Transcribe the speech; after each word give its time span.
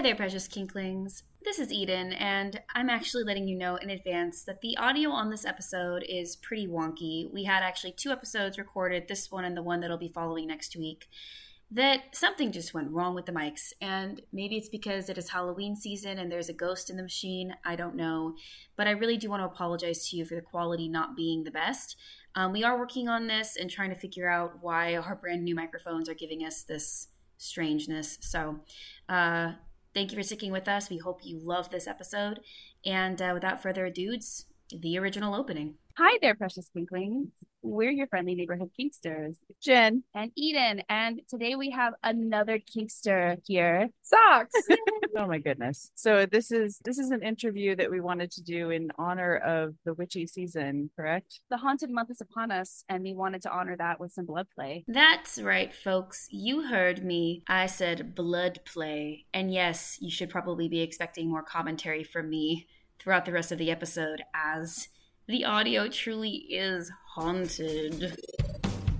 Hi 0.00 0.02
there, 0.02 0.16
precious 0.16 0.48
kinklings. 0.48 1.24
This 1.44 1.58
is 1.58 1.70
Eden, 1.70 2.14
and 2.14 2.62
I'm 2.74 2.88
actually 2.88 3.22
letting 3.22 3.46
you 3.46 3.54
know 3.54 3.76
in 3.76 3.90
advance 3.90 4.42
that 4.44 4.62
the 4.62 4.74
audio 4.78 5.10
on 5.10 5.28
this 5.28 5.44
episode 5.44 6.06
is 6.08 6.36
pretty 6.36 6.66
wonky. 6.66 7.30
We 7.30 7.44
had 7.44 7.62
actually 7.62 7.92
two 7.92 8.10
episodes 8.10 8.56
recorded, 8.56 9.08
this 9.08 9.30
one 9.30 9.44
and 9.44 9.54
the 9.54 9.62
one 9.62 9.80
that'll 9.80 9.98
be 9.98 10.08
following 10.08 10.46
next 10.46 10.74
week, 10.74 11.06
that 11.70 12.16
something 12.16 12.50
just 12.50 12.72
went 12.72 12.90
wrong 12.90 13.14
with 13.14 13.26
the 13.26 13.32
mics. 13.32 13.74
And 13.82 14.22
maybe 14.32 14.56
it's 14.56 14.70
because 14.70 15.10
it 15.10 15.18
is 15.18 15.28
Halloween 15.28 15.76
season 15.76 16.18
and 16.18 16.32
there's 16.32 16.48
a 16.48 16.54
ghost 16.54 16.88
in 16.88 16.96
the 16.96 17.02
machine. 17.02 17.54
I 17.62 17.76
don't 17.76 17.94
know. 17.94 18.36
But 18.76 18.86
I 18.86 18.92
really 18.92 19.18
do 19.18 19.28
want 19.28 19.42
to 19.42 19.54
apologize 19.54 20.08
to 20.08 20.16
you 20.16 20.24
for 20.24 20.34
the 20.34 20.40
quality 20.40 20.88
not 20.88 21.14
being 21.14 21.44
the 21.44 21.50
best. 21.50 21.96
Um, 22.34 22.52
we 22.54 22.64
are 22.64 22.78
working 22.78 23.10
on 23.10 23.26
this 23.26 23.58
and 23.60 23.70
trying 23.70 23.90
to 23.90 24.00
figure 24.00 24.30
out 24.30 24.62
why 24.62 24.96
our 24.96 25.14
brand 25.14 25.44
new 25.44 25.54
microphones 25.54 26.08
are 26.08 26.14
giving 26.14 26.40
us 26.40 26.62
this 26.62 27.08
strangeness. 27.36 28.16
So, 28.22 28.60
uh, 29.06 29.52
thank 29.94 30.10
you 30.10 30.16
for 30.16 30.22
sticking 30.22 30.52
with 30.52 30.68
us. 30.68 30.90
We 30.90 30.98
hope 30.98 31.20
you 31.22 31.38
love 31.38 31.70
this 31.70 31.86
episode. 31.86 32.40
And 32.84 33.20
uh, 33.20 33.30
without 33.34 33.62
further 33.62 33.86
ado, 33.86 34.18
the 34.72 34.98
original 34.98 35.34
opening. 35.34 35.74
Hi 36.02 36.16
there, 36.22 36.34
precious 36.34 36.70
kinklings. 36.74 37.28
We're 37.60 37.90
your 37.90 38.06
friendly 38.06 38.34
neighborhood 38.34 38.70
kinksters, 38.80 39.36
Jen 39.62 40.02
and 40.14 40.32
Eden. 40.34 40.80
And 40.88 41.20
today 41.28 41.56
we 41.56 41.68
have 41.72 41.92
another 42.02 42.58
kinkster 42.58 43.36
here, 43.44 43.90
Socks. 44.00 44.54
oh 45.18 45.26
my 45.26 45.36
goodness. 45.36 45.90
So 45.94 46.24
this 46.24 46.52
is 46.52 46.80
this 46.86 46.96
is 46.96 47.10
an 47.10 47.22
interview 47.22 47.76
that 47.76 47.90
we 47.90 48.00
wanted 48.00 48.30
to 48.30 48.42
do 48.42 48.70
in 48.70 48.90
honor 48.96 49.36
of 49.36 49.74
the 49.84 49.92
witchy 49.92 50.26
season, 50.26 50.88
correct? 50.96 51.40
The 51.50 51.58
haunted 51.58 51.90
month 51.90 52.10
is 52.10 52.22
upon 52.22 52.50
us, 52.50 52.82
and 52.88 53.02
we 53.02 53.12
wanted 53.12 53.42
to 53.42 53.50
honor 53.50 53.76
that 53.76 54.00
with 54.00 54.12
some 54.12 54.24
blood 54.24 54.46
play. 54.54 54.86
That's 54.88 55.38
right, 55.38 55.74
folks. 55.74 56.28
You 56.30 56.66
heard 56.66 57.04
me. 57.04 57.42
I 57.46 57.66
said 57.66 58.14
blood 58.14 58.60
play. 58.64 59.26
And 59.34 59.52
yes, 59.52 59.98
you 60.00 60.10
should 60.10 60.30
probably 60.30 60.66
be 60.66 60.80
expecting 60.80 61.28
more 61.28 61.42
commentary 61.42 62.04
from 62.04 62.30
me 62.30 62.68
throughout 62.98 63.26
the 63.26 63.32
rest 63.32 63.52
of 63.52 63.58
the 63.58 63.70
episode 63.70 64.22
as 64.34 64.88
the 65.30 65.44
audio 65.44 65.86
truly 65.86 66.38
is 66.50 66.90
haunted. 67.06 68.18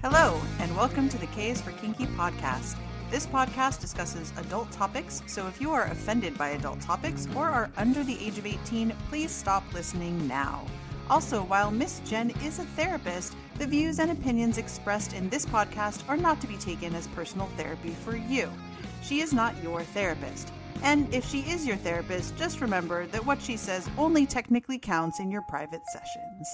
Hello, 0.01 0.41
and 0.61 0.77
welcome 0.77 1.09
to 1.09 1.19
the 1.19 1.27
K's 1.27 1.61
for 1.61 1.73
Kinky 1.73 2.07
podcast. 2.07 2.77
This 3.11 3.27
podcast 3.27 3.81
discusses 3.81 4.33
adult 4.39 4.71
topics, 4.71 5.23
so 5.27 5.49
if 5.49 5.61
you 5.61 5.73
are 5.73 5.87
offended 5.87 6.39
by 6.39 6.51
adult 6.51 6.81
topics 6.81 7.27
or 7.35 7.47
are 7.47 7.69
under 7.77 8.05
the 8.05 8.17
age 8.25 8.39
of 8.39 8.47
18, 8.47 8.93
please 9.09 9.33
stop 9.33 9.65
listening 9.75 10.29
now. 10.29 10.65
Also, 11.09 11.43
while 11.43 11.73
Miss 11.73 12.01
Jen 12.07 12.31
is 12.45 12.61
a 12.61 12.65
therapist, 12.77 13.35
the 13.59 13.67
views 13.67 13.99
and 13.99 14.13
opinions 14.13 14.57
expressed 14.57 15.15
in 15.15 15.29
this 15.31 15.45
podcast 15.45 16.09
are 16.09 16.17
not 16.17 16.41
to 16.43 16.47
be 16.47 16.57
taken 16.59 16.95
as 16.95 17.09
personal 17.09 17.49
therapy 17.57 17.91
for 17.91 18.15
you. 18.15 18.49
She 19.03 19.21
is 19.21 19.33
not 19.33 19.61
your 19.65 19.83
therapist. 19.83 20.53
And 20.83 21.13
if 21.15 21.29
she 21.29 21.41
is 21.41 21.67
your 21.67 21.77
therapist, 21.77 22.37
just 22.37 22.61
remember 22.61 23.07
that 23.09 23.25
what 23.25 23.41
she 23.41 23.57
says 23.57 23.89
only 23.99 24.27
technically 24.27 24.79
counts 24.79 25.21
in 25.21 25.31
your 25.31 25.43
private 25.43 25.83
sessions. 25.93 26.49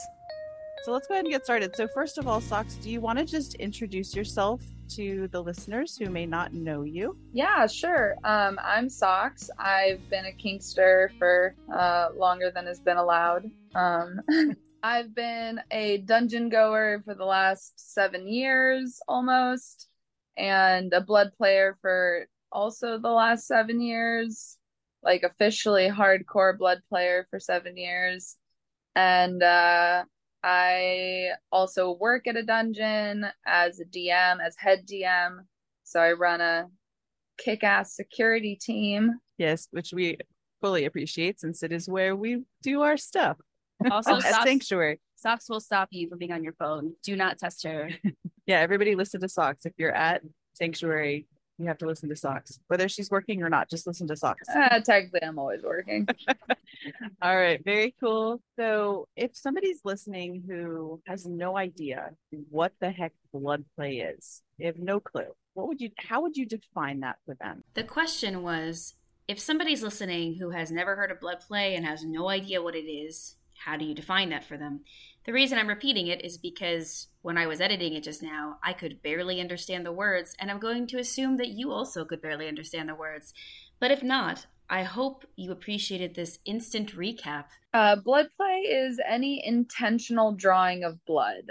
So 0.85 0.93
let's 0.93 1.07
go 1.09 1.15
ahead 1.15 1.25
and 1.25 1.33
get 1.33 1.45
started. 1.45 1.75
So, 1.75 1.89
first 1.89 2.17
of 2.17 2.29
all, 2.29 2.41
Socks, 2.41 2.75
do 2.75 2.91
you 2.91 3.01
want 3.01 3.19
to 3.19 3.25
just 3.25 3.55
introduce 3.55 4.15
yourself 4.15 4.63
to 4.91 5.27
the 5.33 5.43
listeners 5.43 5.97
who 5.97 6.11
may 6.11 6.27
not 6.27 6.53
know 6.53 6.83
you? 6.83 7.17
Yeah, 7.33 7.67
sure. 7.67 8.17
Um, 8.23 8.59
I'm 8.63 8.89
Socks. 8.89 9.51
I've 9.59 10.09
been 10.11 10.27
a 10.27 10.33
Kinkster 10.33 11.09
for 11.19 11.57
uh, 11.75 12.11
longer 12.17 12.53
than 12.55 12.67
has 12.67 12.79
been 12.79 12.99
allowed. 12.99 13.51
Um, 13.75 14.21
I've 14.83 15.13
been 15.15 15.61
a 15.73 15.99
dungeon 15.99 16.49
goer 16.49 17.01
for 17.05 17.15
the 17.15 17.25
last 17.25 17.73
seven 17.77 18.29
years 18.29 19.01
almost, 19.09 19.89
and 20.37 20.93
a 20.93 21.01
blood 21.01 21.33
player 21.37 21.77
for 21.81 22.29
also 22.57 22.99
the 22.99 23.11
last 23.11 23.47
seven 23.47 23.81
years, 23.83 24.57
like 25.03 25.23
officially 25.23 25.91
hardcore 25.91 26.57
blood 26.57 26.81
player 26.89 27.27
for 27.31 27.39
seven 27.39 27.77
years. 27.77 28.37
And 28.95 29.43
uh, 29.43 30.05
I 30.43 31.29
also 31.53 31.93
work 31.93 32.27
at 32.27 32.37
a 32.37 32.43
dungeon 32.43 33.27
as 33.47 33.79
a 33.79 33.85
DM, 33.85 34.39
as 34.45 34.57
head 34.57 34.87
DM. 34.91 35.41
So 35.85 36.01
I 36.01 36.13
run 36.13 36.41
a 36.41 36.69
kick 37.37 37.63
ass 37.63 37.95
security 37.95 38.57
team. 38.57 39.13
Yes, 39.37 39.69
which 39.71 39.93
we 39.93 40.17
fully 40.63 40.87
appreciate 40.87 41.39
since 41.39 41.63
it 41.63 41.73
is 41.73 41.91
where 41.91 42.17
we 42.17 42.45
do 42.63 42.81
our 42.81 42.97
stuff. 42.97 43.37
Also, 43.91 44.17
at 44.17 44.23
Socks, 44.23 44.45
Sanctuary. 44.45 44.99
Socks 45.17 45.51
will 45.51 45.61
stop 45.61 45.89
you 45.91 46.09
from 46.09 46.19
being 46.19 46.33
on 46.33 46.43
your 46.43 46.55
phone. 46.55 46.95
Do 47.05 47.17
not 47.17 47.39
test 47.39 47.65
her. 47.65 47.91
Yeah, 48.49 48.61
everybody 48.61 48.95
listen 48.95 49.21
to 49.23 49.29
Socks. 49.29 49.67
If 49.67 49.73
you're 49.77 49.93
at 49.93 50.23
Sanctuary, 50.53 51.27
you 51.59 51.67
have 51.67 51.79
to 51.79 51.87
listen 51.87 52.09
to 52.09 52.17
Socks. 52.17 52.59
Whether 52.69 52.89
she's 52.89 53.11
working 53.11 53.43
or 53.43 53.49
not, 53.49 53.71
just 53.71 53.87
listen 53.87 54.07
to 54.09 54.17
Socks. 54.17 54.49
Uh, 54.57 54.81
technically, 54.81 55.23
I'm 55.23 55.39
always 55.39 55.63
working. 55.63 56.09
All 57.23 57.37
right, 57.37 57.63
very 57.65 57.95
cool. 58.01 58.41
So, 58.59 59.07
if 59.15 59.37
somebody's 59.37 59.81
listening 59.85 60.43
who 60.47 61.01
has 61.07 61.25
no 61.25 61.57
idea 61.57 62.11
what 62.51 62.73
the 62.81 62.91
heck 62.91 63.13
blood 63.33 63.65
play 63.77 63.99
is, 63.99 64.43
they 64.59 64.65
have 64.65 64.79
no 64.79 64.99
clue. 64.99 65.27
What 65.55 65.69
would 65.69 65.81
you? 65.81 65.91
How 65.99 66.23
would 66.23 66.37
you 66.37 66.47
define 66.47 67.01
that 67.01 67.17
for 67.25 67.35
them? 67.35 67.63
The 67.75 67.85
question 67.85 68.43
was 68.43 68.95
if 69.29 69.39
somebody's 69.39 69.83
listening 69.83 70.37
who 70.39 70.51
has 70.51 70.73
never 70.73 70.97
heard 70.97 71.11
of 71.11 71.21
blood 71.21 71.41
play 71.47 71.77
and 71.77 71.87
has 71.87 72.05
no 72.05 72.29
idea 72.29 72.63
what 72.63 72.75
it 72.75 72.91
is, 72.91 73.37
how 73.67 73.77
do 73.77 73.85
you 73.85 73.95
define 73.95 74.31
that 74.31 74.45
for 74.45 74.57
them? 74.57 74.83
The 75.25 75.33
reason 75.33 75.59
I'm 75.59 75.67
repeating 75.67 76.07
it 76.07 76.25
is 76.25 76.39
because 76.39 77.09
when 77.23 77.37
I 77.37 77.49
was 77.49 77.61
editing 77.61 77.95
it 77.95 78.05
just 78.05 78.23
now, 78.23 78.59
I 78.63 78.73
could 78.73 79.03
barely 79.03 79.41
understand 79.41 79.85
the 79.85 79.91
words, 79.91 80.37
and 80.39 80.53
I'm 80.53 80.61
going 80.61 80.87
to 80.87 80.99
assume 80.99 81.37
that 81.39 81.49
you 81.49 81.73
also 81.73 82.05
could 82.05 82.23
barely 82.23 82.47
understand 82.47 82.89
the 82.89 82.95
words. 82.95 83.35
But 83.81 83.91
if 83.91 84.05
not, 84.05 84.47
I 84.71 84.85
hope 84.85 85.25
you 85.35 85.51
appreciated 85.51 86.15
this 86.15 86.39
instant 86.45 86.95
recap. 86.95 87.47
Uh, 87.75 87.97
blood 87.97 88.29
play 88.37 88.59
is 88.61 89.01
any 89.05 89.45
intentional 89.45 90.31
drawing 90.31 90.85
of 90.85 91.05
blood. 91.05 91.51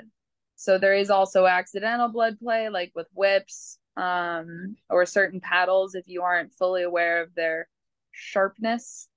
So 0.55 0.77
there 0.77 0.95
is 0.95 1.09
also 1.09 1.47
accidental 1.47 2.07
blood 2.07 2.39
play, 2.39 2.69
like 2.69 2.93
with 2.95 3.07
whips 3.13 3.77
um, 3.97 4.77
or 4.89 5.05
certain 5.05 5.41
paddles, 5.41 5.95
if 5.95 6.07
you 6.07 6.21
aren't 6.21 6.53
fully 6.53 6.83
aware 6.83 7.21
of 7.21 7.35
their 7.35 7.67
sharpness. 8.13 9.09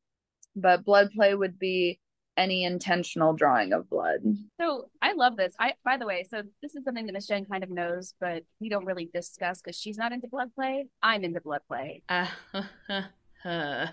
But 0.57 0.85
blood 0.85 1.11
play 1.15 1.37
would 1.37 1.61
be 1.61 2.01
any 2.39 2.65
intentional 2.65 3.33
drawing 3.35 3.73
of 3.73 3.91
blood. 3.91 4.21
So 4.61 4.89
I 5.03 5.13
love 5.13 5.37
this. 5.37 5.55
I, 5.59 5.75
by 5.85 5.97
the 5.99 6.07
way, 6.07 6.25
so 6.31 6.43
this 6.63 6.75
is 6.75 6.85
something 6.85 7.05
that 7.07 7.13
Miss 7.13 7.27
Jen 7.27 7.45
kind 7.45 7.63
of 7.65 7.71
knows, 7.71 8.15
but 8.21 8.45
we 8.61 8.69
don't 8.69 8.87
really 8.87 9.11
discuss 9.13 9.61
because 9.61 9.77
she's 9.79 9.99
not 9.99 10.13
into 10.13 10.29
blood 10.29 10.55
play. 10.55 10.87
I'm 11.03 11.25
into 11.25 11.41
blood 11.41 11.61
play, 11.69 12.03
Uh, 12.09 13.87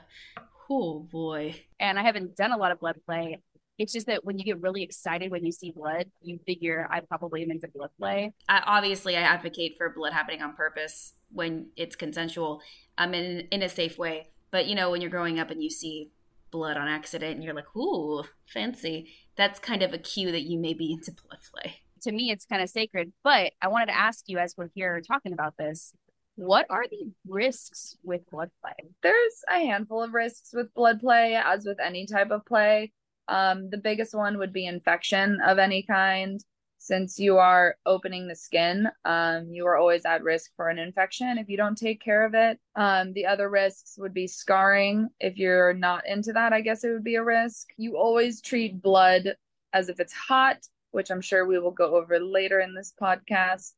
oh 0.70 1.00
boy. 1.12 1.56
and 1.80 2.00
I 2.00 2.04
haven't 2.04 2.36
done 2.36 2.52
a 2.52 2.58
lot 2.58 2.72
of 2.72 2.80
blood 2.80 2.98
play. 3.06 3.40
It's 3.78 3.92
just 3.92 4.08
that 4.08 4.24
when 4.24 4.40
you 4.40 4.46
get 4.46 4.62
really 4.62 4.84
excited 4.84 5.32
when 5.32 5.44
you 5.46 5.52
see 5.52 5.72
blood, 5.72 6.06
you 6.22 6.40
figure 6.46 6.88
I 6.90 7.02
probably 7.02 7.44
am 7.44 7.52
into 7.52 7.68
blood 7.68 7.90
play. 8.00 8.34
I, 8.48 8.62
obviously, 8.66 9.18
I 9.18 9.22
advocate 9.22 9.76
for 9.78 9.90
blood 9.90 10.14
happening 10.14 10.42
on 10.42 10.56
purpose 10.56 11.14
when 11.32 11.68
it's 11.76 11.96
consensual, 11.98 12.62
um, 12.98 13.14
in 13.14 13.48
in 13.52 13.62
a 13.64 13.68
safe 13.70 13.98
way. 13.98 14.30
But 14.52 14.68
you 14.68 14.76
know, 14.76 14.92
when 14.92 15.02
you're 15.02 15.10
growing 15.12 15.40
up 15.40 15.52
and 15.52 15.62
you 15.62 15.70
see 15.70 16.10
blood 16.52 16.78
on 16.78 16.88
accident, 16.88 17.36
and 17.36 17.44
you're 17.44 17.54
like, 17.54 17.76
"Ooh, 17.76 18.24
fancy," 18.46 19.12
that's 19.36 19.60
kind 19.60 19.84
of 19.84 19.94
a 19.94 19.98
cue 19.98 20.32
that 20.32 20.44
you 20.44 20.60
may 20.60 20.74
be 20.74 20.92
into 20.92 21.12
blood 21.12 21.40
play. 21.54 21.82
To 22.02 22.12
me, 22.12 22.32
it's 22.32 22.46
kind 22.46 22.62
of 22.62 22.70
sacred. 22.70 23.12
But 23.24 23.54
I 23.62 23.68
wanted 23.68 23.88
to 23.88 23.98
ask 23.98 24.26
you, 24.28 24.38
as 24.38 24.56
we're 24.58 24.70
here 24.76 25.02
talking 25.02 25.34
about 25.34 25.58
this, 25.58 25.94
what 26.36 26.66
are 26.70 26.86
the 26.88 27.12
risks 27.28 27.98
with 28.04 28.30
blood 28.30 28.52
play? 28.62 28.74
There's 29.02 29.44
a 29.50 29.60
handful 29.60 30.04
of 30.04 30.14
risks 30.14 30.52
with 30.54 30.74
blood 30.74 31.00
play, 31.00 31.36
as 31.36 31.66
with 31.66 31.80
any 31.80 32.06
type 32.06 32.32
of 32.32 32.46
play. 32.46 32.92
Um, 33.28 33.70
the 33.70 33.78
biggest 33.78 34.14
one 34.14 34.38
would 34.38 34.54
be 34.54 34.68
infection 34.68 35.40
of 35.46 35.58
any 35.58 35.84
kind. 35.84 36.40
Since 36.86 37.18
you 37.18 37.40
are 37.40 37.78
opening 37.88 38.28
the 38.28 38.36
skin, 38.36 38.88
um, 39.06 39.48
you 39.50 39.66
are 39.66 39.76
always 39.76 40.06
at 40.06 40.22
risk 40.22 40.52
for 40.56 40.70
an 40.70 40.78
infection 40.78 41.40
if 41.40 41.50
you 41.50 41.58
don't 41.58 41.76
take 41.76 42.00
care 42.00 42.24
of 42.24 42.36
it. 42.36 42.60
Um, 42.76 43.12
the 43.14 43.26
other 43.26 43.50
risks 43.50 43.96
would 43.98 44.14
be 44.14 44.28
scarring. 44.28 45.10
If 45.20 45.36
you're 45.36 45.74
not 45.74 46.06
into 46.06 46.32
that, 46.34 46.54
I 46.54 46.62
guess 46.62 46.84
it 46.84 46.92
would 46.92 47.04
be 47.04 47.16
a 47.16 47.24
risk. 47.24 47.70
You 47.76 47.98
always 47.98 48.40
treat 48.40 48.84
blood 48.84 49.36
as 49.74 49.90
if 49.90 50.00
it's 50.00 50.14
hot, 50.14 50.60
which 50.92 51.10
I'm 51.10 51.22
sure 51.22 51.48
we 51.48 51.58
will 51.58 51.72
go 51.72 51.96
over 51.96 52.20
later 52.20 52.60
in 52.60 52.76
this 52.76 52.94
podcast. 53.02 53.74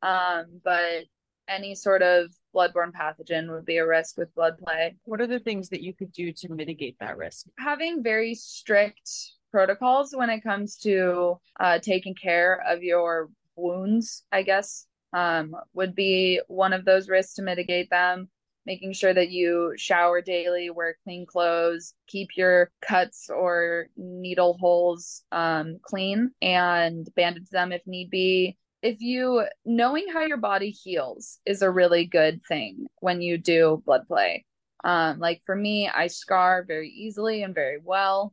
Um, 0.00 0.60
but 0.62 1.06
any 1.48 1.74
sort 1.74 2.02
of 2.02 2.30
bloodborne 2.54 2.92
pathogen 2.92 3.50
would 3.50 3.64
be 3.64 3.78
a 3.78 3.86
risk 3.88 4.16
with 4.16 4.32
blood 4.36 4.56
play. 4.58 4.94
What 5.02 5.20
are 5.20 5.26
the 5.26 5.40
things 5.40 5.68
that 5.70 5.82
you 5.82 5.94
could 5.94 6.12
do 6.12 6.32
to 6.34 6.48
mitigate 6.48 6.96
that 7.00 7.16
risk? 7.16 7.46
Having 7.58 8.04
very 8.04 8.36
strict 8.36 9.10
protocols 9.52 10.12
when 10.16 10.30
it 10.30 10.42
comes 10.42 10.76
to 10.78 11.38
uh, 11.60 11.78
taking 11.78 12.14
care 12.14 12.60
of 12.66 12.82
your 12.82 13.28
wounds, 13.54 14.24
I 14.32 14.42
guess, 14.42 14.86
um, 15.12 15.54
would 15.74 15.94
be 15.94 16.40
one 16.48 16.72
of 16.72 16.84
those 16.84 17.08
risks 17.08 17.34
to 17.34 17.42
mitigate 17.42 17.90
them. 17.90 18.28
Making 18.64 18.92
sure 18.92 19.12
that 19.12 19.30
you 19.30 19.74
shower 19.76 20.22
daily, 20.22 20.70
wear 20.70 20.96
clean 21.02 21.26
clothes, 21.26 21.94
keep 22.06 22.28
your 22.36 22.70
cuts 22.80 23.28
or 23.28 23.88
needle 23.96 24.56
holes 24.60 25.24
um, 25.32 25.78
clean, 25.82 26.30
and 26.40 27.08
bandage 27.16 27.50
them 27.50 27.72
if 27.72 27.82
need 27.86 28.08
be. 28.08 28.56
If 28.80 29.00
you 29.00 29.44
knowing 29.64 30.06
how 30.12 30.20
your 30.22 30.36
body 30.36 30.70
heals 30.70 31.40
is 31.44 31.62
a 31.62 31.70
really 31.70 32.06
good 32.06 32.40
thing 32.46 32.86
when 33.00 33.20
you 33.20 33.36
do 33.36 33.82
blood 33.84 34.06
play. 34.06 34.44
Um, 34.84 35.18
like 35.18 35.42
for 35.44 35.54
me, 35.56 35.88
I 35.88 36.06
scar 36.06 36.64
very 36.66 36.88
easily 36.88 37.42
and 37.42 37.54
very 37.54 37.78
well. 37.82 38.32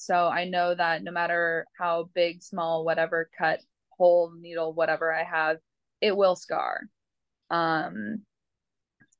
So 0.00 0.14
I 0.14 0.46
know 0.46 0.74
that 0.74 1.04
no 1.04 1.12
matter 1.12 1.66
how 1.78 2.08
big, 2.14 2.42
small, 2.42 2.86
whatever 2.86 3.28
cut, 3.36 3.60
hole, 3.90 4.32
needle, 4.40 4.72
whatever 4.72 5.12
I 5.12 5.24
have, 5.24 5.58
it 6.00 6.16
will 6.16 6.36
scar. 6.36 6.88
Um, 7.50 8.22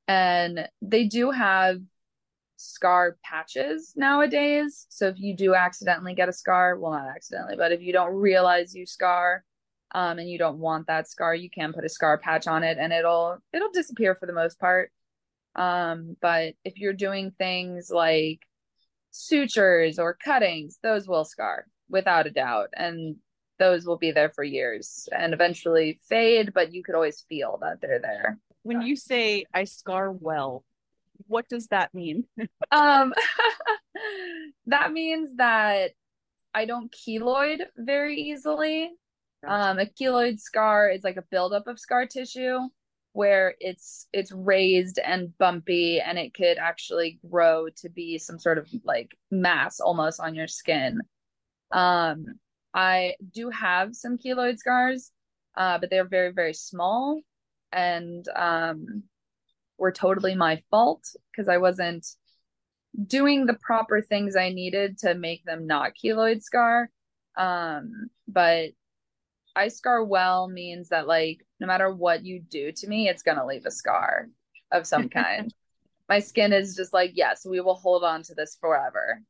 and 0.07 0.67
they 0.81 1.05
do 1.05 1.29
have 1.29 1.81
scar 2.55 3.17
patches 3.23 3.93
nowadays. 3.95 4.87
So 4.89 5.07
if 5.07 5.19
you 5.19 5.35
do 5.35 5.53
accidentally 5.53 6.15
get 6.15 6.29
a 6.29 6.33
scar, 6.33 6.79
well, 6.79 6.93
not 6.93 7.07
accidentally, 7.15 7.57
but 7.57 7.71
if 7.71 7.81
you 7.81 7.93
don't 7.93 8.15
realize 8.15 8.73
you 8.73 8.87
scar, 8.87 9.43
um, 9.93 10.17
and 10.17 10.29
you 10.29 10.39
don't 10.39 10.57
want 10.57 10.87
that 10.87 11.07
scar, 11.07 11.35
you 11.35 11.49
can 11.49 11.73
put 11.73 11.85
a 11.85 11.89
scar 11.89 12.17
patch 12.17 12.47
on 12.47 12.63
it, 12.63 12.77
and 12.79 12.91
it'll 12.91 13.37
it'll 13.53 13.71
disappear 13.71 14.15
for 14.15 14.25
the 14.25 14.33
most 14.33 14.59
part. 14.59 14.91
Um, 15.55 16.17
but 16.21 16.55
if 16.63 16.79
you're 16.79 16.93
doing 16.93 17.31
things 17.37 17.91
like 17.91 18.39
sutures 19.11 19.99
or 19.99 20.13
cuttings, 20.13 20.79
those 20.81 21.07
will 21.07 21.25
scar 21.25 21.67
without 21.89 22.27
a 22.27 22.31
doubt, 22.31 22.69
and 22.75 23.17
those 23.59 23.85
will 23.85 23.97
be 23.97 24.11
there 24.11 24.29
for 24.29 24.43
years 24.43 25.07
and 25.15 25.33
eventually 25.33 25.99
fade. 26.09 26.53
But 26.53 26.73
you 26.73 26.83
could 26.83 26.95
always 26.95 27.21
feel 27.21 27.59
that 27.61 27.81
they're 27.81 27.99
there. 27.99 28.39
When 28.63 28.81
you 28.81 28.95
say 28.95 29.45
I 29.53 29.65
scar 29.65 30.11
well, 30.11 30.63
what 31.27 31.47
does 31.49 31.67
that 31.67 31.93
mean? 31.93 32.25
um, 32.71 33.13
that 34.65 34.91
means 34.91 35.35
that 35.35 35.91
I 36.53 36.65
don't 36.65 36.91
keloid 36.91 37.59
very 37.77 38.19
easily. 38.19 38.91
Um, 39.45 39.79
a 39.79 39.85
keloid 39.85 40.39
scar 40.39 40.89
is 40.89 41.03
like 41.03 41.17
a 41.17 41.23
buildup 41.23 41.67
of 41.67 41.79
scar 41.79 42.05
tissue 42.05 42.59
where 43.13 43.55
it's 43.59 44.07
it's 44.13 44.31
raised 44.31 44.99
and 44.99 45.37
bumpy 45.37 45.99
and 45.99 46.17
it 46.17 46.33
could 46.33 46.57
actually 46.57 47.19
grow 47.29 47.67
to 47.75 47.89
be 47.89 48.17
some 48.17 48.39
sort 48.39 48.57
of 48.57 48.69
like 48.83 49.17
mass 49.29 49.79
almost 49.79 50.19
on 50.19 50.35
your 50.35 50.47
skin. 50.47 50.99
Um, 51.71 52.25
I 52.73 53.15
do 53.33 53.49
have 53.49 53.95
some 53.95 54.17
keloid 54.17 54.57
scars, 54.57 55.11
uh, 55.57 55.77
but 55.77 55.89
they're 55.89 56.07
very 56.07 56.31
very 56.31 56.53
small 56.53 57.21
and 57.73 58.25
um 58.35 59.03
were 59.77 59.91
totally 59.91 60.35
my 60.35 60.61
fault 60.69 61.03
because 61.31 61.49
I 61.49 61.57
wasn't 61.57 62.05
doing 63.07 63.45
the 63.45 63.55
proper 63.55 64.01
things 64.01 64.35
I 64.35 64.49
needed 64.49 64.99
to 64.99 65.15
make 65.15 65.43
them 65.43 65.65
not 65.65 65.93
keloid 66.01 66.43
scar. 66.43 66.89
Um, 67.37 68.09
but 68.27 68.71
I 69.55 69.69
scar 69.69 70.03
well 70.03 70.47
means 70.47 70.89
that 70.89 71.07
like 71.07 71.45
no 71.61 71.67
matter 71.67 71.93
what 71.93 72.25
you 72.25 72.39
do 72.39 72.71
to 72.71 72.87
me, 72.87 73.07
it's 73.07 73.21
gonna 73.21 73.45
leave 73.45 73.67
a 73.67 73.71
scar 73.71 74.27
of 74.71 74.87
some 74.87 75.07
kind. 75.21 75.53
My 76.09 76.19
skin 76.19 76.51
is 76.51 76.75
just 76.75 76.91
like, 76.91 77.11
yes, 77.13 77.45
we 77.45 77.61
will 77.61 77.75
hold 77.75 78.03
on 78.03 78.23
to 78.23 78.33
this 78.33 78.57
forever. 78.59 79.21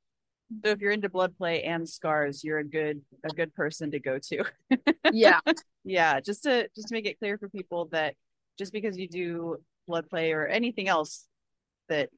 So 0.64 0.72
if 0.72 0.80
you're 0.80 0.94
into 0.94 1.10
blood 1.10 1.38
play 1.38 1.64
and 1.64 1.88
scars, 1.88 2.44
you're 2.44 2.60
a 2.60 2.64
good 2.64 3.02
a 3.24 3.34
good 3.34 3.54
person 3.54 3.92
to 3.92 4.00
go 4.00 4.18
to. 4.30 4.46
yeah. 5.12 5.40
Yeah, 5.84 6.22
just 6.22 6.44
to 6.44 6.70
just 6.74 6.88
to 6.88 6.94
make 6.94 7.06
it 7.06 7.20
clear 7.20 7.38
for 7.38 7.50
people 7.50 7.90
that 7.92 8.16
just 8.58 8.72
because 8.72 8.98
you 8.98 9.08
do 9.08 9.58
blood 9.88 10.10
play 10.10 10.32
or 10.32 10.48
anything 10.48 10.88
else 10.88 11.28
that 11.90 12.10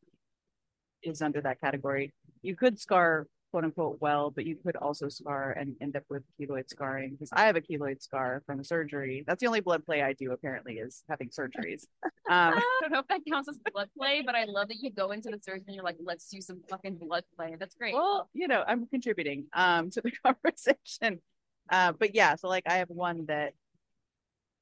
is 1.01 1.21
under 1.21 1.41
that 1.41 1.59
category. 1.59 2.13
You 2.43 2.55
could 2.55 2.79
scar 2.79 3.27
quote 3.53 3.65
unquote 3.65 3.97
well, 4.01 4.31
but 4.31 4.47
you 4.47 4.55
could 4.55 4.75
also 4.77 5.07
scar 5.09 5.51
and 5.51 5.75
end 5.79 5.95
up 5.95 6.01
with 6.09 6.23
keloid 6.41 6.67
scarring 6.67 7.11
because 7.11 7.29
I 7.31 7.45
have 7.45 7.55
a 7.55 7.61
keloid 7.61 8.01
scar 8.01 8.41
from 8.47 8.59
a 8.59 8.63
surgery. 8.63 9.23
That's 9.27 9.41
the 9.41 9.45
only 9.45 9.59
blood 9.59 9.85
play 9.85 10.01
I 10.01 10.13
do 10.13 10.31
apparently 10.31 10.79
is 10.79 11.03
having 11.07 11.29
surgeries. 11.29 11.83
Um, 12.03 12.09
I 12.27 12.61
don't 12.81 12.91
know 12.91 12.99
if 12.99 13.07
that 13.09 13.21
counts 13.29 13.49
as 13.49 13.59
blood 13.71 13.89
play, 13.95 14.23
but 14.25 14.33
I 14.33 14.45
love 14.45 14.69
that 14.69 14.77
you 14.81 14.89
go 14.89 15.11
into 15.11 15.29
the 15.29 15.37
surgery 15.39 15.65
and 15.67 15.75
you're 15.75 15.83
like, 15.83 15.97
let's 16.03 16.27
do 16.29 16.41
some 16.41 16.61
fucking 16.67 16.95
blood 16.95 17.25
play. 17.35 17.55
That's 17.59 17.75
great. 17.75 17.93
well, 17.93 18.27
you 18.33 18.47
know, 18.47 18.63
I'm 18.67 18.87
contributing 18.87 19.45
um 19.53 19.91
to 19.91 20.01
the 20.01 20.11
conversation. 20.25 21.21
Uh, 21.69 21.91
but 21.91 22.15
yeah, 22.15 22.33
so 22.33 22.47
like 22.47 22.63
I 22.65 22.77
have 22.77 22.89
one 22.89 23.27
that 23.27 23.53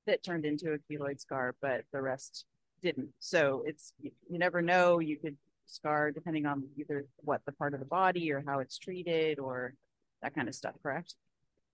that 0.05 0.21
turned 0.21 0.43
into 0.45 0.73
a 0.73 0.79
keloid 0.91 1.21
scar, 1.21 1.55
but 1.61 1.85
the 1.93 2.01
rest 2.01 2.43
didn't. 2.83 3.11
So 3.19 3.63
it's 3.65 3.93
you, 4.01 4.11
you 4.29 4.37
never 4.37 4.61
know. 4.61 4.99
You 4.99 5.15
could 5.15 5.37
scar 5.71 6.11
depending 6.11 6.45
on 6.45 6.63
either 6.77 7.05
what 7.17 7.41
the 7.45 7.51
part 7.51 7.73
of 7.73 7.79
the 7.79 7.85
body 7.85 8.31
or 8.31 8.43
how 8.45 8.59
it's 8.59 8.77
treated 8.77 9.39
or 9.39 9.73
that 10.21 10.35
kind 10.35 10.47
of 10.47 10.55
stuff. 10.55 10.75
Correct? 10.83 11.15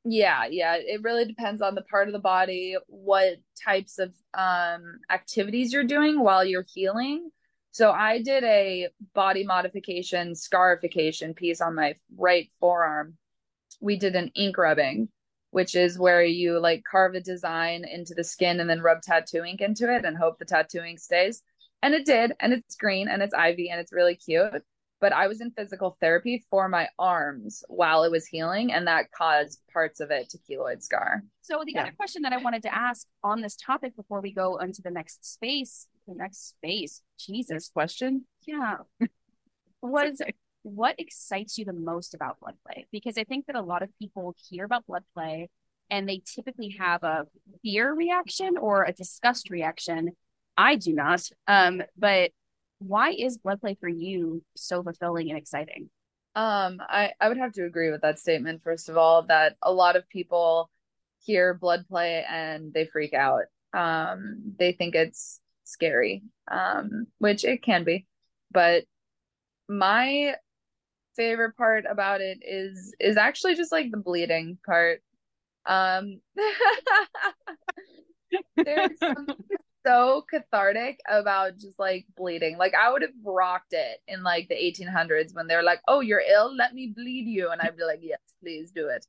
Yeah, 0.05 0.45
yeah. 0.49 0.75
It 0.75 1.03
really 1.03 1.25
depends 1.25 1.61
on 1.61 1.75
the 1.75 1.81
part 1.81 2.07
of 2.07 2.13
the 2.13 2.19
body, 2.19 2.77
what 2.87 3.37
types 3.63 3.99
of 3.99 4.13
um 4.33 4.99
activities 5.09 5.73
you're 5.73 5.83
doing 5.83 6.19
while 6.21 6.45
you're 6.45 6.65
healing. 6.73 7.29
So 7.71 7.91
I 7.91 8.21
did 8.21 8.43
a 8.43 8.87
body 9.13 9.43
modification 9.43 10.33
scarification 10.33 11.33
piece 11.33 11.61
on 11.61 11.75
my 11.75 11.95
right 12.17 12.49
forearm. 12.59 13.17
We 13.81 13.97
did 13.97 14.15
an 14.15 14.31
ink 14.33 14.57
rubbing, 14.57 15.09
which 15.51 15.75
is 15.75 15.99
where 15.99 16.23
you 16.23 16.59
like 16.59 16.83
carve 16.89 17.13
a 17.13 17.19
design 17.19 17.85
into 17.85 18.13
the 18.15 18.23
skin 18.23 18.59
and 18.59 18.69
then 18.69 18.81
rub 18.81 19.01
tattoo 19.01 19.43
ink 19.43 19.61
into 19.61 19.93
it 19.93 20.05
and 20.05 20.17
hope 20.17 20.39
the 20.39 20.45
tattoo 20.45 20.81
ink 20.81 20.99
stays. 20.99 21.43
And 21.81 21.93
it 21.93 22.05
did, 22.05 22.33
and 22.39 22.53
it's 22.53 22.75
green 22.75 23.07
and 23.07 23.21
it's 23.21 23.33
ivy 23.33 23.69
and 23.69 23.79
it's 23.79 23.93
really 23.93 24.15
cute. 24.15 24.63
But 24.99 25.13
I 25.13 25.27
was 25.27 25.41
in 25.41 25.51
physical 25.51 25.95
therapy 26.01 26.43
for 26.49 26.67
my 26.67 26.87
arms 26.97 27.63
while 27.67 28.03
it 28.03 28.09
was 28.11 28.25
healing, 28.25 28.73
and 28.73 28.87
that 28.87 29.11
caused 29.11 29.61
parts 29.71 29.99
of 29.99 30.09
it 30.09 30.29
to 30.31 30.39
keloid 30.39 30.81
scar. 30.81 31.23
So 31.41 31.61
the 31.63 31.73
Yeah. 31.73 31.83
other 31.83 31.91
question 31.91 32.23
that 32.23 32.33
I 32.33 32.37
wanted 32.37 32.63
to 32.63 32.73
ask 32.75 33.05
on 33.23 33.41
this 33.41 33.55
topic 33.55 33.95
before 33.95 34.21
we 34.21 34.33
go 34.33 34.57
into 34.57 34.81
the 34.81 34.89
next 34.89 35.23
space, 35.23 35.87
the 36.07 36.15
next 36.15 36.49
space, 36.49 37.03
Jesus, 37.19 37.51
Next 37.51 37.73
question. 37.73 38.25
yeah, 38.47 38.77
was 39.81 40.21
what 40.63 40.95
excites 40.99 41.57
you 41.57 41.65
the 41.65 41.73
most 41.73 42.13
about 42.15 42.39
blood 42.39 42.55
play? 42.65 42.87
Because 42.91 43.17
I 43.19 43.23
think 43.23 43.45
that 43.45 43.55
a 43.55 43.61
lot 43.61 43.83
of 43.83 43.89
people 43.99 44.35
hear 44.49 44.65
about 44.65 44.85
blood 44.87 45.03
play 45.13 45.49
and 45.89 46.09
they 46.09 46.21
typically 46.25 46.75
have 46.79 47.03
a 47.03 47.25
fear 47.63 47.93
reaction 47.93 48.57
or 48.57 48.83
a 48.83 48.91
disgust 48.91 49.49
reaction. 49.49 50.11
I 50.57 50.75
do 50.75 50.93
not. 50.93 51.29
Um, 51.47 51.83
but 51.97 52.31
why 52.79 53.11
is 53.11 53.37
blood 53.37 53.61
play 53.61 53.77
for 53.79 53.87
you 53.87 54.43
so 54.55 54.83
fulfilling 54.83 55.29
and 55.29 55.37
exciting? 55.37 55.89
Um, 56.35 56.79
I, 56.81 57.13
I 57.19 57.29
would 57.29 57.37
have 57.37 57.53
to 57.53 57.65
agree 57.65 57.91
with 57.91 58.01
that 58.01 58.19
statement, 58.19 58.63
first 58.63 58.89
of 58.89 58.97
all, 58.97 59.23
that 59.23 59.55
a 59.61 59.71
lot 59.71 59.95
of 59.95 60.09
people 60.09 60.69
hear 61.25 61.53
blood 61.53 61.87
play 61.87 62.25
and 62.29 62.73
they 62.73 62.85
freak 62.85 63.13
out. 63.13 63.43
Um, 63.73 64.53
they 64.57 64.71
think 64.71 64.95
it's 64.95 65.41
scary, 65.63 66.23
um, 66.49 67.07
which 67.17 67.43
it 67.43 67.63
can 67.63 67.83
be. 67.83 68.05
But 68.51 68.85
my 69.67 70.35
favorite 71.15 71.57
part 71.57 71.85
about 71.89 72.21
it 72.21 72.39
is 72.43 72.95
is 72.99 73.17
actually 73.17 73.55
just 73.55 73.71
like 73.71 73.91
the 73.91 73.97
bleeding 73.97 74.57
part. 74.65 75.01
Um, 75.65 76.21
there's 78.55 78.99
something 78.99 79.35
so 79.87 80.25
cathartic 80.29 80.99
about 81.09 81.57
just 81.57 81.79
like 81.79 82.05
bleeding. 82.17 82.57
Like 82.57 82.73
I 82.75 82.91
would 82.91 83.01
have 83.03 83.11
rocked 83.23 83.73
it 83.73 83.99
in 84.07 84.23
like 84.23 84.49
the 84.49 84.55
1800s 84.65 85.33
when 85.33 85.47
they're 85.47 85.63
like, 85.63 85.81
"Oh, 85.87 86.01
you're 86.01 86.21
ill, 86.21 86.55
let 86.55 86.73
me 86.73 86.93
bleed 86.95 87.27
you," 87.27 87.49
and 87.51 87.61
I'd 87.61 87.77
be 87.77 87.83
like, 87.83 87.99
"Yes, 88.01 88.19
please 88.41 88.71
do 88.71 88.89
it." 88.89 89.05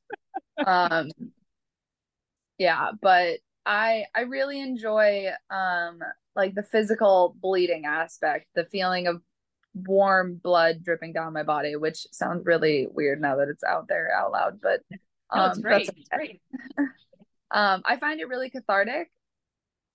Um, 0.65 1.09
yeah, 2.57 2.91
but 3.01 3.39
I 3.65 4.05
I 4.15 4.21
really 4.21 4.61
enjoy 4.61 5.29
um 5.49 5.99
like 6.35 6.55
the 6.55 6.63
physical 6.63 7.35
bleeding 7.41 7.85
aspect, 7.85 8.47
the 8.55 8.65
feeling 8.65 9.07
of 9.07 9.21
warm 9.73 10.35
blood 10.35 10.83
dripping 10.83 11.13
down 11.13 11.33
my 11.33 11.43
body, 11.43 11.75
which 11.75 12.07
sounds 12.11 12.45
really 12.45 12.87
weird 12.91 13.21
now 13.21 13.37
that 13.37 13.49
it's 13.49 13.63
out 13.63 13.87
there 13.87 14.11
out 14.15 14.31
loud, 14.31 14.59
but 14.61 14.81
No, 15.35 15.45
it's 15.45 15.57
um, 15.57 15.61
great. 15.61 15.87
that's 15.87 15.91
It's 15.97 16.09
great. 16.09 16.41
um 17.51 17.81
i 17.85 17.97
find 17.97 18.19
it 18.19 18.27
really 18.27 18.49
cathartic 18.49 19.09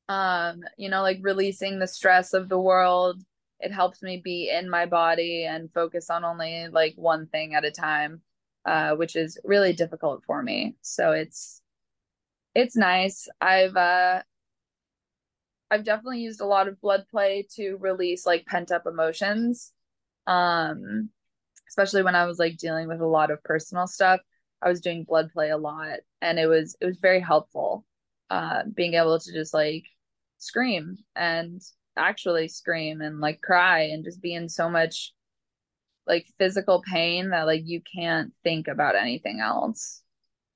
um 0.09 0.63
you 0.77 0.89
know 0.89 1.03
like 1.03 1.19
releasing 1.23 1.79
the 1.79 1.87
stress 1.87 2.35
of 2.35 2.49
the 2.49 2.59
world 2.59 3.23
it 3.61 3.73
helps 3.73 4.03
me 4.03 4.21
be 4.23 4.51
in 4.51 4.69
my 4.69 4.85
body 4.85 5.45
and 5.45 5.73
focus 5.73 6.11
on 6.11 6.25
only 6.25 6.69
like 6.69 6.93
one 6.97 7.27
thing 7.29 7.55
at 7.55 7.65
a 7.65 7.71
time 7.71 8.21
uh 8.67 8.95
which 8.95 9.17
is 9.17 9.39
really 9.45 9.73
difficult 9.73 10.23
for 10.25 10.43
me. 10.43 10.77
So 10.83 11.13
it's 11.13 11.63
it's 12.55 12.77
nice. 12.77 13.29
I've 13.41 13.77
uh 13.77 14.23
i've 15.71 15.85
definitely 15.85 16.21
used 16.21 16.41
a 16.41 16.47
lot 16.47 16.69
of 16.69 16.81
blood 16.81 17.05
play 17.11 17.47
to 17.57 17.77
release 17.81 18.27
like 18.27 18.47
pent 18.47 18.71
up 18.71 18.87
emotions 18.87 19.73
um 20.27 21.09
especially 21.69 22.03
when 22.03 22.15
i 22.15 22.27
was 22.27 22.39
like 22.39 22.57
dealing 22.59 22.87
with 22.89 23.01
a 23.01 23.07
lot 23.07 23.31
of 23.31 23.43
personal 23.43 23.87
stuff 23.87 24.21
I 24.63 24.69
was 24.69 24.81
doing 24.81 25.05
blood 25.05 25.31
play 25.33 25.51
a 25.51 25.59
lot 25.59 25.99
and 26.23 26.39
it 26.39 26.47
was 26.47 26.77
it 26.81 26.87
was 26.87 26.99
very 26.99 27.21
helpful 27.21 27.85
uh 28.31 28.63
being 28.75 28.95
able 28.95 29.19
to 29.19 29.33
just 29.33 29.53
like 29.53 29.85
scream 30.45 30.99
and 31.17 31.61
actually 31.97 32.49
scream 32.49 33.01
and 33.01 33.21
like 33.21 33.41
cry 33.41 33.83
and 33.83 34.05
just 34.05 34.21
be 34.23 34.35
in 34.35 34.49
so 34.49 34.69
much 34.69 35.13
like 36.07 36.27
physical 36.39 36.83
pain 36.83 37.31
that 37.31 37.45
like 37.47 37.63
you 37.65 37.81
can't 37.95 38.33
think 38.43 38.69
about 38.69 38.95
anything 38.97 39.41
else. 39.41 40.03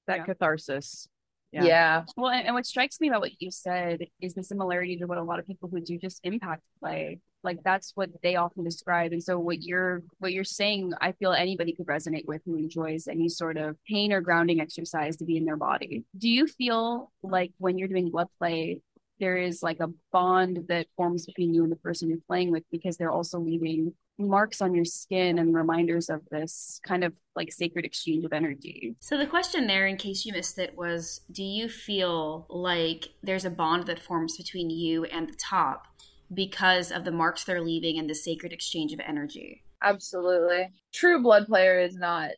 That 0.07 0.19
Yeah. 0.19 0.25
catharsis. 0.25 1.09
Yeah. 1.53 1.65
Yeah. 1.65 2.05
Well, 2.17 2.31
and, 2.31 2.47
and 2.47 2.55
what 2.55 2.67
strikes 2.67 3.01
me 3.01 3.09
about 3.09 3.23
what 3.23 3.41
you 3.41 3.51
said 3.51 4.07
is 4.21 4.35
the 4.35 4.43
similarity 4.43 4.99
to 4.99 5.07
what 5.07 5.17
a 5.19 5.23
lot 5.23 5.39
of 5.39 5.47
people 5.47 5.71
who 5.71 5.81
do 5.81 5.97
just 5.99 6.21
impact 6.23 6.63
play 6.79 7.21
Like 7.43 7.63
that's 7.65 7.93
what 7.95 8.11
they 8.23 8.37
often 8.37 8.65
describe. 8.65 9.13
And 9.13 9.23
so 9.23 9.39
what 9.39 9.63
you're 9.63 10.03
what 10.19 10.33
you're 10.33 10.45
saying, 10.45 10.93
I 11.01 11.13
feel 11.13 11.33
anybody 11.33 11.73
could 11.73 11.87
resonate 11.87 12.27
with 12.27 12.43
who 12.45 12.57
enjoys 12.57 13.09
any 13.09 13.29
sort 13.31 13.57
of 13.57 13.77
pain 13.89 14.13
or 14.13 14.21
grounding 14.21 14.61
exercise 14.61 15.17
to 15.19 15.25
be 15.25 15.37
in 15.39 15.47
their 15.47 15.57
body. 15.57 16.05
Do 16.19 16.29
you 16.29 16.47
feel 16.47 17.11
like 17.23 17.53
when 17.59 17.79
you're 17.79 17.89
doing 17.89 18.11
blood 18.11 18.29
play, 18.39 18.83
there 19.21 19.37
is 19.37 19.63
like 19.63 19.81
a 19.81 19.91
bond 20.13 20.67
that 20.69 20.87
forms 20.97 21.27
between 21.27 21.55
you 21.55 21.63
and 21.63 21.73
the 21.73 21.77
person 21.77 22.09
you're 22.09 22.19
playing 22.27 22.51
with 22.51 22.65
because 22.71 22.97
they're 22.97 23.11
also 23.11 23.39
leaving 23.39 23.93
marks 24.19 24.61
on 24.61 24.75
your 24.75 24.85
skin 24.85 25.39
and 25.39 25.55
reminders 25.55 26.11
of 26.11 26.21
this 26.31 26.81
kind 26.85 27.05
of 27.05 27.13
like 27.37 27.53
sacred 27.53 27.85
exchange 27.85 28.25
of 28.25 28.33
energy. 28.33 28.97
So 29.01 29.17
the 29.17 29.27
question 29.27 29.67
there, 29.67 29.87
in 29.87 29.97
case 29.97 30.25
you 30.25 30.33
missed 30.33 30.59
it, 30.59 30.77
was 30.77 31.21
do 31.31 31.45
you 31.45 31.69
feel 31.69 32.47
like 32.49 33.09
there's 33.23 33.45
a 33.45 33.51
bond 33.51 33.87
that 33.87 34.03
forms 34.03 34.37
between 34.37 34.71
you 34.71 35.05
and 35.05 35.29
the 35.29 35.37
top 35.37 35.87
because 36.35 36.91
of 36.91 37.05
the 37.05 37.13
marks 37.13 37.45
they're 37.45 37.63
leaving 37.63 37.99
and 37.99 38.11
the 38.11 38.15
sacred 38.15 38.53
exchange 38.53 38.93
of 38.93 39.01
energy? 39.01 39.63
Absolutely. 39.83 40.69
True 40.93 41.23
blood 41.23 41.47
player 41.47 41.79
is 41.79 41.97
not 41.97 42.31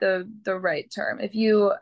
the 0.00 0.30
the 0.44 0.56
right 0.56 0.90
term. 0.94 1.20
If 1.20 1.34
you 1.34 1.72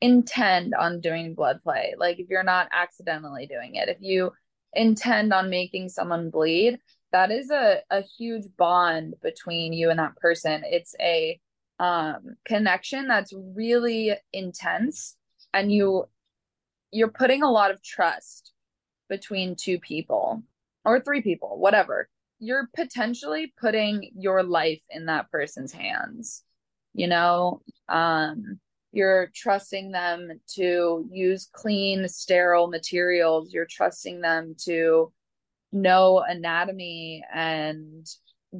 intend 0.00 0.74
on 0.74 1.00
doing 1.00 1.34
blood 1.34 1.60
play, 1.62 1.94
like 1.98 2.18
if 2.18 2.28
you're 2.28 2.42
not 2.42 2.68
accidentally 2.72 3.46
doing 3.46 3.76
it, 3.76 3.88
if 3.88 3.98
you 4.00 4.32
intend 4.72 5.32
on 5.32 5.50
making 5.50 5.88
someone 5.88 6.30
bleed, 6.30 6.78
that 7.12 7.30
is 7.30 7.50
a, 7.50 7.80
a 7.90 8.02
huge 8.02 8.44
bond 8.56 9.14
between 9.22 9.72
you 9.72 9.90
and 9.90 9.98
that 9.98 10.16
person. 10.16 10.62
It's 10.64 10.94
a 11.00 11.38
um, 11.78 12.36
connection 12.44 13.08
that's 13.08 13.32
really 13.32 14.12
intense 14.32 15.16
and 15.52 15.72
you 15.72 16.04
you're 16.90 17.08
putting 17.08 17.42
a 17.42 17.50
lot 17.50 17.72
of 17.72 17.82
trust 17.82 18.52
between 19.08 19.56
two 19.56 19.80
people 19.80 20.42
or 20.84 21.00
three 21.00 21.22
people, 21.22 21.58
whatever. 21.58 22.08
You're 22.38 22.68
potentially 22.76 23.52
putting 23.60 24.10
your 24.16 24.42
life 24.42 24.82
in 24.90 25.06
that 25.06 25.30
person's 25.30 25.72
hands. 25.72 26.44
You 26.92 27.08
know, 27.08 27.62
um, 27.88 28.60
you're 28.94 29.30
trusting 29.34 29.90
them 29.90 30.30
to 30.54 31.08
use 31.10 31.48
clean, 31.52 32.06
sterile 32.08 32.68
materials. 32.68 33.52
You're 33.52 33.66
trusting 33.66 34.20
them 34.20 34.54
to 34.64 35.12
know 35.72 36.20
anatomy 36.26 37.24
and 37.34 38.06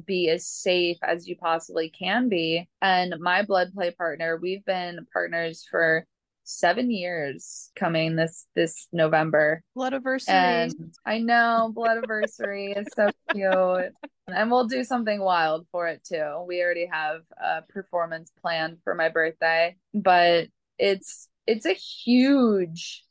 be 0.05 0.29
as 0.29 0.45
safe 0.45 0.97
as 1.01 1.25
you 1.25 1.37
possibly 1.37 1.89
can 1.89 2.27
be. 2.27 2.67
And 2.81 3.15
my 3.19 3.43
blood 3.43 3.71
play 3.73 3.91
partner, 3.91 4.37
we've 4.37 4.65
been 4.65 5.07
partners 5.13 5.65
for 5.71 6.05
seven 6.43 6.91
years 6.91 7.71
coming 7.75 8.17
this 8.17 8.45
this 8.55 8.89
November. 8.91 9.63
Bloodiversary. 9.75 10.29
And 10.29 10.93
I 11.05 11.19
know 11.19 11.71
blood 11.73 11.97
anniversary 11.97 12.73
is 12.73 12.87
so 12.93 13.09
cute. 13.31 13.93
And 14.27 14.49
we'll 14.49 14.67
do 14.67 14.83
something 14.83 15.21
wild 15.21 15.67
for 15.71 15.87
it 15.87 16.03
too. 16.03 16.43
We 16.47 16.61
already 16.61 16.87
have 16.87 17.21
a 17.37 17.61
performance 17.61 18.31
planned 18.41 18.79
for 18.83 18.95
my 18.95 19.09
birthday, 19.09 19.75
but 19.93 20.47
it's 20.79 21.29
it's 21.45 21.65
a 21.65 21.73
huge 21.73 23.03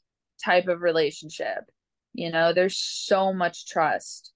type 0.45 0.67
of 0.67 0.83
relationship. 0.83 1.71
You 2.15 2.31
know, 2.31 2.53
there's 2.53 2.77
so 2.77 3.33
much 3.33 3.67
trust 3.67 4.33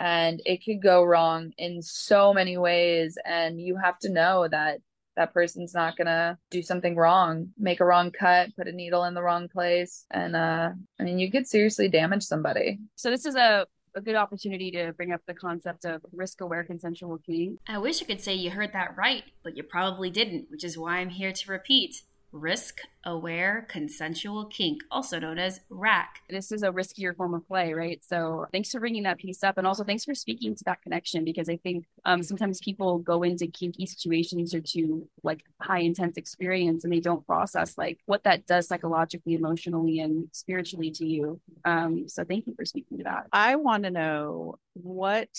and 0.00 0.40
it 0.46 0.64
could 0.64 0.82
go 0.82 1.04
wrong 1.04 1.52
in 1.58 1.82
so 1.82 2.32
many 2.32 2.56
ways 2.56 3.18
and 3.24 3.60
you 3.60 3.76
have 3.76 3.98
to 3.98 4.08
know 4.08 4.48
that 4.48 4.78
that 5.16 5.34
person's 5.34 5.74
not 5.74 5.96
gonna 5.96 6.38
do 6.50 6.62
something 6.62 6.96
wrong 6.96 7.48
make 7.58 7.80
a 7.80 7.84
wrong 7.84 8.10
cut 8.10 8.48
put 8.56 8.66
a 8.66 8.72
needle 8.72 9.04
in 9.04 9.12
the 9.12 9.22
wrong 9.22 9.48
place 9.48 10.06
and 10.10 10.34
uh 10.34 10.70
i 10.98 11.02
mean 11.02 11.18
you 11.18 11.30
could 11.30 11.46
seriously 11.46 11.88
damage 11.88 12.22
somebody 12.22 12.78
so 12.94 13.10
this 13.10 13.26
is 13.26 13.34
a 13.34 13.66
a 13.94 14.00
good 14.00 14.14
opportunity 14.14 14.70
to 14.70 14.92
bring 14.92 15.12
up 15.12 15.20
the 15.26 15.34
concept 15.34 15.84
of 15.84 16.02
risk 16.12 16.40
aware 16.40 16.64
consensual 16.64 17.18
key. 17.18 17.56
I 17.68 17.78
wish 17.78 18.02
I 18.02 18.06
could 18.06 18.20
say 18.20 18.34
you 18.34 18.50
heard 18.50 18.72
that 18.72 18.96
right, 18.96 19.24
but 19.42 19.56
you 19.56 19.62
probably 19.62 20.10
didn't, 20.10 20.50
which 20.50 20.64
is 20.64 20.78
why 20.78 20.98
I'm 20.98 21.10
here 21.10 21.32
to 21.32 21.50
repeat 21.50 22.02
risk 22.32 22.80
aware 23.04 23.66
consensual 23.68 24.44
kink, 24.46 24.82
also 24.90 25.18
known 25.18 25.38
as 25.38 25.60
RACK. 25.70 26.20
This 26.28 26.52
is 26.52 26.62
a 26.62 26.70
riskier 26.70 27.16
form 27.16 27.34
of 27.34 27.46
play, 27.46 27.72
right? 27.72 28.02
So 28.04 28.46
thanks 28.52 28.70
for 28.70 28.80
bringing 28.80 29.04
that 29.04 29.18
piece 29.18 29.42
up. 29.42 29.58
And 29.58 29.66
also 29.66 29.84
thanks 29.84 30.04
for 30.04 30.14
speaking 30.14 30.54
to 30.54 30.64
that 30.64 30.82
connection 30.82 31.24
because 31.24 31.48
I 31.48 31.56
think 31.56 31.86
um, 32.04 32.22
sometimes 32.22 32.60
people 32.60 32.98
go 32.98 33.22
into 33.22 33.46
kinky 33.46 33.86
situations 33.86 34.54
or 34.54 34.60
to 34.60 35.08
like 35.22 35.44
high 35.60 35.80
intense 35.80 36.16
experience 36.16 36.84
and 36.84 36.92
they 36.92 37.00
don't 37.00 37.26
process 37.26 37.78
like 37.78 37.98
what 38.06 38.24
that 38.24 38.46
does 38.46 38.68
psychologically, 38.68 39.34
emotionally, 39.34 40.00
and 40.00 40.28
spiritually 40.32 40.90
to 40.92 41.06
you. 41.06 41.40
Um, 41.64 42.08
so 42.08 42.24
thank 42.24 42.46
you 42.46 42.54
for 42.54 42.64
speaking 42.64 42.98
to 42.98 43.04
that. 43.04 43.26
I 43.32 43.56
want 43.56 43.84
to 43.84 43.90
know 43.90 44.56
what, 44.74 45.30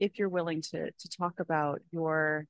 if 0.00 0.18
you're 0.18 0.28
willing 0.28 0.62
to, 0.62 0.90
to 0.90 1.08
talk 1.08 1.38
about 1.38 1.80
your 1.92 2.46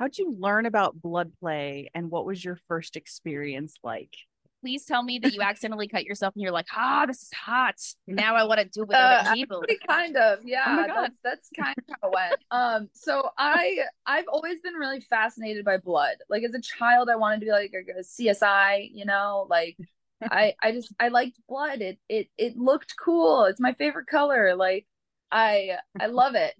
How'd 0.00 0.16
you 0.16 0.34
learn 0.38 0.64
about 0.64 1.02
blood 1.02 1.30
play 1.40 1.90
and 1.94 2.10
what 2.10 2.24
was 2.24 2.42
your 2.42 2.58
first 2.68 2.96
experience 2.96 3.74
like? 3.84 4.16
Please 4.62 4.86
tell 4.86 5.02
me 5.02 5.18
that 5.18 5.34
you 5.34 5.42
accidentally 5.42 5.88
cut 5.88 6.04
yourself 6.04 6.32
and 6.34 6.42
you're 6.42 6.52
like, 6.52 6.68
ah, 6.74 7.02
oh, 7.02 7.06
this 7.06 7.20
is 7.20 7.30
hot. 7.34 7.74
Now 8.06 8.34
I 8.34 8.44
want 8.44 8.60
to 8.60 8.64
do 8.64 8.80
it 8.84 8.88
with 8.88 8.96
uh, 8.96 8.98
other 8.98 9.30
people. 9.34 9.62
Kind 9.86 10.16
of, 10.16 10.38
yeah. 10.42 10.86
Oh 10.88 11.02
that's 11.02 11.18
that's 11.22 11.50
kind 11.54 11.74
of 11.76 11.84
how 12.00 12.08
it 12.08 12.14
went. 12.14 12.40
Um, 12.50 12.88
so 12.94 13.28
I 13.36 13.80
I've 14.06 14.24
always 14.28 14.62
been 14.62 14.72
really 14.72 15.00
fascinated 15.02 15.66
by 15.66 15.76
blood. 15.76 16.16
Like 16.30 16.44
as 16.44 16.54
a 16.54 16.62
child, 16.62 17.10
I 17.10 17.16
wanted 17.16 17.40
to 17.40 17.46
be 17.46 17.52
like 17.52 17.74
a, 17.74 17.98
a 17.98 18.02
CSI, 18.02 18.90
you 18.94 19.04
know, 19.04 19.46
like 19.50 19.76
I 20.22 20.54
I 20.62 20.72
just 20.72 20.94
I 20.98 21.08
liked 21.08 21.38
blood. 21.46 21.82
It 21.82 21.98
it 22.08 22.28
it 22.38 22.56
looked 22.56 22.94
cool. 22.98 23.44
It's 23.44 23.60
my 23.60 23.74
favorite 23.74 24.06
color. 24.06 24.56
Like 24.56 24.86
I 25.30 25.76
I 26.00 26.06
love 26.06 26.36
it. 26.36 26.54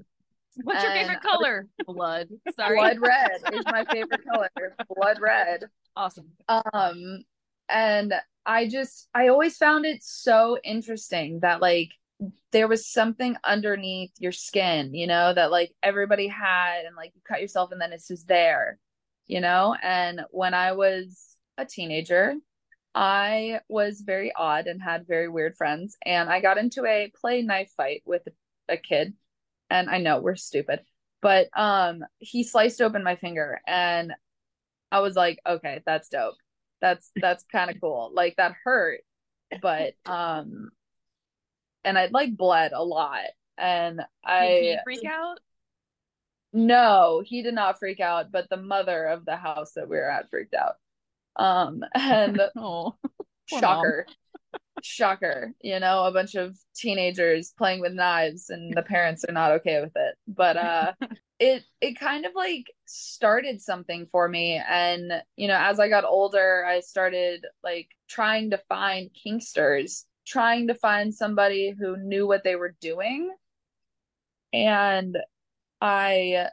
What's 0.63 0.83
your 0.83 0.93
favorite 0.93 1.23
color? 1.23 1.67
Blood. 1.87 2.29
Sorry. 2.55 2.77
Blood 2.77 2.99
red 3.01 3.55
is 3.55 3.65
my 3.67 3.85
favorite 3.85 4.25
color. 4.31 4.51
Blood 4.97 5.21
red. 5.21 5.65
Awesome. 5.97 6.31
Um 6.49 7.25
and 7.69 8.15
I 8.47 8.69
just 8.69 9.09
I 9.15 9.29
always 9.29 9.57
found 9.57 9.85
it 9.87 10.03
so 10.03 10.59
interesting 10.65 11.41
that 11.41 11.61
like 11.61 11.91
there 12.53 12.69
was 12.69 12.87
something 12.87 13.37
underneath 13.45 14.13
your 14.19 14.33
skin, 14.33 14.95
you 14.95 15.07
know, 15.07 15.33
that 15.33 15.51
like 15.51 15.73
everybody 15.83 16.27
had 16.27 16.85
and 16.85 16.97
like 16.97 17.13
you 17.15 17.21
cut 17.27 17.41
yourself 17.41 17.73
and 17.73 17.81
then 17.81 17.93
it's 17.93 18.09
just 18.09 18.29
there, 18.29 18.79
you 19.27 19.41
know? 19.41 19.77
And 19.83 20.23
when 20.31 20.53
I 20.53 20.73
was 20.73 21.37
a 21.57 21.65
teenager, 21.65 22.35
I 22.95 23.61
was 23.69 24.01
very 24.01 24.33
odd 24.35 24.67
and 24.67 24.83
had 24.83 25.07
very 25.07 25.29
weird 25.29 25.57
friends 25.57 25.97
and 26.05 26.29
I 26.29 26.41
got 26.41 26.59
into 26.59 26.85
a 26.85 27.13
play 27.21 27.43
knife 27.43 27.71
fight 27.77 28.03
with 28.05 28.23
a 28.69 28.77
kid 28.77 29.15
and 29.71 29.89
I 29.89 29.99
know 29.99 30.21
we're 30.21 30.37
stupid, 30.37 30.81
but 31.23 31.49
um 31.59 32.05
he 32.19 32.43
sliced 32.43 32.81
open 32.81 33.03
my 33.05 33.17
finger 33.17 33.61
and 33.67 34.13
I 34.93 35.01
was 35.01 35.15
like, 35.17 35.39
okay, 35.47 35.83
that's 35.87 36.09
dope. 36.09 36.35
That's 36.81 37.11
that's 37.17 37.45
kind 37.45 37.71
of 37.71 37.81
cool. 37.81 38.11
Like 38.13 38.37
that 38.37 38.55
hurt, 38.65 39.01
but 39.63 39.95
um 40.07 40.71
and 41.85 41.99
I 41.99 42.09
like 42.11 42.37
bled 42.37 42.73
a 42.73 42.83
lot. 42.85 43.27
And 43.57 44.01
I 44.25 44.47
did 44.49 44.63
he 44.63 44.79
freak 44.85 45.05
out? 45.05 45.39
No, 46.53 47.23
he 47.25 47.43
did 47.43 47.55
not 47.55 47.79
freak 47.79 48.01
out, 48.01 48.33
but 48.33 48.49
the 48.49 48.57
mother 48.57 49.07
of 49.07 49.25
the 49.25 49.37
house 49.37 49.73
that 49.75 49.89
we 49.89 49.97
were 49.97 50.11
at 50.11 50.31
freaked 50.31 50.55
out. 50.55 50.75
Um 51.37 51.85
and 51.95 52.41
oh, 52.57 52.97
shocker 53.47 54.07
shocker 54.83 55.53
you 55.63 55.79
know 55.81 56.05
a 56.05 56.13
bunch 56.13 56.35
of 56.35 56.57
teenagers 56.75 57.53
playing 57.57 57.81
with 57.81 57.93
knives 57.93 58.51
and 58.51 58.73
the 58.75 58.83
parents 58.83 59.25
are 59.29 59.33
not 59.33 59.53
okay 59.53 59.81
with 59.81 59.93
it. 59.95 60.15
But 60.27 60.57
uh 60.57 60.93
it 61.39 61.65
it 61.81 61.99
kind 61.99 62.27
of 62.27 62.33
like 62.35 62.67
started 62.87 63.61
something 63.61 64.07
for 64.07 64.29
me. 64.29 64.61
And 64.69 65.13
you 65.37 65.49
know 65.49 65.59
as 65.59 65.81
i 65.81 65.89
got 65.89 66.05
older 66.05 66.65
i 66.67 66.81
started 66.81 67.45
like 67.63 67.89
trying 68.09 68.51
to 68.51 68.59
find 68.69 69.11
kinksters 69.15 70.05
trying 70.27 70.69
to 70.69 70.75
find 70.75 71.13
somebody 71.13 71.75
who 71.77 71.97
knew 71.97 72.27
what 72.27 72.45
they 72.45 72.57
were 72.57 72.77
doing. 72.81 73.31
And 74.53 75.17
i 75.81 76.49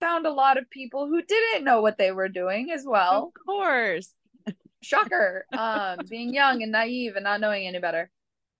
found 0.00 0.26
a 0.26 0.32
lot 0.32 0.58
of 0.58 0.68
people 0.70 1.06
who 1.06 1.22
didn't 1.22 1.64
know 1.64 1.80
what 1.80 1.96
they 1.96 2.12
were 2.12 2.28
doing 2.28 2.70
as 2.70 2.84
well. 2.86 3.32
Of 3.34 3.46
course 3.46 4.12
shocker. 4.84 5.46
Um 5.52 5.98
being 6.08 6.34
young 6.34 6.62
and 6.62 6.72
naive 6.72 7.16
and 7.16 7.24
not 7.24 7.40
knowing 7.40 7.66
any 7.66 7.78
better. 7.78 8.10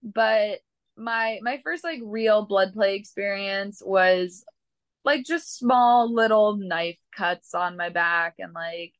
But 0.02 0.60
my 0.96 1.38
my 1.42 1.60
first 1.64 1.84
like 1.84 2.00
real 2.04 2.46
blood 2.46 2.72
play 2.72 2.96
experience 2.96 3.82
was 3.84 4.44
like 5.04 5.24
just 5.24 5.56
small 5.58 6.12
little 6.12 6.56
knife 6.56 6.98
cuts 7.14 7.54
on 7.54 7.76
my 7.76 7.88
back 7.88 8.34
and 8.38 8.52
like 8.52 8.94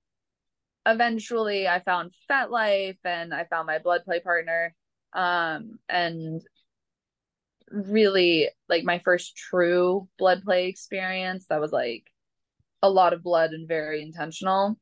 eventually 0.87 1.67
i 1.69 1.81
found 1.81 2.13
FetLife 2.31 2.99
and 3.05 3.33
i 3.33 3.45
found 3.45 3.67
my 3.67 3.79
blood 3.79 4.03
play 4.05 4.21
partner. 4.21 4.75
Um 5.13 5.79
and 5.89 6.43
really 7.71 8.49
like 8.69 8.85
my 8.85 8.99
first 8.99 9.37
true 9.37 10.09
blood 10.19 10.43
play 10.45 10.69
experience 10.69 11.47
that 11.49 11.61
was 11.61 11.73
like 11.73 12.05
a 12.83 12.91
lot 12.91 13.13
of 13.13 13.23
blood 13.23 13.51
and 13.53 13.67
very 13.67 14.03
intentional 14.03 14.79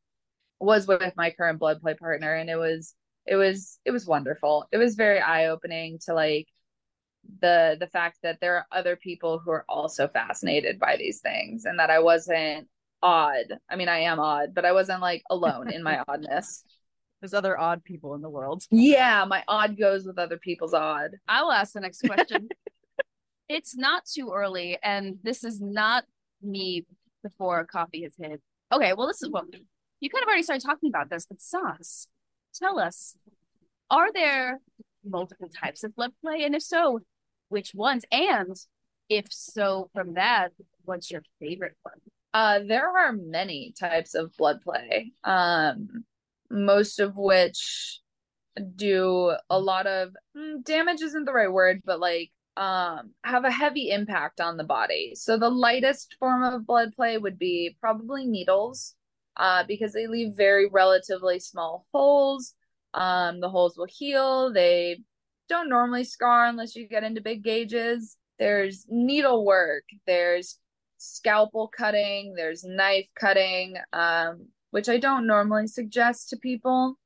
was 0.62 0.86
with 0.86 1.14
my 1.16 1.30
current 1.30 1.58
blood 1.58 1.80
play 1.80 1.94
partner 1.94 2.34
and 2.34 2.48
it 2.48 2.56
was 2.56 2.94
it 3.26 3.36
was 3.36 3.78
it 3.84 3.90
was 3.90 4.06
wonderful 4.06 4.66
it 4.72 4.78
was 4.78 4.94
very 4.94 5.20
eye-opening 5.20 5.98
to 6.04 6.14
like 6.14 6.46
the 7.40 7.76
the 7.78 7.86
fact 7.86 8.18
that 8.22 8.38
there 8.40 8.56
are 8.56 8.66
other 8.72 8.96
people 8.96 9.38
who 9.38 9.50
are 9.50 9.64
also 9.68 10.08
fascinated 10.08 10.78
by 10.78 10.96
these 10.96 11.20
things 11.20 11.64
and 11.64 11.78
that 11.78 11.90
I 11.90 12.00
wasn't 12.00 12.68
odd. 13.02 13.46
I 13.68 13.76
mean, 13.76 13.88
I 13.88 14.00
am 14.00 14.20
odd, 14.20 14.54
but 14.54 14.64
I 14.64 14.72
wasn't 14.72 15.00
like 15.00 15.22
alone 15.30 15.70
in 15.70 15.82
my 15.82 16.02
oddness. 16.08 16.64
There's 17.20 17.34
other 17.34 17.58
odd 17.58 17.84
people 17.84 18.14
in 18.14 18.22
the 18.22 18.30
world. 18.30 18.64
Yeah, 18.70 19.24
my 19.28 19.44
odd 19.46 19.78
goes 19.78 20.04
with 20.04 20.18
other 20.18 20.38
people's 20.38 20.74
odd. 20.74 21.12
I 21.28 21.42
will 21.42 21.52
ask 21.52 21.72
the 21.72 21.80
next 21.80 22.02
question. 22.02 22.48
it's 23.48 23.76
not 23.76 24.04
too 24.06 24.32
early, 24.34 24.78
and 24.82 25.18
this 25.22 25.44
is 25.44 25.60
not 25.60 26.04
me 26.42 26.84
before 27.22 27.64
coffee 27.64 28.02
has 28.02 28.14
hit. 28.18 28.40
Okay, 28.72 28.92
well, 28.94 29.06
this 29.06 29.22
is 29.22 29.30
well, 29.30 29.46
you 30.02 30.10
kind 30.10 30.24
of 30.24 30.26
already 30.26 30.42
started 30.42 30.66
talking 30.66 30.88
about 30.88 31.10
this, 31.10 31.26
but 31.26 31.40
Socks, 31.40 32.08
tell 32.54 32.80
us, 32.80 33.16
are 33.88 34.12
there 34.12 34.60
multiple 35.04 35.48
types 35.48 35.84
of 35.84 35.94
blood 35.94 36.10
play? 36.20 36.42
And 36.42 36.56
if 36.56 36.62
so, 36.62 37.00
which 37.50 37.72
ones? 37.72 38.04
And 38.10 38.56
if 39.08 39.26
so, 39.30 39.90
from 39.94 40.14
that, 40.14 40.48
what's 40.84 41.10
your 41.10 41.22
favorite 41.38 41.76
one? 41.82 42.00
Uh, 42.34 42.60
there 42.66 42.88
are 42.88 43.12
many 43.12 43.74
types 43.78 44.14
of 44.14 44.36
blood 44.36 44.60
play, 44.62 45.12
um, 45.22 46.04
most 46.50 46.98
of 46.98 47.16
which 47.16 48.00
do 48.74 49.36
a 49.48 49.58
lot 49.58 49.86
of 49.86 50.10
mm, 50.36 50.64
damage 50.64 51.00
isn't 51.00 51.26
the 51.26 51.32
right 51.32 51.52
word, 51.52 51.80
but 51.84 52.00
like 52.00 52.30
um 52.54 53.12
have 53.24 53.46
a 53.46 53.50
heavy 53.50 53.90
impact 53.90 54.40
on 54.40 54.58
the 54.58 54.64
body. 54.64 55.12
So 55.14 55.38
the 55.38 55.48
lightest 55.48 56.16
form 56.18 56.42
of 56.42 56.66
blood 56.66 56.92
play 56.94 57.16
would 57.16 57.38
be 57.38 57.76
probably 57.80 58.26
needles, 58.26 58.94
uh, 59.36 59.64
because 59.66 59.92
they 59.92 60.06
leave 60.06 60.34
very 60.36 60.68
relatively 60.68 61.38
small 61.38 61.86
holes. 61.92 62.54
Um, 62.94 63.40
the 63.40 63.48
holes 63.48 63.76
will 63.76 63.88
heal. 63.88 64.52
They 64.52 64.98
don't 65.48 65.68
normally 65.68 66.04
scar 66.04 66.46
unless 66.46 66.76
you 66.76 66.88
get 66.88 67.04
into 67.04 67.20
big 67.20 67.42
gauges. 67.42 68.16
There's 68.38 68.86
needlework. 68.88 69.84
There's 70.06 70.58
scalpel 71.02 71.68
cutting, 71.68 72.34
there's 72.36 72.64
knife 72.64 73.08
cutting, 73.18 73.76
um, 73.92 74.46
which 74.70 74.88
I 74.88 74.98
don't 74.98 75.26
normally 75.26 75.66
suggest 75.66 76.30
to 76.30 76.36
people 76.36 76.96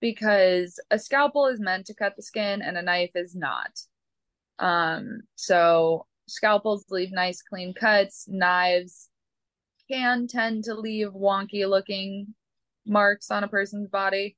because 0.00 0.78
a 0.90 0.98
scalpel 0.98 1.46
is 1.46 1.58
meant 1.58 1.86
to 1.86 1.94
cut 1.94 2.16
the 2.16 2.22
skin 2.22 2.60
and 2.60 2.76
a 2.76 2.82
knife 2.82 3.12
is 3.14 3.34
not. 3.34 3.70
Um, 4.58 5.22
so 5.36 6.06
scalpels 6.28 6.84
leave 6.90 7.12
nice 7.12 7.42
clean 7.42 7.72
cuts, 7.72 8.26
knives 8.28 9.08
can 9.90 10.26
tend 10.26 10.64
to 10.64 10.74
leave 10.74 11.08
wonky 11.08 11.68
looking 11.68 12.34
marks 12.86 13.30
on 13.30 13.44
a 13.44 13.48
person's 13.48 13.88
body, 13.88 14.36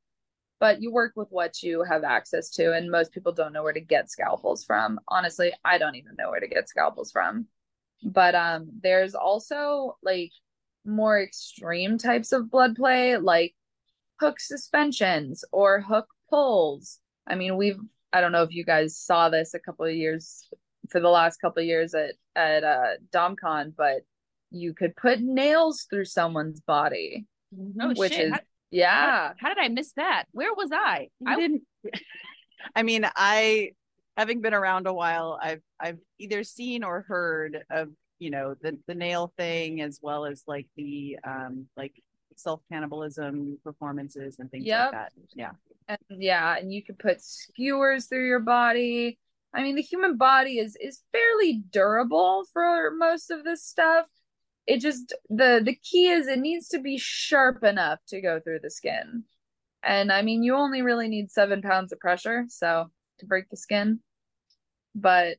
but 0.60 0.80
you 0.80 0.92
work 0.92 1.12
with 1.16 1.28
what 1.30 1.62
you 1.62 1.82
have 1.82 2.04
access 2.04 2.50
to, 2.50 2.72
and 2.72 2.90
most 2.90 3.12
people 3.12 3.32
don't 3.32 3.52
know 3.52 3.62
where 3.62 3.72
to 3.72 3.80
get 3.80 4.10
scalpels 4.10 4.64
from. 4.64 4.98
Honestly, 5.08 5.52
I 5.64 5.78
don't 5.78 5.96
even 5.96 6.14
know 6.18 6.30
where 6.30 6.40
to 6.40 6.48
get 6.48 6.68
scalpels 6.68 7.12
from 7.12 7.46
but 8.02 8.34
um 8.34 8.68
there's 8.82 9.14
also 9.14 9.96
like 10.02 10.30
more 10.84 11.20
extreme 11.20 11.98
types 11.98 12.32
of 12.32 12.50
blood 12.50 12.74
play 12.76 13.16
like 13.16 13.54
hook 14.20 14.40
suspensions 14.40 15.44
or 15.52 15.80
hook 15.80 16.06
pulls 16.30 16.98
i 17.26 17.34
mean 17.34 17.56
we've 17.56 17.78
i 18.12 18.20
don't 18.20 18.32
know 18.32 18.42
if 18.42 18.54
you 18.54 18.64
guys 18.64 18.96
saw 18.96 19.28
this 19.28 19.54
a 19.54 19.58
couple 19.58 19.84
of 19.84 19.94
years 19.94 20.48
for 20.90 21.00
the 21.00 21.08
last 21.08 21.38
couple 21.38 21.60
of 21.60 21.66
years 21.66 21.94
at 21.94 22.14
at 22.36 22.64
uh 22.64 22.96
DomCon 23.12 23.72
but 23.76 24.02
you 24.50 24.74
could 24.74 24.94
put 24.96 25.20
nails 25.20 25.86
through 25.90 26.04
someone's 26.06 26.60
body 26.60 27.26
No 27.52 27.92
which 27.94 28.12
shit. 28.14 28.26
is 28.26 28.32
how, 28.32 28.38
yeah 28.70 29.32
how 29.38 29.48
did 29.48 29.58
I 29.58 29.68
miss 29.68 29.92
that? 29.96 30.24
Where 30.32 30.52
was 30.54 30.70
I? 30.72 31.08
You 31.20 31.26
I 31.32 31.36
didn't. 31.36 31.62
I 32.74 32.82
mean, 32.82 33.08
I 33.14 33.72
having 34.16 34.40
been 34.40 34.52
around 34.54 34.86
a 34.86 34.92
while, 34.92 35.38
I've 35.40 35.62
I've 35.80 35.98
either 36.18 36.42
seen 36.44 36.82
or 36.84 37.02
heard 37.08 37.64
of 37.70 37.88
you 38.18 38.30
know 38.30 38.54
the 38.60 38.78
the 38.88 38.94
nail 38.94 39.32
thing 39.36 39.80
as 39.80 40.00
well 40.02 40.26
as 40.26 40.42
like 40.46 40.66
the 40.76 41.18
um 41.24 41.66
like 41.76 41.94
self 42.36 42.60
cannibalism 42.70 43.58
performances 43.64 44.38
and 44.38 44.50
things 44.50 44.64
Yep. 44.66 44.80
like 44.80 44.92
that. 44.92 45.12
Yeah. 45.34 45.50
and 45.88 45.98
yeah 46.22 46.56
and 46.56 46.72
you 46.72 46.82
could 46.84 46.98
put 46.98 47.20
skewers 47.20 48.06
through 48.06 48.26
your 48.26 48.38
body 48.40 49.18
i 49.54 49.62
mean 49.62 49.74
the 49.74 49.82
human 49.82 50.16
body 50.16 50.58
is 50.58 50.76
is 50.80 51.02
fairly 51.10 51.62
durable 51.72 52.44
for 52.52 52.92
most 52.96 53.30
of 53.32 53.42
this 53.44 53.64
stuff 53.64 54.06
it 54.68 54.80
just 54.82 55.14
the 55.30 55.62
the 55.64 55.74
key 55.76 56.08
is 56.10 56.28
it 56.28 56.40
needs 56.40 56.68
to 56.70 56.80
be 56.80 56.98
sharp 56.98 57.64
enough 57.64 58.00
to 58.08 58.22
go 58.22 58.40
through 58.40 58.60
the 58.62 58.70
skin. 58.70 59.24
And 59.84 60.12
i 60.12 60.22
mean 60.22 60.42
you 60.44 60.56
only 60.56 60.82
really 60.82 61.08
need 61.08 61.30
seven 61.32 61.62
pounds 61.62 61.92
of 61.92 62.00
pressure 62.00 62.46
so 62.48 62.90
to 63.20 63.26
break 63.26 63.50
the 63.50 63.58
skin. 63.58 64.00
But 64.94 65.38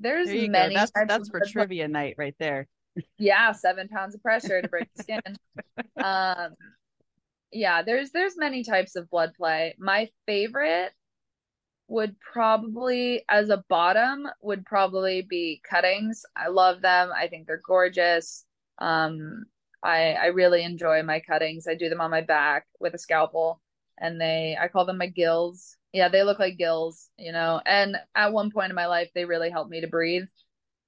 there's 0.00 0.26
There 0.28 0.36
you 0.36 0.48
go. 0.48 0.52
many 0.52 0.74
That's 0.74 0.92
types 0.92 1.08
that's 1.08 1.28
for 1.28 1.40
trivia 1.40 1.88
night 1.88 2.14
right 2.18 2.36
there. 2.38 2.68
yeah 3.18 3.52
seven 3.52 3.88
pounds 3.88 4.14
of 4.14 4.22
pressure 4.22 4.62
to 4.62 4.68
break 4.68 4.88
the 4.96 5.02
skin. 5.02 5.22
Um 6.00 6.56
yeah 7.52 7.82
there's 7.82 8.12
there's 8.12 8.36
many 8.36 8.64
types 8.64 8.96
of 8.96 9.10
blood 9.10 9.32
play. 9.36 9.74
My 9.78 10.08
favorite 10.26 10.92
would 11.88 12.18
probably 12.20 13.24
as 13.28 13.50
a 13.50 13.64
bottom 13.68 14.28
would 14.42 14.64
probably 14.64 15.22
be 15.22 15.60
cuttings. 15.68 16.24
I 16.36 16.48
love 16.48 16.82
them. 16.82 17.10
I 17.14 17.28
think 17.28 17.46
they're 17.46 17.62
gorgeous 17.66 18.44
um 18.80 19.44
i 19.82 20.12
i 20.14 20.26
really 20.26 20.62
enjoy 20.64 21.02
my 21.02 21.20
cuttings. 21.20 21.66
I 21.68 21.74
do 21.74 21.88
them 21.88 22.00
on 22.00 22.10
my 22.10 22.20
back 22.22 22.66
with 22.80 22.94
a 22.94 22.98
scalpel 22.98 23.60
and 23.98 24.20
they 24.20 24.56
i 24.60 24.68
call 24.68 24.84
them 24.86 24.98
my 24.98 25.06
gills. 25.08 25.76
Yeah 25.92 26.08
they 26.08 26.22
look 26.22 26.38
like 26.38 26.58
gills 26.58 27.10
you 27.18 27.32
know 27.32 27.60
and 27.66 27.96
at 28.14 28.32
one 28.32 28.50
point 28.50 28.70
in 28.70 28.76
my 28.76 28.86
life 28.86 29.10
they 29.14 29.24
really 29.24 29.50
helped 29.50 29.70
me 29.70 29.80
to 29.82 29.86
breathe. 29.88 30.28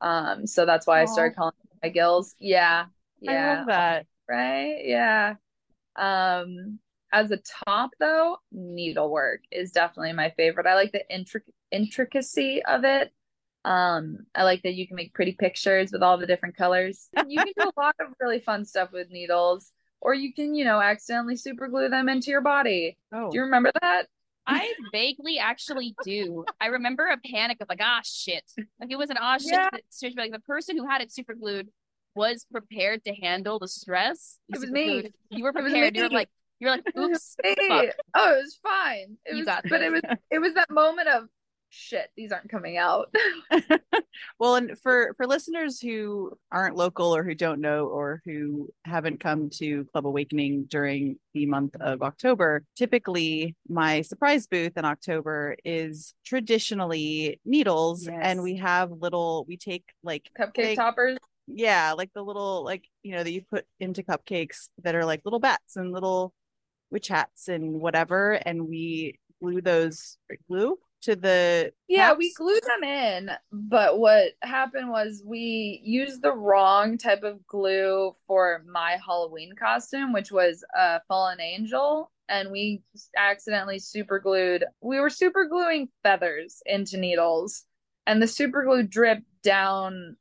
Um 0.01 0.47
so 0.47 0.67
that's 0.67 0.87
why 0.87 1.03
i 1.03 1.05
started 1.07 1.37
calling 1.37 1.55
them 1.71 1.79
my 1.83 1.89
gills. 1.91 2.35
Yeah 2.39 2.87
I 3.27 3.33
yeah. 3.33 3.57
love 3.59 3.67
that. 3.67 4.07
right? 4.29 4.79
Yeah. 4.85 5.35
Um 5.97 6.79
as 7.13 7.31
a 7.31 7.39
top 7.67 7.91
though 8.01 8.39
needlework 8.53 9.43
is 9.53 9.71
definitely 9.73 10.13
my 10.15 10.31
favorite. 10.31 10.67
I 10.67 10.75
like 10.75 10.93
the 10.93 11.05
intric- 11.13 11.43
intricacy 11.71 12.63
of 12.65 12.85
it 12.85 13.13
um 13.65 14.19
i 14.35 14.43
like 14.43 14.63
that 14.63 14.75
you 14.75 14.87
can 14.87 14.97
make 14.97 15.15
pretty 15.15 15.33
pictures 15.33 15.93
with 15.93 16.03
all 16.03 16.19
the 16.19 16.27
different 16.27 16.57
colors 16.57 17.09
you 17.29 17.39
can 17.39 17.53
do 17.57 17.69
a 17.69 17.73
lot 17.81 17.95
of 18.01 18.09
really 18.21 18.41
fun 18.41 18.65
stuff 18.65 18.91
with 18.93 19.11
needles 19.11 19.73
or 20.01 20.15
you 20.15 20.33
can 20.35 20.55
you 20.55 20.65
know 20.65 20.81
accidentally 20.81 21.37
super 21.37 21.69
glue 21.69 21.89
them 21.89 22.09
into 22.09 22.31
your 22.31 22.41
body 22.41 22.99
Oh, 23.13 23.31
do 23.31 23.39
you 23.39 23.45
remember 23.45 23.71
that 23.83 24.07
I 24.45 24.75
vaguely 24.91 25.39
actually 25.39 25.95
do. 26.03 26.45
I 26.61 26.67
remember 26.67 27.07
a 27.07 27.17
panic 27.17 27.59
of 27.61 27.69
like, 27.69 27.79
ah, 27.81 28.01
shit. 28.05 28.43
Like 28.81 28.91
it 28.91 28.97
was 28.97 29.09
an 29.09 29.17
ah, 29.21 29.39
shit 29.39 29.53
Yeah. 29.53 29.69
situation. 29.89 30.19
Like 30.19 30.33
the 30.33 30.41
person 30.41 30.77
who 30.77 30.85
had 30.89 31.01
it 31.01 31.13
super 31.13 31.35
glued 31.35 31.69
was 32.17 32.45
prepared 32.51 33.05
to 33.05 33.15
handle 33.15 33.61
the 33.61 33.69
stress. 33.69 34.39
It 34.53 34.61
was 34.61 34.69
me. 34.71 34.85
glued. 35.03 35.13
You 35.31 35.45
were 35.45 35.53
prepared. 35.53 35.97
You 35.97 36.03
were 36.03 36.09
like, 36.09 36.29
you're 36.59 36.71
like, 36.71 36.83
oops. 36.99 37.37
Hey. 37.43 37.93
oh 38.17 38.33
it 38.33 38.43
was 38.43 38.59
fine 38.63 39.17
it 39.25 39.33
You 39.33 39.39
was 39.39 39.47
got 39.47 39.63
but 39.69 39.81
it 39.83 39.93
was 39.93 40.03
it 40.31 40.39
was 40.41 40.55
that 40.55 40.71
moment 40.71 41.09
of 41.09 41.29
shit 41.75 42.11
these 42.17 42.31
aren't 42.33 42.51
coming 42.51 42.77
out 42.77 43.13
well, 44.39 44.57
and 44.57 44.79
for 44.79 45.15
for 45.17 45.27
listeners 45.27 45.81
who 45.81 46.37
aren't 46.51 46.77
local 46.77 47.15
or 47.17 47.25
who 47.25 47.35
don't 47.35 47.61
know 47.61 47.87
or 47.87 48.21
who 48.25 48.69
haven't 48.85 49.21
come 49.21 49.49
to 49.51 49.85
Club 49.87 50.07
Awakening 50.07 50.65
during 50.69 51.17
the 51.35 51.47
month 51.47 51.75
of 51.81 52.03
October, 52.03 52.63
typically 52.77 53.57
my 53.69 54.03
surprise 54.03 54.47
booth 54.47 54.77
in 54.77 54.85
October 54.85 55.57
is 55.65 56.15
traditionally 56.25 57.41
needles, 57.45 58.07
Yes. 58.07 58.19
and 58.23 58.43
we 58.43 58.57
have 58.57 58.91
little. 58.91 59.45
We 59.49 59.57
take 59.57 59.85
like 60.03 60.29
cupcake 60.39 60.55
Big- 60.55 60.77
toppers 60.79 61.19
yeah, 61.49 61.93
like 61.93 62.11
the 62.15 62.23
little 62.23 62.65
like 62.65 62.85
you 63.03 63.13
know 63.13 63.23
that 63.25 63.33
you 63.33 63.43
put 63.51 63.65
into 63.81 64.03
cupcakes 64.03 64.69
that 64.85 64.95
are 64.95 65.05
like 65.05 65.23
little 65.25 65.41
bats 65.41 65.77
and 65.77 65.91
little 65.93 66.33
witch 66.91 67.09
hats 67.09 67.49
and 67.49 67.81
whatever, 67.81 68.33
and 68.35 68.69
we 68.69 69.19
glue 69.43 69.61
those 69.61 70.19
glue 70.49 70.79
to 71.03 71.17
the 71.17 71.73
Yeah, 71.89 72.15
we 72.15 72.33
glued 72.35 72.63
them 72.65 72.85
in, 72.85 73.31
but 73.53 73.99
what 73.99 74.33
happened 74.43 74.91
was 74.91 75.23
we 75.25 75.81
used 75.85 76.23
the 76.23 76.33
wrong 76.33 76.97
type 76.99 77.23
of 77.23 77.47
glue 77.47 78.15
for 78.27 78.63
my 78.67 78.99
Halloween 79.05 79.53
costume, 79.59 80.13
which 80.13 80.33
was 80.33 80.65
a 80.75 81.01
fallen 81.09 81.41
angel, 81.41 82.11
and 82.29 82.51
we 82.51 82.83
accidentally 83.17 83.79
super 83.79 84.19
glued. 84.19 84.65
We 84.81 85.01
were 85.01 85.11
super 85.11 85.47
gluing 85.47 85.89
feathers 86.03 86.63
into 86.67 86.97
needles, 86.97 87.65
and 88.07 88.23
the 88.23 88.29
super 88.29 88.65
glue 88.65 88.85
dripped 88.85 89.27
down 89.43 90.17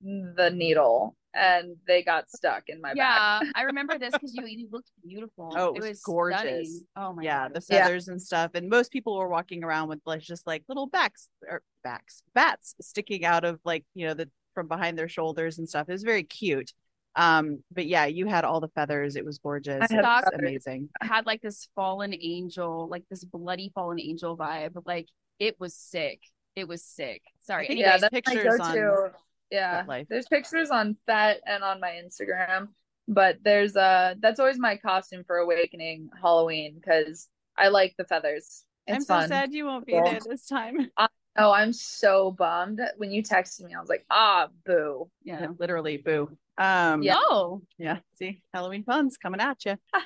the 0.00 0.50
needle, 0.52 1.16
and 1.34 1.76
they 1.86 2.02
got 2.02 2.28
stuck 2.30 2.64
in 2.68 2.80
my 2.80 2.94
back. 2.94 2.96
Yeah, 2.96 3.50
I 3.54 3.62
remember 3.64 3.98
this 3.98 4.12
because 4.12 4.34
you 4.34 4.44
you 4.46 4.68
looked 4.70 4.90
beautiful. 5.06 5.52
Oh, 5.56 5.74
it 5.74 5.82
was 5.82 6.00
gorgeous. 6.02 6.40
stunning. 6.40 6.86
Oh 6.96 7.12
my 7.14 7.22
yeah, 7.22 7.48
god. 7.48 7.54
the 7.54 7.66
Yeah. 7.70 7.84
feathers 7.84 8.08
and 8.08 8.20
stuff. 8.20 8.50
And 8.54 8.68
most 8.68 8.92
people 8.92 9.16
were 9.16 9.28
walking 9.28 9.64
around 9.64 9.88
with 9.88 10.00
like 10.06 10.20
just 10.22 10.46
like 10.46 10.62
little 10.68 10.86
backs 10.86 11.28
or 11.48 11.62
backs, 11.84 12.22
bats 12.34 12.74
sticking 12.80 13.24
out 13.24 13.44
of 13.44 13.60
like, 13.64 13.84
you 13.94 14.06
know, 14.06 14.14
the 14.14 14.28
from 14.54 14.68
behind 14.68 14.98
their 14.98 15.08
shoulders 15.08 15.58
and 15.58 15.68
stuff. 15.68 15.88
It 15.88 15.92
was 15.92 16.02
very 16.02 16.22
cute. 16.24 16.72
Um, 17.14 17.62
but 17.70 17.86
yeah, 17.86 18.06
you 18.06 18.26
had 18.26 18.44
all 18.44 18.60
the 18.60 18.68
feathers. 18.68 19.16
It 19.16 19.24
was 19.24 19.38
gorgeous. 19.38 19.86
I 19.90 19.94
It 19.94 20.02
was 20.02 20.24
amazing. 20.34 20.88
had 21.00 21.26
like 21.26 21.42
this 21.42 21.68
fallen 21.74 22.14
angel, 22.14 22.88
like 22.88 23.04
this 23.10 23.24
bloody 23.24 23.70
fallen 23.74 24.00
angel 24.00 24.36
vibe. 24.36 24.82
Like 24.86 25.08
it 25.38 25.58
was 25.60 25.74
sick. 25.74 26.20
It 26.56 26.68
was 26.68 26.82
sick. 26.84 27.22
Sorry. 27.40 27.64
I 27.64 27.68
think 27.68 27.80
Anyway, 27.80 27.84
yeah, 27.86 27.90
there's 27.98 28.00
that's 28.02 28.12
my 28.12 28.20
pictures 28.20 28.58
go-to. 28.58 29.10
Yeah, 29.52 29.84
Life. 29.86 30.06
there's 30.10 30.26
pictures 30.26 30.70
on 30.70 30.96
Fet 31.06 31.40
and 31.46 31.62
on 31.62 31.78
my 31.78 31.90
Instagram, 32.04 32.68
but 33.06 33.36
there's 33.44 33.76
uh 33.76 34.14
that's 34.20 34.40
always 34.40 34.58
my 34.58 34.76
costume 34.76 35.22
for 35.24 35.36
Awakening 35.36 36.08
Halloween 36.20 36.74
because 36.74 37.28
I 37.56 37.68
like 37.68 37.94
the 37.98 38.04
feathers. 38.04 38.64
It's 38.88 38.96
I'm 38.96 39.00
so 39.02 39.14
fun. 39.14 39.28
sad 39.28 39.52
you 39.52 39.66
won't 39.66 39.86
be 39.86 39.92
Yeah. 39.92 40.04
there 40.04 40.20
this 40.26 40.46
time. 40.48 40.90
Oh, 41.34 41.50
I'm 41.50 41.72
so 41.72 42.30
bummed. 42.30 42.78
When 42.98 43.10
you 43.10 43.22
texted 43.22 43.62
me, 43.64 43.72
I 43.74 43.80
was 43.80 43.88
like, 43.88 44.04
ah, 44.10 44.48
boo. 44.66 45.08
yeah. 45.24 45.46
Literally, 45.58 45.96
boo. 45.96 46.28
Um, 46.58 47.02
Yeah. 47.02 47.14
Oh, 47.16 47.62
yeah. 47.78 48.00
See, 48.18 48.42
Halloween 48.52 48.84
fun's 48.84 49.16
coming 49.16 49.40
at 49.40 49.64
you. 49.64 49.76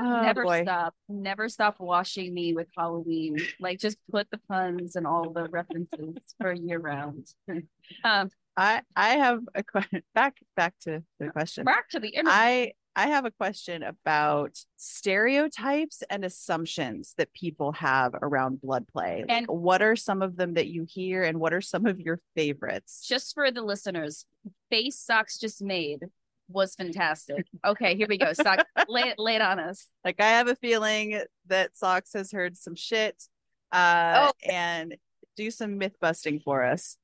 Oh, 0.00 0.22
never 0.22 0.42
boy. 0.44 0.62
stop. 0.62 0.94
Never 1.10 1.50
stop 1.50 1.78
washing 1.78 2.32
me 2.32 2.54
with 2.54 2.66
Halloween. 2.76 3.36
Like 3.60 3.78
just 3.78 3.98
put 4.10 4.26
the 4.30 4.38
puns 4.48 4.96
and 4.96 5.06
all 5.06 5.30
the 5.30 5.46
references 5.50 6.16
for 6.40 6.52
year 6.54 6.78
round. 6.78 7.26
um, 8.04 8.30
I 8.56 8.82
I 8.96 9.10
have 9.16 9.40
a 9.54 9.62
question. 9.62 10.02
Back 10.14 10.36
back 10.56 10.74
to 10.82 11.02
the 11.18 11.28
question. 11.30 11.64
back 11.64 11.88
to 11.90 12.00
the 12.00 12.08
internet. 12.08 12.32
I 12.34 12.72
I 12.94 13.06
have 13.08 13.24
a 13.24 13.30
question 13.30 13.82
about 13.82 14.58
stereotypes 14.76 16.02
and 16.10 16.24
assumptions 16.24 17.14
that 17.16 17.32
people 17.32 17.72
have 17.72 18.14
around 18.20 18.60
blood 18.60 18.86
play. 18.88 19.20
Like, 19.26 19.30
And- 19.30 19.46
what 19.48 19.80
are 19.82 19.96
some 19.96 20.20
of 20.22 20.36
them 20.36 20.54
that 20.54 20.66
you 20.68 20.84
hear, 20.88 21.22
and 21.24 21.38
what 21.40 21.54
are 21.54 21.60
some 21.62 21.86
of 21.86 21.98
your 22.00 22.20
favorites? 22.36 23.06
just 23.06 23.34
for 23.34 23.50
the 23.50 23.62
listeners, 23.62 24.26
face 24.70 24.98
socks 24.98 25.38
just 25.38 25.62
made 25.62 26.00
was 26.48 26.74
fantastic. 26.74 27.46
Okay, 27.64 27.96
here 27.96 28.06
we 28.08 28.18
go. 28.18 28.32
Sock, 28.34 28.66
lay 28.88 29.02
it, 29.02 29.18
lay 29.18 29.36
it 29.36 29.40
on 29.42 29.58
us. 29.58 29.86
Like 30.04 30.20
I 30.20 30.28
have 30.28 30.48
a 30.48 30.56
feeling 30.56 31.22
that 31.46 31.76
Socks 31.76 32.12
has 32.14 32.30
heard 32.32 32.56
some 32.58 32.74
shit, 32.74 33.22
uh, 33.70 34.28
Oh. 34.28 34.32
and 34.50 34.96
do 35.36 35.50
some 35.50 35.78
myth 35.78 35.96
busting 36.00 36.40
for 36.40 36.62
us. 36.64 36.98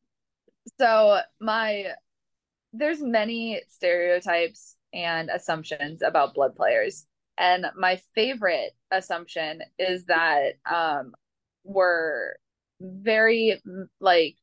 So 0.78 1.20
my 1.40 1.92
there's 2.72 3.00
many 3.02 3.62
stereotypes 3.68 4.76
and 4.92 5.31
assumptions 5.31 6.02
about 6.02 6.35
blood 6.35 6.57
players. 6.57 7.07
And 7.38 7.66
my 7.76 8.00
favorite 8.14 8.72
assumption 8.90 9.62
is 9.78 10.07
that 10.07 10.54
um 10.70 11.14
we're 11.64 12.35
very 12.81 13.61
mm, 13.66 13.87
like 14.00 14.37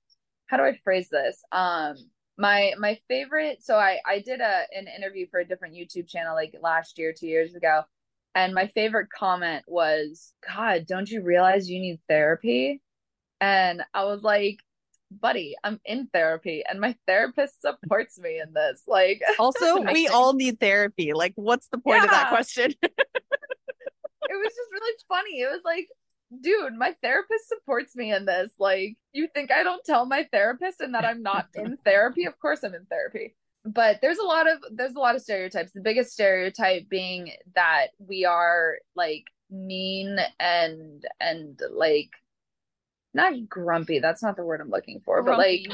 how 0.47 0.57
do 0.57 0.63
I 0.63 0.77
phrase 0.83 1.09
this? 1.09 1.43
Um 1.51 1.95
my 2.37 2.73
my 2.79 2.99
favorite 3.07 3.63
so 3.63 3.75
I 3.77 3.99
I 4.05 4.19
did 4.19 4.41
a 4.41 4.63
an 4.75 4.87
interview 4.87 5.27
for 5.31 5.39
a 5.39 5.45
different 5.47 5.75
YouTube 5.75 6.07
channel 6.09 6.35
like 6.35 6.55
last 6.61 6.97
year, 6.97 7.13
2 7.13 7.27
years 7.27 7.55
ago. 7.55 7.83
And 8.35 8.53
my 8.53 8.67
favorite 8.67 9.09
comment 9.09 9.63
was, 9.67 10.33
God, 10.45 10.85
don't 10.87 11.09
you 11.09 11.21
realize 11.21 11.69
you 11.69 11.79
need 11.79 11.99
therapy? 12.09 12.81
And 13.41 13.83
I 13.93 14.05
was 14.05 14.23
like, 14.23 14.59
buddy, 15.19 15.55
I'm 15.63 15.79
in 15.85 16.07
therapy 16.13 16.63
and 16.67 16.79
my 16.79 16.95
therapist 17.07 17.61
supports 17.61 18.19
me 18.19 18.39
in 18.39 18.53
this. 18.53 18.83
Like, 18.87 19.21
Also, 19.39 19.81
we 19.81 20.07
all 20.07 20.33
need 20.33 20.59
therapy. 20.59 21.13
Like, 21.13 21.33
what's 21.35 21.67
the 21.69 21.77
point 21.77 22.03
of 22.03 22.09
that 22.09 22.29
question? 22.29 22.73
it 22.81 22.91
was 24.29 24.47
just 24.47 24.71
really 24.73 24.95
funny. 25.07 25.41
It 25.41 25.51
was 25.51 25.61
like, 25.65 25.87
dude, 26.41 26.73
my 26.73 26.95
therapist 27.01 27.47
supports 27.47 27.95
me 27.95 28.13
in 28.13 28.25
this. 28.25 28.51
Like, 28.59 28.97
you 29.13 29.27
think 29.33 29.51
I 29.51 29.63
don't 29.63 29.83
tell 29.85 30.05
my 30.05 30.27
therapist 30.31 30.81
and 30.81 30.93
that 30.95 31.05
I'm 31.05 31.21
not 31.21 31.47
in 31.55 31.77
therapy? 31.85 32.25
Of 32.25 32.39
course 32.39 32.63
I'm 32.63 32.75
in 32.75 32.85
therapy. 32.85 33.35
But 33.65 33.99
there's 34.01 34.19
a 34.19 34.23
lot 34.23 34.47
of 34.47 34.59
there's 34.71 34.93
a 34.93 34.99
lot 34.99 35.15
of 35.15 35.23
stereotypes. 35.23 35.71
The 35.73 35.81
biggest 35.81 36.11
stereotype 36.13 36.87
being 36.87 37.31
that 37.55 37.87
we 37.97 38.23
are 38.23 38.75
like 38.95 39.23
mean 39.49 40.19
and 40.39 41.03
and 41.19 41.59
like 41.71 42.11
not 43.15 43.47
grumpy. 43.47 43.99
That's 43.99 44.21
not 44.21 44.35
the 44.35 44.43
word 44.43 44.59
I'm 44.59 44.69
looking 44.69 44.99
for, 44.99 45.23
but 45.23 45.37
like 45.37 45.65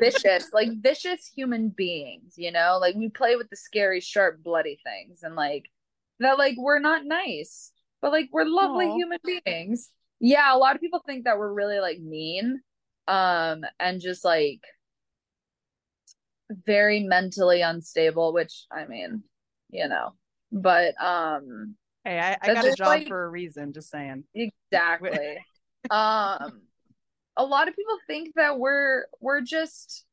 vicious, 0.00 0.50
like 0.52 0.68
vicious 0.80 1.30
human 1.34 1.68
beings, 1.68 2.34
you 2.36 2.50
know? 2.50 2.78
Like 2.80 2.96
we 2.96 3.08
play 3.08 3.36
with 3.36 3.48
the 3.50 3.56
scary, 3.56 4.00
sharp, 4.00 4.42
bloody 4.42 4.80
things 4.84 5.22
and 5.22 5.36
like 5.36 5.70
that 6.18 6.38
like 6.38 6.56
we're 6.58 6.80
not 6.80 7.04
nice, 7.04 7.70
but 8.02 8.10
like 8.10 8.28
we're 8.32 8.44
lovely 8.44 8.86
Aw. 8.86 8.96
human 8.96 9.18
beings. 9.24 9.90
Yeah, 10.18 10.52
a 10.52 10.58
lot 10.58 10.74
of 10.74 10.80
people 10.80 11.00
think 11.06 11.24
that 11.24 11.38
we're 11.38 11.52
really 11.52 11.78
like 11.78 12.00
mean 12.00 12.60
um 13.06 13.62
and 13.78 14.00
just 14.00 14.24
like 14.24 14.60
very 16.50 17.00
mentally 17.04 17.60
unstable, 17.62 18.32
which 18.32 18.64
I 18.72 18.86
mean, 18.86 19.22
you 19.70 19.86
know. 19.86 20.14
But 20.50 21.00
um 21.00 21.76
Hey, 22.04 22.18
I, 22.18 22.36
I 22.42 22.54
got 22.54 22.64
a 22.64 22.74
job 22.74 22.88
like- 22.88 23.06
for 23.06 23.24
a 23.24 23.28
reason. 23.28 23.72
Just 23.72 23.88
saying. 23.88 24.24
Exactly. 24.34 25.38
um 25.90 26.62
a 27.38 27.44
lot 27.44 27.68
of 27.68 27.76
people 27.76 27.96
think 28.06 28.34
that 28.34 28.58
we're 28.58 29.04
we're 29.20 29.40
just 29.40 30.04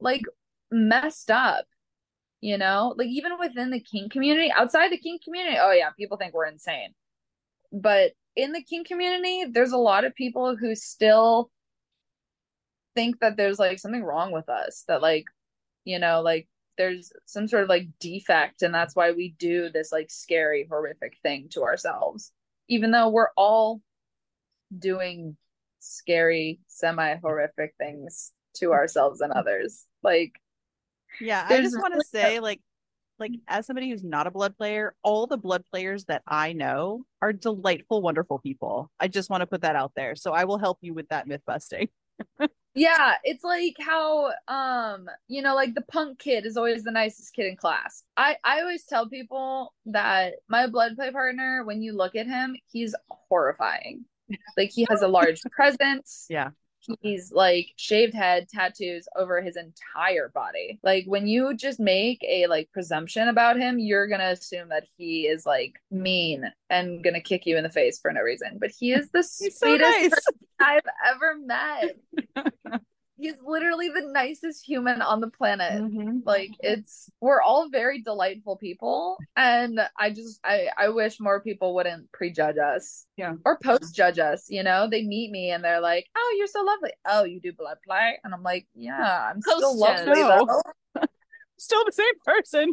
like 0.00 0.22
messed 0.70 1.30
up. 1.30 1.66
You 2.40 2.56
know? 2.56 2.94
Like 2.96 3.08
even 3.08 3.32
within 3.38 3.70
the 3.70 3.80
kink 3.80 4.12
community, 4.12 4.50
outside 4.52 4.92
the 4.92 4.98
kink 4.98 5.24
community, 5.24 5.56
oh 5.60 5.72
yeah, 5.72 5.90
people 5.98 6.16
think 6.16 6.32
we're 6.32 6.46
insane. 6.46 6.94
But 7.72 8.12
in 8.36 8.52
the 8.52 8.62
kink 8.62 8.86
community, 8.86 9.44
there's 9.50 9.72
a 9.72 9.76
lot 9.78 10.04
of 10.04 10.14
people 10.14 10.56
who 10.56 10.74
still 10.76 11.50
think 12.94 13.18
that 13.20 13.36
there's 13.36 13.58
like 13.58 13.80
something 13.80 14.04
wrong 14.04 14.30
with 14.30 14.48
us, 14.48 14.84
that 14.88 15.02
like, 15.02 15.24
you 15.84 15.98
know, 15.98 16.22
like 16.22 16.48
there's 16.76 17.12
some 17.26 17.48
sort 17.48 17.64
of 17.64 17.68
like 17.68 17.88
defect 17.98 18.62
and 18.62 18.72
that's 18.72 18.94
why 18.94 19.10
we 19.10 19.34
do 19.38 19.68
this 19.68 19.90
like 19.90 20.10
scary 20.10 20.66
horrific 20.70 21.16
thing 21.24 21.48
to 21.50 21.64
ourselves 21.64 22.30
even 22.68 22.90
though 22.90 23.08
we're 23.08 23.32
all 23.36 23.82
doing 24.78 25.36
scary 25.88 26.60
semi 26.66 27.16
horrific 27.16 27.74
things 27.78 28.32
to 28.54 28.72
ourselves 28.72 29.20
and 29.20 29.32
others 29.32 29.86
like 30.02 30.40
Yeah, 31.20 31.44
I 31.46 31.60
just 31.60 31.76
want 31.76 31.94
to 31.94 32.04
say, 32.06 32.40
like, 32.40 32.60
like 33.18 33.32
as 33.48 33.66
somebody 33.66 33.90
who's 33.90 34.04
not 34.04 34.26
a 34.26 34.30
blood 34.30 34.56
player, 34.56 34.94
all 35.02 35.26
the 35.26 35.36
blood 35.36 35.64
players 35.70 36.04
that 36.04 36.22
I 36.26 36.52
know 36.52 37.04
are 37.20 37.32
delightful, 37.32 38.02
wonderful 38.02 38.38
people. 38.38 38.90
I 39.00 39.08
just 39.08 39.30
want 39.30 39.40
to 39.40 39.46
put 39.46 39.62
that 39.62 39.76
out 39.76 39.92
there. 39.96 40.14
So 40.14 40.32
I 40.32 40.44
will 40.44 40.58
help 40.58 40.78
you 40.82 40.94
with 40.94 41.08
that 41.08 41.26
myth 41.26 41.42
busting. 41.46 41.88
yeah 42.74 43.14
it's 43.24 43.42
like 43.42 43.74
how 43.80 44.30
um 44.46 45.08
you 45.26 45.42
know 45.42 45.54
like 45.54 45.74
the 45.74 45.82
punk 45.82 46.18
kid 46.18 46.46
is 46.46 46.56
always 46.56 46.84
the 46.84 46.90
nicest 46.90 47.34
kid 47.34 47.46
in 47.46 47.56
class 47.56 48.04
i 48.16 48.36
i 48.44 48.60
always 48.60 48.84
tell 48.84 49.08
people 49.08 49.74
that 49.86 50.34
my 50.48 50.66
blood 50.66 50.94
play 50.94 51.10
partner 51.10 51.64
when 51.64 51.82
you 51.82 51.92
look 51.92 52.14
at 52.14 52.26
him 52.26 52.54
he's 52.70 52.94
horrifying 53.10 54.04
like 54.56 54.70
he 54.72 54.86
has 54.90 55.02
a 55.02 55.08
large 55.08 55.40
presence 55.50 56.26
Yeah. 56.28 56.50
he's 57.00 57.32
like 57.32 57.66
shaved 57.76 58.14
head 58.14 58.48
tattoos 58.48 59.06
over 59.16 59.42
his 59.42 59.56
entire 59.56 60.30
body 60.34 60.78
like 60.82 61.04
when 61.06 61.26
you 61.26 61.54
just 61.54 61.78
make 61.80 62.24
a 62.26 62.46
like 62.46 62.70
presumption 62.72 63.28
about 63.28 63.56
him 63.58 63.78
you're 63.78 64.06
gonna 64.08 64.30
assume 64.30 64.68
that 64.70 64.84
he 64.96 65.26
is 65.26 65.44
like 65.44 65.74
mean 65.90 66.44
and 66.70 67.02
gonna 67.04 67.20
kick 67.20 67.44
you 67.46 67.56
in 67.56 67.62
the 67.62 67.70
face 67.70 67.98
for 68.00 68.12
no 68.12 68.20
reason 68.22 68.56
but 68.58 68.70
he 68.70 68.92
is 68.92 69.10
the 69.10 69.18
He's 69.38 69.58
so 69.58 69.66
sweetest 69.66 69.90
nice. 70.00 70.10
person 70.10 70.34
i've 70.60 70.80
ever 71.14 71.36
met 71.38 71.96
he's 73.18 73.34
literally 73.44 73.88
the 73.88 74.08
nicest 74.12 74.64
human 74.64 75.02
on 75.02 75.20
the 75.20 75.28
planet 75.28 75.72
Mhm. 75.82 76.22
like 76.24 76.50
it's 76.60 77.10
we're 77.20 77.42
all 77.42 77.68
very 77.68 78.00
delightful 78.00 78.56
people 78.56 79.18
and 79.36 79.80
i 79.98 80.10
just 80.10 80.40
i 80.44 80.68
i 80.78 80.88
wish 80.88 81.18
more 81.20 81.40
people 81.40 81.74
wouldn't 81.74 82.10
prejudge 82.12 82.56
us 82.58 83.06
Yeah. 83.16 83.34
or 83.44 83.58
post 83.58 83.94
judge 83.94 84.18
us 84.18 84.46
you 84.48 84.62
know 84.62 84.88
they 84.88 85.02
meet 85.02 85.30
me 85.30 85.50
and 85.50 85.62
they're 85.64 85.80
like 85.80 86.06
oh 86.16 86.34
you're 86.38 86.46
so 86.46 86.62
lovely 86.62 86.92
oh 87.06 87.24
you 87.24 87.40
do 87.40 87.52
blood 87.52 87.78
play 87.84 88.18
and 88.24 88.32
i'm 88.32 88.42
like 88.42 88.66
yeah 88.74 89.30
i'm 89.30 89.40
still 89.42 89.60
Post-judge. 89.60 90.06
lovely 90.06 90.22
No. 90.22 90.46
though 90.94 91.02
Still 91.60 91.84
the 91.84 91.92
same 91.92 92.14
person. 92.24 92.72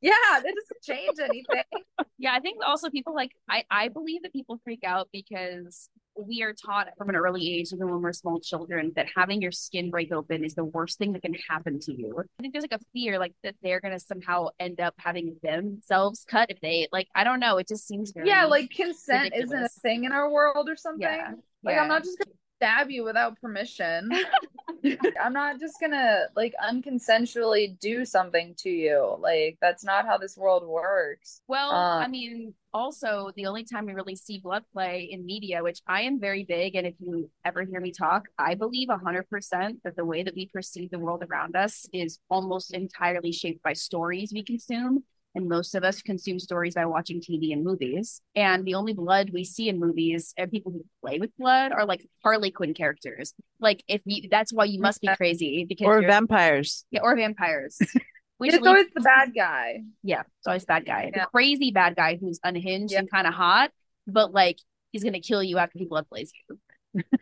yeah 0.00 0.10
that 0.32 0.42
doesn't 0.42 0.82
change 0.82 1.18
anything 1.22 1.64
Yeah, 2.18 2.32
I 2.34 2.40
think 2.40 2.58
also 2.64 2.88
people 2.88 3.14
like 3.14 3.32
I 3.48 3.64
I 3.70 3.88
believe 3.88 4.22
that 4.22 4.32
people 4.32 4.58
freak 4.64 4.84
out 4.84 5.08
because 5.12 5.88
we 6.18 6.42
are 6.42 6.52
taught 6.52 6.88
from 6.96 7.08
an 7.08 7.16
early 7.16 7.54
age, 7.54 7.72
even 7.72 7.90
when 7.90 8.00
we're 8.00 8.12
small 8.12 8.40
children, 8.40 8.92
that 8.96 9.06
having 9.14 9.42
your 9.42 9.52
skin 9.52 9.90
break 9.90 10.12
open 10.12 10.44
is 10.44 10.54
the 10.54 10.64
worst 10.64 10.98
thing 10.98 11.12
that 11.12 11.22
can 11.22 11.34
happen 11.48 11.78
to 11.80 11.92
you. 11.92 12.22
I 12.38 12.42
think 12.42 12.52
there's 12.52 12.64
like 12.64 12.80
a 12.80 12.84
fear 12.92 13.18
like 13.18 13.34
that 13.42 13.54
they're 13.62 13.80
gonna 13.80 14.00
somehow 14.00 14.48
end 14.58 14.80
up 14.80 14.94
having 14.98 15.36
themselves 15.42 16.24
cut 16.28 16.50
if 16.50 16.60
they 16.60 16.88
like 16.92 17.08
I 17.14 17.24
don't 17.24 17.40
know, 17.40 17.58
it 17.58 17.68
just 17.68 17.86
seems 17.86 18.12
very 18.12 18.26
yeah 18.26 18.44
like 18.44 18.70
consent 18.70 19.32
isn't 19.34 19.62
a 19.62 19.68
thing 19.68 20.04
in 20.04 20.12
our 20.12 20.30
world 20.30 20.68
or 20.68 20.76
something 20.76 21.02
yeah. 21.02 21.32
like 21.62 21.74
yeah. 21.74 21.82
i'm 21.82 21.88
not 21.88 22.04
just 22.04 22.18
gonna 22.18 22.30
stab 22.58 22.90
you 22.90 23.04
without 23.04 23.40
permission 23.40 24.10
I'm 25.22 25.32
not 25.32 25.58
just 25.58 25.80
gonna 25.80 26.26
like 26.36 26.54
unconsensually 26.62 27.78
do 27.78 28.04
something 28.04 28.54
to 28.58 28.70
you. 28.70 29.16
Like 29.20 29.58
that's 29.60 29.84
not 29.84 30.06
how 30.06 30.18
this 30.18 30.36
world 30.36 30.66
works. 30.66 31.40
Well, 31.48 31.70
Uh, 31.70 32.04
I 32.04 32.08
mean, 32.08 32.54
also 32.72 33.30
the 33.36 33.46
only 33.46 33.64
time 33.64 33.86
we 33.86 33.94
really 33.94 34.16
see 34.16 34.38
blood 34.38 34.64
play 34.72 35.08
in 35.10 35.24
media, 35.26 35.62
which 35.62 35.80
I 35.86 36.02
am 36.02 36.20
very 36.20 36.44
big, 36.44 36.74
and 36.76 36.86
if 36.86 36.94
you 37.00 37.30
ever 37.44 37.62
hear 37.64 37.80
me 37.80 37.92
talk, 37.92 38.28
I 38.38 38.54
believe 38.54 38.88
hundred 38.90 39.28
percent 39.28 39.82
that 39.84 39.96
the 39.96 40.04
way 40.04 40.22
that 40.22 40.34
we 40.34 40.46
perceive 40.46 40.90
the 40.90 40.98
world 40.98 41.24
around 41.28 41.56
us 41.56 41.86
is 41.92 42.18
almost 42.28 42.72
entirely 42.74 43.32
shaped 43.32 43.62
by 43.62 43.72
stories 43.72 44.32
we 44.32 44.42
consume. 44.44 45.04
And 45.36 45.48
most 45.48 45.74
of 45.76 45.84
us 45.84 46.02
consume 46.02 46.40
stories 46.40 46.74
by 46.74 46.86
watching 46.86 47.20
TV 47.20 47.52
and 47.52 47.62
movies. 47.62 48.20
And 48.34 48.64
the 48.64 48.74
only 48.74 48.94
blood 48.94 49.30
we 49.32 49.44
see 49.44 49.68
in 49.68 49.78
movies 49.78 50.32
and 50.36 50.50
people 50.50 50.72
who 50.72 50.84
play 51.00 51.18
with 51.20 51.30
blood 51.38 51.70
are 51.72 51.84
like 51.84 52.04
Harley 52.24 52.50
Quinn 52.50 52.74
characters. 52.74 53.34
Like 53.60 53.84
if 53.86 54.00
you, 54.06 54.28
that's 54.30 54.52
why 54.52 54.64
you 54.64 54.80
must 54.80 55.00
be 55.00 55.08
crazy 55.16 55.64
because 55.68 55.86
Or 55.86 56.00
vampires. 56.02 56.84
yeah, 56.90 57.02
or 57.02 57.14
vampires. 57.14 57.78
Which 58.38 58.48
It's 58.52 58.56
leads- 58.56 58.66
always 58.66 58.86
the 58.94 59.00
bad 59.00 59.32
guy. 59.34 59.82
yeah, 60.02 60.20
it's 60.38 60.46
always 60.46 60.64
bad 60.64 60.84
guy, 60.84 61.10
Yeah. 61.14 61.24
the 61.24 61.30
crazy 61.30 61.70
bad 61.70 61.96
guy 61.96 62.16
who's 62.20 62.40
unhinged 62.42 62.92
Yeah. 62.92 62.98
and 63.00 63.10
kind 63.10 63.26
of 63.26 63.32
hot, 63.34 63.70
but 64.06 64.32
like 64.32 64.58
he's 64.92 65.04
gonna 65.04 65.20
kill 65.20 65.42
you 65.42 65.58
after 65.58 65.78
he 65.78 65.84
blood 65.86 66.08
plays 66.08 66.32
you. 66.48 67.02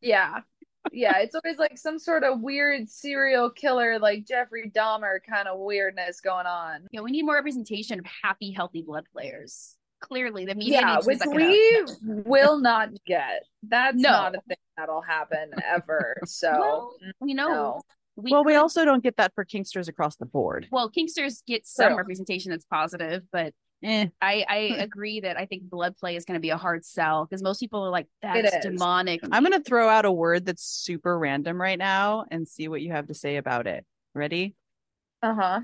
Yeah. 0.00 0.40
Yeah, 0.92 1.18
it's 1.18 1.34
always 1.34 1.58
like 1.58 1.76
some 1.78 1.98
sort 1.98 2.24
of 2.24 2.40
weird 2.40 2.88
serial 2.88 3.50
killer, 3.50 3.98
like 3.98 4.26
Jeffrey 4.26 4.70
Dahmer 4.74 5.18
kind 5.28 5.48
of 5.48 5.58
weirdness 5.58 6.20
going 6.20 6.46
on. 6.46 6.86
You 6.90 6.98
know, 7.00 7.04
we 7.04 7.10
need 7.10 7.24
more 7.24 7.34
representation 7.36 7.98
of 7.98 8.06
happy, 8.22 8.50
healthy 8.50 8.82
blood 8.82 9.04
players. 9.12 9.76
Clearly, 10.00 10.46
the 10.46 10.54
media 10.54 10.80
Yeah, 10.80 10.94
needs 10.94 11.04
to 11.06 11.08
which 11.08 11.18
suck 11.18 11.28
it 11.34 11.90
up. 11.90 11.96
we 12.06 12.22
will 12.24 12.58
not 12.58 12.90
get. 13.04 13.42
That's 13.64 13.96
No. 13.96 14.10
not 14.10 14.34
a 14.36 14.40
thing 14.48 14.56
that'll 14.76 15.02
happen 15.02 15.50
ever. 15.64 16.16
So, 16.24 16.50
Well, 16.52 16.94
mm, 17.04 17.28
you 17.28 17.34
know, 17.34 17.48
no. 17.48 17.80
we 18.16 18.30
well, 18.30 18.44
we 18.44 18.54
also 18.54 18.84
don't 18.84 19.02
get 19.02 19.16
that 19.16 19.32
for 19.34 19.44
Kinksters 19.44 19.88
across 19.88 20.16
the 20.16 20.26
board. 20.26 20.68
well, 20.70 20.88
Kinksters 20.90 21.42
get 21.46 21.66
some 21.66 21.88
True. 21.88 21.96
representation 21.96 22.50
that's 22.52 22.64
positive, 22.64 23.24
but 23.32 23.54
Eh. 23.82 24.08
I 24.20 24.44
I 24.48 24.56
agree 24.78 25.20
that 25.20 25.38
I 25.38 25.46
think 25.46 25.64
blood 25.64 25.96
play 25.96 26.16
is 26.16 26.24
going 26.24 26.34
to 26.34 26.40
be 26.40 26.50
a 26.50 26.56
hard 26.56 26.84
sell 26.84 27.24
because 27.24 27.42
most 27.42 27.60
people 27.60 27.84
are 27.84 27.90
like 27.90 28.06
It 28.22 28.42
that's 28.42 28.66
demonic. 28.66 29.20
I'm 29.30 29.44
going 29.44 29.52
to 29.52 29.62
throw 29.62 29.88
out 29.88 30.04
a 30.04 30.12
word 30.12 30.46
that's 30.46 30.64
super 30.64 31.18
random 31.18 31.60
right 31.60 31.78
now 31.78 32.24
and 32.30 32.46
see 32.48 32.68
what 32.68 32.82
you 32.82 32.92
have 32.92 33.06
to 33.08 33.14
say 33.14 33.36
about 33.36 33.66
it. 33.66 33.84
Ready? 34.14 34.54
Uh 35.22 35.34
huh. 35.34 35.60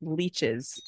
Leeches. 0.00 0.80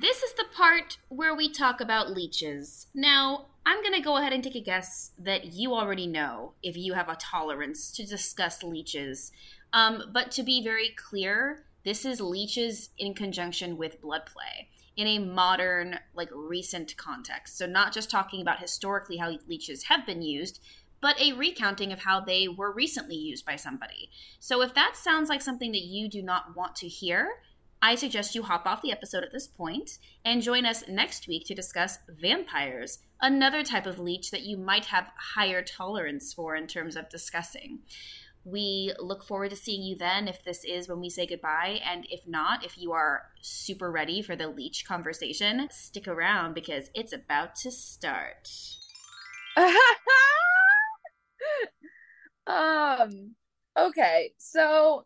This 0.00 0.22
is 0.22 0.32
the 0.32 0.46
part 0.52 0.98
where 1.08 1.36
we 1.36 1.52
talk 1.52 1.80
about 1.80 2.10
leeches. 2.10 2.88
Now, 2.94 3.46
I'm 3.64 3.80
going 3.80 3.94
to 3.94 4.00
go 4.00 4.16
ahead 4.16 4.32
and 4.32 4.42
take 4.42 4.56
a 4.56 4.60
guess 4.60 5.12
that 5.18 5.52
you 5.52 5.72
already 5.72 6.08
know 6.08 6.54
if 6.64 6.76
you 6.76 6.94
have 6.94 7.08
a 7.08 7.14
tolerance 7.14 7.92
to 7.92 8.04
discuss 8.04 8.64
leeches. 8.64 9.30
Um, 9.72 10.10
but 10.12 10.32
to 10.32 10.42
be 10.42 10.64
very 10.64 10.96
clear, 10.96 11.66
this 11.84 12.04
is 12.04 12.20
leeches 12.20 12.90
in 12.98 13.14
conjunction 13.14 13.76
with 13.76 14.00
blood 14.00 14.22
play 14.26 14.68
in 14.96 15.06
a 15.06 15.18
modern, 15.18 15.98
like 16.14 16.30
recent 16.32 16.96
context. 16.96 17.58
So, 17.58 17.66
not 17.66 17.92
just 17.92 18.10
talking 18.10 18.40
about 18.40 18.60
historically 18.60 19.16
how 19.16 19.36
leeches 19.48 19.84
have 19.84 20.06
been 20.06 20.22
used, 20.22 20.60
but 21.00 21.20
a 21.20 21.32
recounting 21.32 21.92
of 21.92 22.00
how 22.00 22.20
they 22.20 22.48
were 22.48 22.72
recently 22.72 23.16
used 23.16 23.44
by 23.44 23.56
somebody. 23.56 24.10
So, 24.38 24.62
if 24.62 24.74
that 24.74 24.96
sounds 24.96 25.28
like 25.28 25.42
something 25.42 25.72
that 25.72 25.84
you 25.84 26.08
do 26.08 26.22
not 26.22 26.56
want 26.56 26.76
to 26.76 26.88
hear, 26.88 27.28
I 27.82 27.96
suggest 27.96 28.34
you 28.34 28.42
hop 28.42 28.64
off 28.64 28.80
the 28.80 28.92
episode 28.92 29.24
at 29.24 29.32
this 29.32 29.46
point 29.46 29.98
and 30.24 30.40
join 30.40 30.64
us 30.64 30.88
next 30.88 31.28
week 31.28 31.44
to 31.46 31.54
discuss 31.54 31.98
vampires, 32.08 33.00
another 33.20 33.62
type 33.62 33.84
of 33.84 33.98
leech 33.98 34.30
that 34.30 34.40
you 34.40 34.56
might 34.56 34.86
have 34.86 35.10
higher 35.34 35.60
tolerance 35.60 36.32
for 36.32 36.56
in 36.56 36.66
terms 36.66 36.96
of 36.96 37.10
discussing. 37.10 37.80
We 38.44 38.92
look 38.98 39.24
forward 39.24 39.50
to 39.50 39.56
seeing 39.56 39.82
you 39.82 39.96
then 39.96 40.28
if 40.28 40.44
this 40.44 40.64
is 40.64 40.88
when 40.88 41.00
we 41.00 41.08
say 41.08 41.26
goodbye. 41.26 41.80
And 41.84 42.06
if 42.10 42.26
not, 42.26 42.64
if 42.64 42.76
you 42.76 42.92
are 42.92 43.22
super 43.40 43.90
ready 43.90 44.20
for 44.20 44.36
the 44.36 44.48
leech 44.48 44.84
conversation, 44.86 45.68
stick 45.70 46.06
around 46.06 46.54
because 46.54 46.90
it's 46.94 47.12
about 47.12 47.56
to 47.56 47.70
start. 47.70 48.48
um. 52.46 53.34
Okay, 53.76 54.32
so 54.38 55.04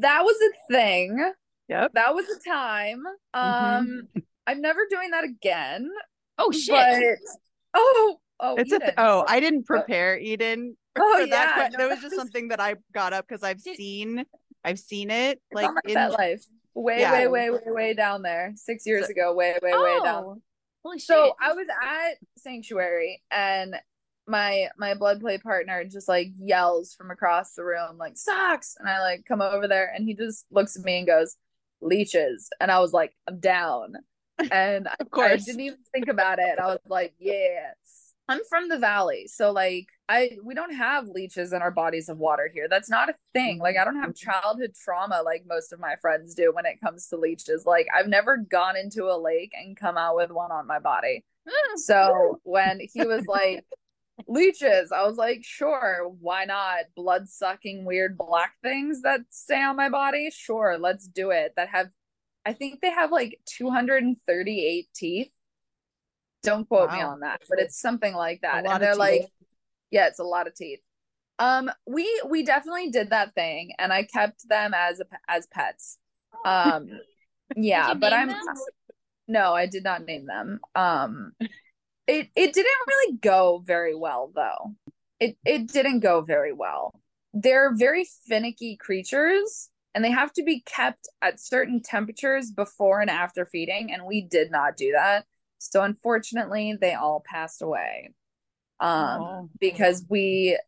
that 0.00 0.22
was 0.22 0.36
a 0.40 0.72
thing. 0.72 1.32
Yep. 1.68 1.92
That 1.94 2.14
was 2.14 2.26
a 2.26 2.48
time. 2.48 3.02
Um, 3.34 4.08
I'm 4.46 4.60
never 4.60 4.80
doing 4.90 5.10
that 5.10 5.24
again. 5.24 5.90
oh 6.38 6.50
shit! 6.50 6.70
But 6.70 7.18
oh, 7.74 8.20
oh, 8.42 8.56
It's 8.56 8.72
a 8.72 8.78
th- 8.78 8.92
oh, 8.98 9.24
I 9.26 9.40
didn't 9.40 9.64
prepare 9.64 10.18
Eden 10.18 10.76
Oh, 10.98 11.18
that. 11.20 11.28
yeah, 11.28 11.68
que- 11.70 11.78
no, 11.78 11.88
that 11.88 11.94
was 11.94 12.02
just 12.02 12.16
something 12.16 12.48
that 12.48 12.60
I 12.60 12.74
got 12.92 13.12
up 13.14 13.26
because 13.26 13.42
I've 13.42 13.60
seen 13.60 14.26
I've 14.64 14.78
seen 14.78 15.10
it 15.10 15.40
like 15.52 15.70
in 15.86 15.96
FetLife. 15.96 16.44
Way, 16.74 17.00
Yeah. 17.00 17.12
way, 17.12 17.26
way, 17.28 17.50
way, 17.50 17.58
way 17.66 17.94
down 17.94 18.22
there. 18.22 18.52
Six 18.56 18.86
years 18.86 19.06
So- 19.06 19.10
ago. 19.12 19.34
Way, 19.34 19.58
way, 19.62 19.72
way 19.72 19.98
down. 20.04 20.24
oh, 20.24 20.42
holy 20.84 20.98
shit! 20.98 21.06
So 21.06 21.34
I 21.40 21.52
was 21.54 21.66
at 21.82 22.14
Sanctuary 22.38 23.22
and 23.30 23.74
my 24.26 24.68
my 24.78 24.94
blood 24.94 25.20
play 25.20 25.38
partner 25.38 25.82
just 25.84 26.08
like 26.08 26.28
yells 26.38 26.94
from 26.94 27.10
across 27.10 27.54
the 27.54 27.64
room 27.64 27.98
like 27.98 28.16
socks 28.16 28.76
and 28.78 28.88
I 28.88 29.00
like 29.00 29.24
come 29.26 29.40
over 29.42 29.66
there 29.66 29.92
and 29.94 30.06
he 30.06 30.14
just 30.14 30.46
looks 30.50 30.76
at 30.76 30.84
me 30.84 30.98
and 30.98 31.06
goes 31.06 31.36
leeches 31.80 32.48
and 32.60 32.70
I 32.70 32.78
was 32.78 32.92
like 32.92 33.12
I'm 33.26 33.40
down 33.40 33.94
and 34.52 34.86
I- 34.86 34.94
Of 35.00 35.06
I 35.06 35.10
course. 35.10 35.44
didn't 35.44 35.62
even 35.62 35.78
think 35.92 36.06
about 36.08 36.38
it 36.38 36.58
I 36.60 36.66
was 36.66 36.78
like 36.86 37.14
yes 37.18 37.74
I'm 38.28 38.40
from 38.48 38.68
the 38.68 38.78
valley 38.78 39.26
so 39.26 39.50
like 39.50 39.86
I 40.08 40.38
we 40.42 40.54
don't 40.54 40.74
have 40.74 41.08
leeches 41.08 41.52
in 41.52 41.60
our 41.60 41.70
bodies 41.70 42.08
of 42.08 42.18
water 42.18 42.50
here 42.52 42.66
that's 42.68 42.88
not 42.88 43.10
a 43.10 43.14
thing 43.32 43.58
like 43.58 43.76
I 43.76 43.84
don't 43.84 44.00
have 44.00 44.10
mm-hmm. 44.10 44.30
childhood 44.30 44.72
trauma 44.82 45.22
like 45.24 45.44
most 45.46 45.72
of 45.72 45.80
my 45.80 45.96
friends 46.00 46.34
do 46.34 46.52
when 46.54 46.66
it 46.66 46.80
comes 46.80 47.08
to 47.08 47.16
leeches 47.16 47.66
like 47.66 47.86
I've 47.94 48.08
never 48.08 48.36
gone 48.36 48.76
into 48.76 49.04
a 49.04 49.20
lake 49.20 49.52
and 49.54 49.76
come 49.76 49.98
out 49.98 50.16
with 50.16 50.30
one 50.30 50.52
on 50.52 50.66
my 50.66 50.78
body 50.78 51.24
mm. 51.46 51.78
so 51.78 52.40
when 52.44 52.80
he 52.92 53.04
was 53.04 53.26
like, 53.26 53.64
leeches, 54.26 54.92
I 54.92 55.04
was 55.06 55.16
like, 55.16 55.44
sure, 55.44 56.10
why 56.20 56.44
not? 56.44 56.84
Blood 56.94 57.28
sucking 57.28 57.84
weird 57.84 58.16
black 58.16 58.54
things 58.62 59.02
that 59.02 59.20
stay 59.30 59.62
on 59.62 59.76
my 59.76 59.88
body? 59.88 60.30
Sure, 60.30 60.76
let's 60.78 61.06
do 61.06 61.30
it. 61.30 61.52
That 61.56 61.68
have, 61.68 61.88
I 62.44 62.52
think 62.52 62.80
they 62.80 62.90
have 62.90 63.12
like 63.12 63.40
238 63.46 64.88
teeth. 64.94 65.30
Don't 66.42 66.68
quote 66.68 66.92
me 66.92 67.00
on 67.00 67.20
that, 67.20 67.40
but 67.48 67.58
it's 67.60 67.80
something 67.80 68.14
like 68.14 68.40
that. 68.42 68.66
And 68.66 68.82
they're 68.82 68.96
like, 68.96 69.26
yeah, 69.90 70.08
it's 70.08 70.18
a 70.18 70.24
lot 70.24 70.46
of 70.46 70.54
teeth. 70.54 70.80
Um, 71.38 71.70
we 71.86 72.22
we 72.28 72.44
definitely 72.44 72.90
did 72.90 73.10
that 73.10 73.34
thing, 73.34 73.72
and 73.78 73.92
I 73.92 74.04
kept 74.04 74.48
them 74.48 74.74
as 74.74 75.00
a, 75.00 75.04
as 75.28 75.46
pets. 75.46 75.98
Um, 76.44 76.88
yeah, 77.56 77.94
but 77.94 78.12
I'm 78.12 78.28
them? 78.28 78.38
no, 79.28 79.54
I 79.54 79.66
did 79.66 79.84
not 79.84 80.04
name 80.04 80.26
them. 80.26 80.60
Um, 80.74 81.32
it 82.06 82.28
it 82.36 82.52
didn't 82.52 82.86
really 82.86 83.16
go 83.18 83.62
very 83.64 83.94
well 83.94 84.30
though. 84.34 84.74
It 85.20 85.36
it 85.44 85.68
didn't 85.68 86.00
go 86.00 86.20
very 86.20 86.52
well. 86.52 87.00
They're 87.32 87.74
very 87.74 88.06
finicky 88.28 88.76
creatures, 88.76 89.70
and 89.94 90.04
they 90.04 90.10
have 90.10 90.32
to 90.34 90.42
be 90.42 90.60
kept 90.60 91.08
at 91.22 91.40
certain 91.40 91.80
temperatures 91.82 92.50
before 92.50 93.00
and 93.00 93.10
after 93.10 93.46
feeding, 93.46 93.92
and 93.92 94.04
we 94.04 94.22
did 94.22 94.50
not 94.50 94.76
do 94.76 94.92
that. 94.92 95.24
So 95.70 95.82
unfortunately, 95.82 96.76
they 96.80 96.94
all 96.94 97.22
passed 97.24 97.62
away. 97.62 98.14
Um, 98.80 99.22
Oh. 99.22 99.48
because 99.60 100.04
we 100.08 100.58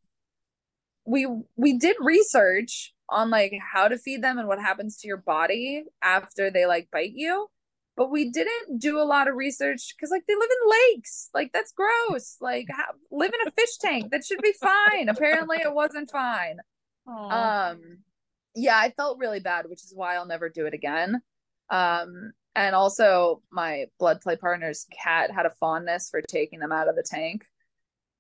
we 1.05 1.27
we 1.57 1.77
did 1.79 1.97
research 2.01 2.95
on 3.11 3.29
like 3.31 3.53
how 3.73 3.89
to 3.89 3.99
feed 3.99 4.23
them 4.23 4.39
and 4.39 4.49
what 4.49 4.61
happens 4.61 4.97
to 4.99 5.09
your 5.09 5.19
body 5.19 5.85
after 6.03 6.51
they 6.51 6.65
like 6.65 6.89
bite 6.91 7.13
you 7.15 7.49
but 7.97 8.11
we 8.11 8.31
didn't 8.31 8.79
do 8.81 8.99
a 8.99 9.05
lot 9.05 9.29
of 9.29 9.37
research 9.37 9.95
because 9.95 10.11
like 10.11 10.25
they 10.27 10.35
live 10.35 10.51
in 10.51 10.71
lakes. 10.97 11.31
Like 11.33 11.53
that's 11.53 11.71
gross. 11.73 12.37
Like 12.41 12.67
live 13.13 13.33
in 13.33 13.47
a 13.47 13.53
fish 13.53 13.77
tank. 13.81 14.11
That 14.11 14.25
should 14.25 14.43
be 14.43 14.53
fine. 14.53 15.09
Apparently 15.09 15.59
it 15.59 15.73
wasn't 15.73 16.11
fine. 16.11 16.59
Um 17.07 17.99
yeah 18.57 18.77
i 18.79 18.91
felt 18.91 19.19
really 19.19 19.41
bad 19.41 19.69
which 19.69 19.83
is 19.83 19.93
why 19.95 20.15
i'll 20.15 20.27
never 20.27 20.49
do 20.49 20.67
it 20.67 20.75
again. 20.75 21.21
Um 21.71 22.33
and 22.57 22.75
also 22.75 23.43
my 23.51 23.87
blood 23.99 24.21
play 24.21 24.37
partner's 24.37 24.87
cat 25.03 25.31
had 25.31 25.47
a 25.47 25.53
fondness 25.61 26.09
for 26.11 26.21
taking 26.23 26.59
them 26.61 26.73
out 26.73 26.89
of 26.89 26.97
the 26.97 27.03
tank 27.03 27.45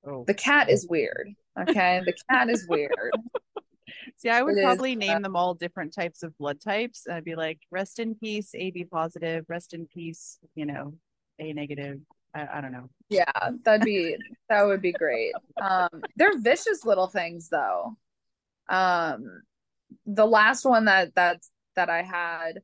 Oh. 0.06 0.24
the 0.26 0.34
cat 0.34 0.68
is 0.68 0.86
weird 0.86 1.30
okay 1.58 2.02
the 2.04 2.12
cat 2.28 2.50
is 2.50 2.66
weird 2.68 3.10
See, 4.16 4.28
I 4.28 4.42
would 4.42 4.56
It 4.56 4.60
is, 4.60 4.64
probably 4.64 4.92
uh, 4.92 4.98
name 4.98 5.22
them 5.22 5.36
all 5.36 5.54
different 5.54 5.92
types 5.94 6.22
of 6.22 6.36
blood 6.38 6.60
types. 6.60 7.06
I'd 7.10 7.24
be 7.24 7.34
like, 7.36 7.58
rest 7.70 7.98
in 7.98 8.14
peace, 8.14 8.54
AB 8.54 8.84
positive, 8.84 9.44
rest 9.48 9.74
in 9.74 9.86
peace, 9.86 10.38
you 10.54 10.66
know, 10.66 10.94
A 11.38 11.52
negative. 11.52 12.00
I, 12.34 12.46
I 12.54 12.60
don't 12.60 12.72
know. 12.72 12.88
Yeah, 13.08 13.30
that'd 13.64 13.84
be 13.84 14.16
that 14.48 14.66
would 14.66 14.82
be 14.82 14.92
great. 14.92 15.32
Um, 15.60 15.88
they're 16.16 16.38
vicious 16.38 16.84
little 16.84 17.06
things 17.06 17.48
though. 17.48 17.96
Um, 18.68 19.42
the 20.06 20.26
last 20.26 20.64
one 20.64 20.86
that 20.86 21.14
that 21.14 21.42
that 21.76 21.90
I 21.90 22.02
had, 22.02 22.62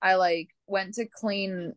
I 0.00 0.14
like 0.14 0.48
went 0.72 0.94
to 0.94 1.06
clean 1.06 1.74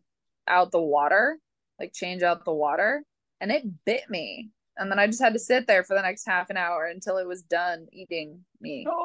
out 0.48 0.72
the 0.72 0.80
water, 0.82 1.38
like 1.78 1.92
change 1.92 2.22
out 2.22 2.44
the 2.44 2.52
water, 2.52 3.04
and 3.40 3.52
it 3.52 3.64
bit 3.84 4.10
me. 4.10 4.50
And 4.78 4.90
then 4.90 4.98
I 4.98 5.06
just 5.06 5.22
had 5.22 5.34
to 5.34 5.38
sit 5.38 5.66
there 5.66 5.84
for 5.84 5.94
the 5.94 6.02
next 6.02 6.26
half 6.26 6.50
an 6.50 6.56
hour 6.56 6.86
until 6.86 7.18
it 7.18 7.26
was 7.26 7.42
done 7.42 7.86
eating 7.92 8.44
me. 8.60 8.86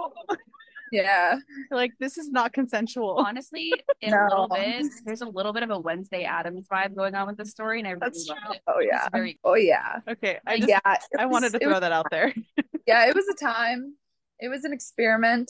Yeah. 0.91 1.37
like, 1.71 1.93
this 1.99 2.17
is 2.17 2.29
not 2.29 2.51
consensual. 2.51 3.11
Honestly, 3.11 3.73
in 4.01 4.13
a 4.13 4.25
little 4.25 4.49
bit, 4.49 4.85
there's 5.05 5.21
a 5.21 5.25
little 5.25 5.53
bit 5.53 5.63
of 5.63 5.69
a 5.69 5.79
Wednesday 5.79 6.25
Addams 6.25 6.67
vibe 6.67 6.95
going 6.95 7.15
on 7.15 7.27
with 7.27 7.37
the 7.37 7.45
story, 7.45 7.79
and 7.79 7.87
I 7.87 7.91
really 7.91 8.01
That's 8.01 8.27
love 8.27 8.37
true. 8.45 8.53
it. 8.55 8.61
Oh 8.67 8.79
It's 8.79 8.89
yeah. 8.91 9.07
very 9.09 9.39
Oh 9.43 9.53
yeah. 9.53 9.99
Okay. 10.07 10.39
I 10.45 10.57
just, 10.57 10.69
yeah. 10.69 10.79
it 10.85 11.01
I 11.17 11.25
wanted 11.27 11.53
to 11.53 11.59
throw 11.59 11.71
was 11.71 11.79
that 11.79 11.93
out 11.93 12.07
there. 12.11 12.33
yeah, 12.85 13.07
it 13.07 13.15
was 13.15 13.25
a 13.31 13.41
time. 13.41 13.95
It 14.39 14.49
was 14.49 14.65
an 14.65 14.73
experiment. 14.73 15.49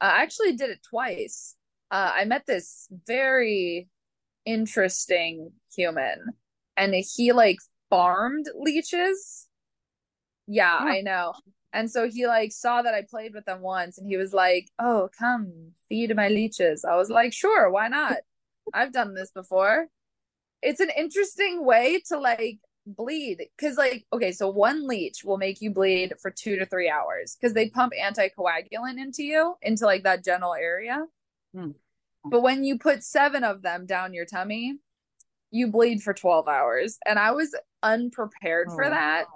Uh, 0.00 0.12
I 0.12 0.22
actually 0.22 0.56
did 0.56 0.68
it 0.68 0.80
twice. 0.88 1.56
Uh, 1.92 2.10
I 2.14 2.24
met 2.24 2.46
this 2.46 2.88
very 3.06 3.88
interesting 4.44 5.52
human. 5.76 6.18
And 6.76 6.94
he 6.94 7.32
like 7.32 7.58
farmed 7.90 8.46
leeches. 8.58 9.48
Yeah, 10.46 10.78
Huh. 10.78 10.86
I 10.88 11.00
know. 11.02 11.34
And 11.72 11.90
so 11.90 12.08
he 12.08 12.26
like 12.26 12.52
saw 12.52 12.82
that 12.82 12.94
I 12.94 13.02
played 13.08 13.34
with 13.34 13.44
them 13.44 13.60
once 13.60 13.98
and 13.98 14.06
he 14.06 14.16
was 14.16 14.32
like, 14.32 14.68
"Oh, 14.78 15.08
come 15.18 15.72
feed 15.88 16.14
my 16.16 16.28
leeches." 16.28 16.84
I 16.84 16.96
was 16.96 17.10
like, 17.10 17.32
"Sure, 17.32 17.70
why 17.70 17.88
not? 17.88 18.18
I've 18.74 18.92
done 18.92 19.14
this 19.14 19.30
before." 19.30 19.88
It's 20.62 20.80
an 20.80 20.90
interesting 20.96 21.64
way 21.64 22.00
to 22.08 22.18
like 22.18 22.58
bleed 22.86 23.48
cuz 23.58 23.76
like 23.78 24.06
okay, 24.12 24.32
so 24.32 24.48
one 24.50 24.86
leech 24.88 25.24
will 25.24 25.38
make 25.38 25.60
you 25.60 25.70
bleed 25.70 26.14
for 26.20 26.30
2 26.30 26.56
to 26.58 26.66
3 26.66 26.90
hours 26.90 27.36
cuz 27.40 27.54
they 27.54 27.70
pump 27.70 27.92
anticoagulant 27.94 28.98
into 28.98 29.22
you 29.24 29.56
into 29.62 29.86
like 29.86 30.02
that 30.04 30.24
general 30.24 30.54
area. 30.54 31.06
Hmm. 31.54 31.72
But 32.24 32.42
when 32.42 32.64
you 32.64 32.78
put 32.78 33.02
7 33.02 33.44
of 33.44 33.62
them 33.62 33.86
down 33.86 34.14
your 34.14 34.26
tummy, 34.26 34.78
you 35.50 35.66
bleed 35.68 36.02
for 36.02 36.14
12 36.14 36.48
hours 36.48 36.98
and 37.06 37.18
I 37.18 37.32
was 37.32 37.54
unprepared 37.82 38.68
for 38.74 38.86
Oh. 38.86 38.90
that. 38.90 39.26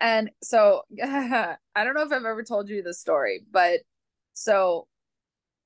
And 0.00 0.30
so 0.42 0.82
I 1.02 1.56
don't 1.76 1.94
know 1.94 2.02
if 2.02 2.12
I've 2.12 2.24
ever 2.24 2.42
told 2.42 2.68
you 2.68 2.82
this 2.82 3.00
story, 3.00 3.42
but 3.50 3.80
so 4.34 4.86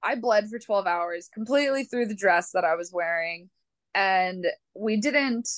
I 0.03 0.17
bled 0.17 0.49
for 0.49 0.59
12 0.59 0.87
hours 0.87 1.29
completely 1.33 1.85
through 1.85 2.07
the 2.07 2.15
dress 2.15 2.51
that 2.53 2.65
I 2.65 2.75
was 2.75 2.91
wearing. 2.93 3.51
And 3.95 4.47
we 4.75 4.97
didn't 4.97 5.49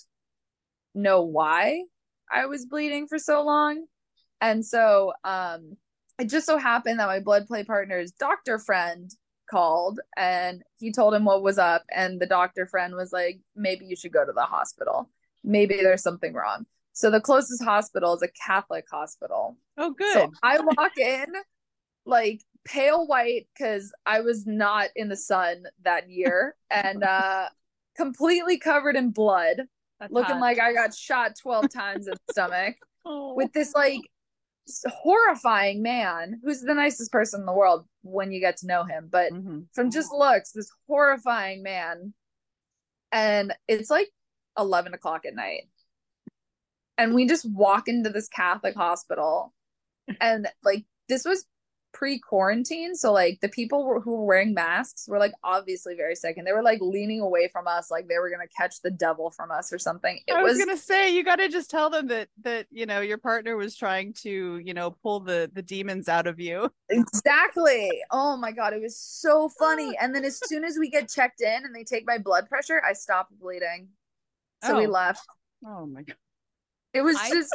know 0.94 1.22
why 1.22 1.84
I 2.30 2.46
was 2.46 2.66
bleeding 2.66 3.06
for 3.06 3.18
so 3.18 3.42
long. 3.44 3.86
And 4.40 4.64
so 4.64 5.12
um 5.24 5.76
it 6.18 6.28
just 6.28 6.46
so 6.46 6.58
happened 6.58 7.00
that 7.00 7.06
my 7.08 7.20
blood 7.20 7.46
play 7.46 7.64
partner's 7.64 8.12
doctor 8.12 8.58
friend 8.58 9.10
called 9.50 10.00
and 10.16 10.62
he 10.78 10.90
told 10.92 11.14
him 11.14 11.24
what 11.24 11.42
was 11.42 11.58
up 11.58 11.82
and 11.94 12.20
the 12.20 12.26
doctor 12.26 12.66
friend 12.66 12.94
was 12.94 13.12
like 13.12 13.38
maybe 13.54 13.84
you 13.86 13.96
should 13.96 14.12
go 14.12 14.24
to 14.24 14.32
the 14.32 14.42
hospital 14.42 15.08
maybe 15.42 15.76
there's 15.76 16.02
something 16.02 16.32
wrong 16.32 16.64
so 16.92 17.10
the 17.10 17.20
closest 17.20 17.62
hospital 17.62 18.14
is 18.14 18.22
a 18.22 18.28
catholic 18.28 18.84
hospital 18.90 19.56
Oh, 19.76 19.90
good. 19.90 20.12
so 20.12 20.30
i 20.42 20.58
walk 20.60 20.96
in 20.98 21.26
like 22.06 22.40
pale 22.64 23.06
white 23.06 23.46
because 23.54 23.92
i 24.06 24.20
was 24.20 24.46
not 24.46 24.88
in 24.96 25.08
the 25.08 25.16
sun 25.16 25.64
that 25.82 26.08
year 26.10 26.54
and 26.70 27.02
uh 27.02 27.48
completely 27.96 28.58
covered 28.58 28.96
in 28.96 29.10
blood 29.10 29.62
That's 30.00 30.12
looking 30.12 30.34
hot. 30.36 30.40
like 30.40 30.58
i 30.60 30.72
got 30.72 30.94
shot 30.94 31.32
12 31.40 31.70
times 31.72 32.06
in 32.08 32.14
the 32.26 32.32
stomach 32.32 32.76
Oh. 33.06 33.34
with 33.34 33.52
this 33.52 33.74
like 33.74 34.00
horrifying 34.86 35.82
man 35.82 36.40
who's 36.42 36.60
the 36.62 36.74
nicest 36.74 37.12
person 37.12 37.40
in 37.40 37.46
the 37.46 37.52
world 37.52 37.86
when 38.02 38.32
you 38.32 38.40
get 38.40 38.56
to 38.56 38.66
know 38.66 38.84
him 38.84 39.08
but 39.10 39.32
Mhm. 39.32 39.66
from 39.72 39.90
just 39.90 40.10
looks 40.12 40.52
this 40.52 40.70
horrifying 40.86 41.62
man. 41.62 42.14
And 43.12 43.54
it's 43.68 43.90
like 43.90 44.10
11 44.58 44.94
o'clock 44.94 45.24
at 45.26 45.34
night. 45.34 45.68
And 46.98 47.14
we 47.14 47.26
just 47.26 47.44
walk 47.48 47.88
into 47.88 48.10
this 48.10 48.28
catholic 48.28 48.74
hospital. 48.74 49.52
And 50.20 50.48
like 50.62 50.84
this 51.08 51.24
was 51.24 51.46
pre-quarantine 51.94 52.94
so 52.94 53.12
like 53.12 53.40
the 53.40 53.48
people 53.48 53.84
were, 53.84 54.00
who 54.00 54.16
were 54.16 54.24
wearing 54.24 54.52
masks 54.52 55.06
were 55.08 55.18
like 55.18 55.32
obviously 55.42 55.94
very 55.94 56.14
sick 56.14 56.36
and 56.36 56.46
they 56.46 56.52
were 56.52 56.62
like 56.62 56.80
leaning 56.82 57.20
away 57.20 57.48
from 57.50 57.66
us 57.66 57.90
like 57.90 58.06
they 58.08 58.18
were 58.18 58.28
gonna 58.28 58.48
catch 58.54 58.82
the 58.82 58.90
devil 58.90 59.30
from 59.30 59.50
us 59.50 59.72
or 59.72 59.78
something 59.78 60.20
it 60.26 60.34
I 60.34 60.42
was, 60.42 60.56
was 60.56 60.64
gonna 60.66 60.76
say 60.76 61.14
you 61.14 61.24
got 61.24 61.36
to 61.36 61.48
just 61.48 61.70
tell 61.70 61.88
them 61.90 62.08
that 62.08 62.28
that 62.42 62.66
you 62.70 62.84
know 62.84 63.00
your 63.00 63.16
partner 63.18 63.56
was 63.56 63.76
trying 63.76 64.12
to 64.24 64.58
you 64.58 64.74
know 64.74 64.90
pull 64.90 65.20
the 65.20 65.50
the 65.54 65.62
demons 65.62 66.08
out 66.08 66.26
of 66.26 66.38
you. 66.40 66.70
Exactly. 66.90 67.90
Oh 68.10 68.36
my 68.36 68.52
god, 68.52 68.72
it 68.74 68.80
was 68.82 68.98
so 68.98 69.48
funny. 69.48 69.96
And 70.00 70.14
then 70.14 70.24
as 70.24 70.38
soon 70.44 70.64
as 70.64 70.76
we 70.78 70.90
get 70.90 71.08
checked 71.08 71.40
in 71.40 71.64
and 71.64 71.74
they 71.74 71.84
take 71.84 72.06
my 72.06 72.18
blood 72.18 72.48
pressure, 72.48 72.82
I 72.84 72.92
stopped 72.92 73.32
bleeding. 73.38 73.88
So 74.64 74.78
we 74.78 74.86
Oh. 74.86 74.90
left. 74.90 75.26
Oh 75.66 75.86
my 75.86 76.02
god. 76.02 76.16
It 76.92 77.02
was 77.02 77.16
I- 77.16 77.30
just 77.30 77.54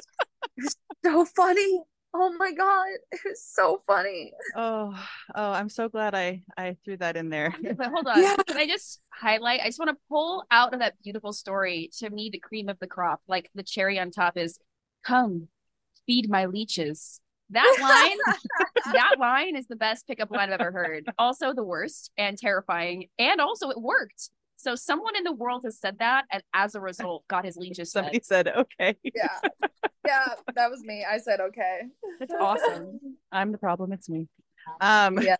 it 0.58 0.64
was 0.64 0.76
so 1.06 1.26
funny. 1.26 1.84
Oh 2.14 2.34
my 2.38 2.52
god, 2.52 2.88
it 3.12 3.22
was 3.26 3.44
so 3.44 3.82
funny. 3.86 4.34
Oh 4.56 4.94
oh, 5.36 5.52
I'm 5.52 5.70
so 5.70 5.90
glad 5.90 6.16
I 6.16 6.44
I 6.58 6.78
threw 6.84 6.98
that 6.98 7.16
in 7.18 7.30
there. 7.30 7.56
But 7.78 7.88
hold 7.88 8.08
on. 8.08 8.22
Yeah. 8.22 8.36
Can 8.48 8.58
I 8.58 8.68
just 8.68 9.00
highlight? 9.10 9.62
I 9.62 9.66
just 9.66 9.80
want 9.80 9.90
to 9.90 9.98
pull 10.10 10.44
out 10.52 10.74
of 10.74 10.80
that 10.80 10.96
beautiful 11.04 11.34
story 11.34 11.90
to 12.00 12.10
me 12.10 12.30
the 12.32 12.40
cream 12.40 12.70
of 12.70 12.80
the 12.80 12.88
crop, 12.88 13.22
like 13.28 13.50
the 13.54 13.64
cherry 13.64 14.00
on 14.00 14.12
top 14.12 14.38
is 14.38 14.60
come 15.04 15.48
feed 16.08 16.30
my 16.30 16.46
leeches. 16.46 17.22
That 17.52 17.78
line, 17.82 18.36
that 18.94 19.16
line 19.20 19.56
is 19.56 19.68
the 19.68 19.76
best 19.76 20.08
pickup 20.08 20.32
line 20.32 20.52
I've 20.52 20.60
ever 20.60 20.72
heard. 20.72 21.06
Also 21.18 21.54
the 21.54 21.64
worst 21.64 22.12
and 22.18 22.38
terrifying. 22.38 23.08
And 23.18 23.40
also 23.40 23.70
it 23.70 23.82
worked. 23.82 24.30
So 24.60 24.76
someone 24.76 25.16
in 25.16 25.24
the 25.24 25.32
world 25.32 25.62
has 25.64 25.80
said 25.80 26.00
that 26.00 26.26
and 26.32 26.44
as 26.54 26.76
a 26.76 26.82
result 26.82 27.26
got 27.30 27.46
his 27.46 27.56
leeches 27.56 27.94
fed. 27.94 28.04
Somebody 28.04 28.20
said 28.24 28.48
okay. 28.50 28.98
Yeah. 29.04 29.40
Yeah, 30.06 30.34
that 30.54 30.70
was 30.70 30.82
me. 30.84 31.06
I 31.10 31.18
said 31.18 31.40
okay. 31.40 31.84
That's 32.20 32.34
awesome. 32.38 33.00
I'm 33.32 33.54
the 33.54 33.58
problem. 33.58 33.94
It's 33.94 34.10
me. 34.10 34.28
Um. 34.82 35.18
Yeah. 35.22 35.38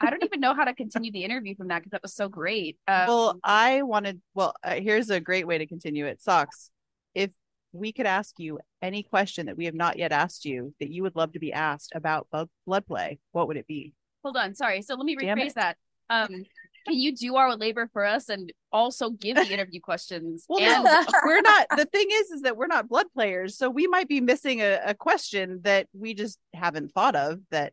I 0.00 0.10
don't 0.10 0.22
even 0.22 0.40
know 0.40 0.54
how 0.54 0.64
to 0.64 0.74
continue 0.74 1.10
the 1.10 1.24
interview 1.24 1.54
from 1.56 1.68
that 1.68 1.78
because 1.78 1.92
that 1.92 2.02
was 2.02 2.14
so 2.14 2.28
great. 2.28 2.76
Um, 2.86 3.06
Well, 3.08 3.40
I 3.42 3.82
wanted. 3.82 4.20
Well, 4.34 4.54
uh, 4.62 4.74
here's 4.74 5.08
a 5.08 5.18
great 5.18 5.46
way 5.46 5.56
to 5.58 5.66
continue 5.66 6.04
it. 6.06 6.22
Socks. 6.22 6.70
If 7.14 7.30
we 7.72 7.92
could 7.92 8.06
ask 8.06 8.38
you 8.38 8.58
any 8.82 9.02
question 9.02 9.46
that 9.46 9.56
we 9.56 9.64
have 9.64 9.74
not 9.74 9.96
yet 9.96 10.12
asked 10.12 10.44
you 10.44 10.74
that 10.78 10.90
you 10.90 11.02
would 11.02 11.16
love 11.16 11.32
to 11.32 11.38
be 11.38 11.54
asked 11.54 11.92
about 11.94 12.28
blood 12.30 12.50
blood 12.66 12.86
play, 12.86 13.18
what 13.32 13.48
would 13.48 13.56
it 13.56 13.66
be? 13.66 13.94
Hold 14.22 14.36
on, 14.36 14.54
sorry. 14.54 14.82
So 14.82 14.94
let 14.94 15.06
me 15.06 15.16
rephrase 15.16 15.54
that. 15.54 15.78
Um, 16.10 16.44
can 16.86 16.98
you 16.98 17.14
do 17.14 17.36
our 17.36 17.56
labor 17.56 17.88
for 17.92 18.04
us 18.04 18.28
and 18.28 18.52
also 18.72 19.10
give 19.10 19.36
the 19.36 19.52
interview 19.52 19.80
questions? 19.80 20.46
Well, 20.48 20.60
and 20.60 20.84
no, 20.84 21.04
we're 21.24 21.40
not. 21.40 21.66
The 21.76 21.86
thing 21.86 22.06
is, 22.10 22.30
is 22.30 22.42
that 22.42 22.56
we're 22.56 22.66
not 22.66 22.88
blood 22.88 23.06
players, 23.14 23.56
so 23.56 23.70
we 23.70 23.86
might 23.86 24.08
be 24.08 24.20
missing 24.20 24.60
a, 24.60 24.78
a 24.84 24.94
question 24.94 25.60
that 25.62 25.86
we 25.92 26.14
just 26.14 26.38
haven't 26.54 26.92
thought 26.92 27.16
of. 27.16 27.40
That 27.50 27.72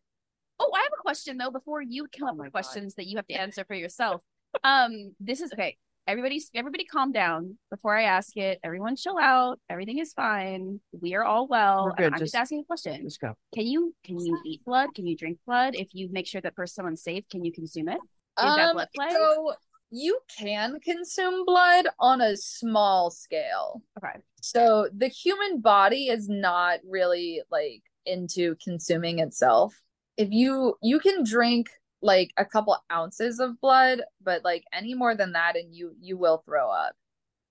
oh, 0.58 0.70
I 0.74 0.80
have 0.80 0.92
a 0.98 1.02
question 1.02 1.36
though. 1.36 1.50
Before 1.50 1.82
you 1.82 2.06
come 2.16 2.28
up 2.28 2.36
my 2.36 2.44
with 2.44 2.52
God. 2.52 2.62
questions 2.62 2.94
that 2.94 3.06
you 3.06 3.16
have 3.16 3.26
to 3.26 3.34
answer 3.34 3.64
for 3.64 3.74
yourself. 3.74 4.22
Um, 4.64 5.14
this 5.20 5.40
is 5.40 5.52
okay. 5.52 5.76
Everybody, 6.06 6.42
everybody, 6.54 6.84
calm 6.84 7.12
down 7.12 7.56
before 7.70 7.96
I 7.96 8.04
ask 8.04 8.36
it. 8.36 8.58
Everyone, 8.64 8.96
chill 8.96 9.18
out. 9.18 9.60
Everything 9.68 9.98
is 9.98 10.12
fine. 10.12 10.80
We 10.98 11.14
are 11.14 11.22
all 11.22 11.46
well. 11.46 11.84
We're 11.84 11.94
good, 11.94 12.06
I'm 12.06 12.18
just 12.18 12.32
just- 12.32 12.34
asking 12.34 12.60
a 12.60 12.64
question. 12.64 13.02
just 13.02 13.20
go. 13.20 13.34
Can 13.54 13.66
you 13.66 13.94
can 14.04 14.18
you 14.18 14.38
eat 14.44 14.64
blood? 14.64 14.88
Can 14.94 15.06
you 15.06 15.16
drink 15.16 15.38
blood? 15.46 15.74
If 15.76 15.88
you 15.92 16.08
make 16.10 16.26
sure 16.26 16.40
that 16.40 16.54
for 16.56 16.66
someone's 16.66 17.02
safe, 17.02 17.24
can 17.30 17.44
you 17.44 17.52
consume 17.52 17.88
it? 17.88 18.00
That 18.40 18.72
blood? 18.72 18.88
Um, 18.88 19.12
So 19.12 19.52
you 19.90 20.20
can 20.38 20.80
consume 20.80 21.44
blood 21.44 21.86
on 21.98 22.20
a 22.20 22.36
small 22.36 23.10
scale. 23.10 23.82
Okay. 23.98 24.18
So 24.40 24.88
the 24.96 25.08
human 25.08 25.60
body 25.60 26.08
is 26.08 26.28
not 26.28 26.80
really 26.88 27.42
like 27.50 27.82
into 28.06 28.56
consuming 28.62 29.18
itself. 29.18 29.80
If 30.16 30.30
you 30.30 30.76
you 30.82 31.00
can 31.00 31.24
drink 31.24 31.68
like 32.02 32.32
a 32.38 32.44
couple 32.44 32.76
ounces 32.90 33.40
of 33.40 33.60
blood, 33.60 34.02
but 34.22 34.44
like 34.44 34.64
any 34.72 34.94
more 34.94 35.14
than 35.14 35.32
that 35.32 35.56
and 35.56 35.74
you 35.74 35.94
you 36.00 36.16
will 36.16 36.38
throw 36.38 36.70
up. 36.70 36.94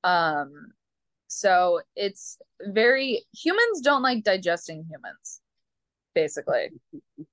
Um 0.04 0.72
so 1.28 1.82
it's 1.96 2.40
very 2.62 3.24
humans 3.36 3.82
don't 3.82 4.02
like 4.02 4.24
digesting 4.24 4.84
humans 4.90 5.42
basically. 6.16 6.70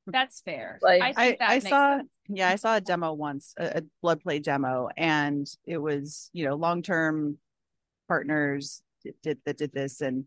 That's 0.06 0.40
fair. 0.40 0.78
Like, 0.82 1.02
I, 1.02 1.12
think 1.12 1.18
I, 1.18 1.36
that 1.40 1.50
I 1.50 1.54
makes 1.54 1.68
saw 1.68 1.96
sense. 1.98 2.08
yeah 2.28 2.48
I 2.50 2.56
saw 2.56 2.76
a 2.76 2.80
demo 2.80 3.12
once 3.12 3.54
a, 3.58 3.78
a 3.78 3.82
blood 4.02 4.20
play 4.20 4.38
demo 4.38 4.88
and 4.96 5.46
it 5.64 5.78
was 5.78 6.30
you 6.32 6.44
know 6.44 6.54
long 6.54 6.82
term 6.82 7.38
partners 8.08 8.82
did, 9.02 9.14
did 9.22 9.38
that 9.46 9.58
did 9.58 9.72
this 9.72 10.00
and 10.00 10.24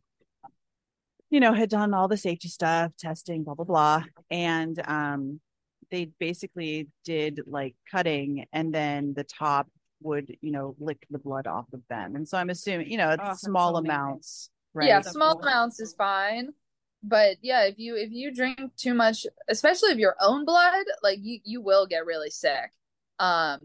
you 1.30 1.40
know 1.40 1.54
had 1.54 1.70
done 1.70 1.94
all 1.94 2.08
the 2.08 2.18
safety 2.18 2.48
stuff 2.48 2.92
testing 2.98 3.44
blah 3.44 3.54
blah 3.54 3.66
blah 3.66 4.04
and 4.32 4.82
um 4.88 5.40
they 5.92 6.10
basically 6.20 6.88
did 7.04 7.42
like 7.48 7.76
cutting 7.92 8.46
and 8.54 8.74
then 8.74 9.14
the 9.16 9.24
top 9.24 9.68
would 10.02 10.36
you 10.42 10.52
know 10.52 10.76
lick 10.80 11.06
the 11.10 11.20
blood 11.20 11.48
off 11.48 11.66
of 11.74 11.82
them 11.90 12.16
and 12.16 12.28
so 12.28 12.38
I'm 12.38 12.50
assuming 12.50 12.90
you 12.90 12.98
know 12.98 13.10
it's 13.12 13.24
Oh, 13.24 13.34
small 13.34 13.74
so 13.74 13.80
amounts 13.80 14.50
right 14.74 14.88
Yeah, 14.88 15.02
So 15.02 15.12
small 15.12 15.36
cool. 15.36 15.44
amounts 15.48 15.80
is 15.80 15.94
fine. 15.94 16.50
But 17.02 17.38
yeah, 17.42 17.64
if 17.64 17.80
you 17.80 17.96
if 17.96 18.12
you 18.12 18.34
drink 18.34 18.60
too 18.78 18.94
much, 18.94 19.26
especially 19.48 19.92
of 19.92 20.00
your 20.00 20.16
own 20.20 20.46
blood, 20.46 20.86
like 21.02 21.20
you 21.22 21.40
you 21.44 21.62
will 21.62 21.86
get 21.88 22.06
really 22.06 22.30
sick. 22.30 22.72
Um 23.20 23.60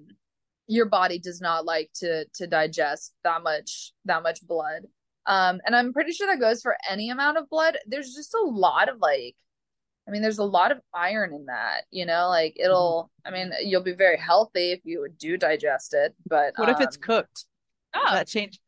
your 0.66 0.86
body 0.86 1.18
does 1.18 1.40
not 1.40 1.64
like 1.64 1.90
to 1.96 2.26
to 2.34 2.46
digest 2.46 3.12
that 3.24 3.42
much 3.42 3.92
that 4.04 4.22
much 4.22 4.46
blood. 4.46 4.82
Um 5.26 5.60
and 5.66 5.74
I'm 5.74 5.92
pretty 5.92 6.12
sure 6.12 6.26
that 6.28 6.40
goes 6.40 6.62
for 6.62 6.76
any 6.88 7.10
amount 7.10 7.38
of 7.38 7.50
blood. 7.50 7.76
There's 7.86 8.14
just 8.14 8.34
a 8.34 8.42
lot 8.42 8.88
of 8.88 8.98
like 9.00 9.34
I 10.06 10.10
mean, 10.10 10.20
there's 10.22 10.38
a 10.38 10.44
lot 10.44 10.70
of 10.70 10.80
iron 10.92 11.32
in 11.34 11.46
that, 11.46 11.84
you 11.90 12.04
know, 12.04 12.28
like 12.28 12.56
it'll 12.60 13.10
I 13.26 13.30
mean, 13.30 13.52
you'll 13.62 13.82
be 13.82 13.94
very 13.94 14.18
healthy 14.18 14.72
if 14.72 14.80
you 14.84 15.08
do 15.18 15.36
digest 15.36 15.94
it, 15.94 16.14
but 16.26 16.52
what 16.56 16.68
if 16.68 16.80
it's 16.80 16.96
um, 16.96 17.02
cooked 17.02 17.46
Oh, 17.94 18.00
Does 18.04 18.12
that 18.12 18.28
change 18.28 18.60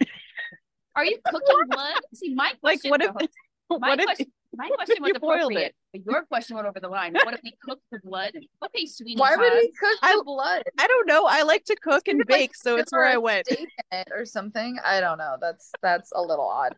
are 0.97 1.05
you 1.05 1.19
cooking 1.27 1.57
blood? 1.69 1.95
See, 2.14 2.35
my 2.35 2.53
like 2.62 2.81
what 2.85 3.03
if 3.03 3.12
though- 3.12 3.79
my 3.79 3.89
what 3.91 4.01
if 4.01 4.07
question, 4.07 4.33
My 4.57 4.69
question 4.71 4.97
was 5.01 5.11
You 5.15 5.21
boiled 5.21 5.35
appropriate, 5.41 5.67
it. 5.67 5.75
but 5.93 6.13
your 6.13 6.25
question 6.25 6.57
went 6.57 6.67
over 6.69 6.81
the 6.81 6.89
line. 6.89 7.13
What 7.15 7.35
if 7.35 7.41
we 7.45 7.55
cook 7.63 7.79
the 7.93 7.99
blood? 8.03 8.33
Okay, 8.65 8.87
sweetie. 8.87 9.19
Why 9.21 9.37
would 9.37 9.53
we 9.53 9.71
cook 9.79 9.99
I- 10.03 10.17
the 10.17 10.25
blood? 10.25 10.63
I 10.79 10.87
don't 10.87 11.07
know. 11.07 11.27
I 11.27 11.43
like 11.43 11.65
to 11.67 11.77
cook 11.77 12.09
and 12.09 12.21
Could, 12.21 12.31
like, 12.31 12.39
bake, 12.51 12.57
so 12.57 12.77
it's 12.77 12.91
where 12.93 13.07
I 13.07 13.17
went. 13.19 13.49
it 13.49 14.09
or 14.13 14.25
something. 14.25 14.79
I 14.85 15.01
don't 15.01 15.19
know. 15.19 15.37
That's 15.41 15.71
that's 15.83 16.11
a 16.15 16.23
little 16.23 16.49
odd. 16.49 16.75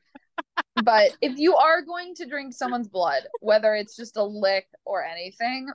but 0.83 1.11
if 1.21 1.39
you 1.39 1.57
are 1.57 1.83
going 1.83 2.15
to 2.17 2.27
drink 2.27 2.53
someone's 2.55 2.89
blood, 2.89 3.23
whether 3.41 3.75
it's 3.75 3.97
just 3.97 4.17
a 4.17 4.25
lick 4.25 4.67
or 4.85 5.05
anything, 5.05 5.69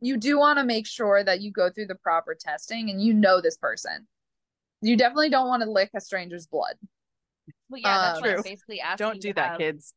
you 0.00 0.16
do 0.16 0.38
want 0.38 0.58
to 0.58 0.64
make 0.64 0.86
sure 0.86 1.22
that 1.22 1.40
you 1.40 1.50
go 1.52 1.70
through 1.70 1.86
the 1.86 1.94
proper 1.96 2.34
testing 2.38 2.90
and 2.90 3.00
you 3.02 3.14
know 3.14 3.40
this 3.40 3.56
person. 3.56 4.06
You 4.80 4.96
definitely 4.96 5.30
don't 5.30 5.46
want 5.48 5.62
to 5.62 5.70
lick 5.70 5.90
a 5.94 6.00
stranger's 6.00 6.46
blood. 6.46 6.74
Well, 7.68 7.80
yeah, 7.80 7.98
that's 7.98 8.16
Um, 8.18 8.22
what 8.22 8.30
I'm 8.30 8.34
True. 8.36 8.42
basically 8.42 8.80
asking. 8.80 9.06
Don't 9.06 9.20
do 9.20 9.32
that, 9.34 9.48
have 9.50 9.58
kids. 9.58 9.94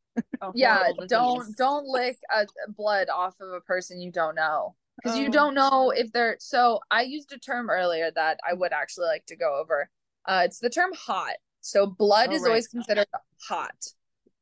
Yeah, 0.54 0.90
don't 1.08 1.38
disease. 1.38 1.56
don't 1.56 1.86
lick 1.86 2.18
a, 2.34 2.46
blood 2.76 3.08
off 3.08 3.40
of 3.40 3.52
a 3.52 3.60
person 3.60 4.00
you 4.00 4.10
don't 4.10 4.34
know 4.34 4.74
because 4.96 5.16
you 5.18 5.28
Oh. 5.28 5.32
don't 5.32 5.54
know 5.54 5.90
if 5.90 6.12
they're. 6.12 6.36
So 6.40 6.80
I 6.90 7.02
used 7.02 7.32
a 7.32 7.38
term 7.38 7.70
earlier 7.70 8.10
that 8.14 8.38
I 8.48 8.54
would 8.54 8.72
actually 8.72 9.06
like 9.06 9.26
to 9.26 9.36
go 9.36 9.58
over. 9.58 9.90
Uh, 10.26 10.42
it's 10.44 10.58
the 10.58 10.70
term 10.70 10.92
hot. 10.94 11.34
So 11.60 11.86
blood 11.86 12.30
Oh, 12.30 12.34
is 12.34 12.42
right. 12.42 12.48
always 12.48 12.68
considered 12.68 13.06
hot, 13.48 13.86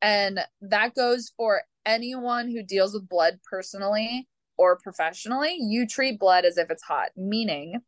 and 0.03 0.41
that 0.61 0.95
goes 0.95 1.33
for 1.37 1.63
anyone 1.87 2.51
who 2.51 2.63
deals 2.63 2.95
with 2.95 3.09
blood 3.09 3.41
personally 3.49 4.29
or 4.57 4.77
professionally. 4.79 5.57
You 5.59 5.87
treat 5.87 6.19
blood 6.19 6.45
as 6.45 6.59
if 6.59 6.71
it's 6.71 6.83
hot, 6.83 7.11
meaning 7.17 7.81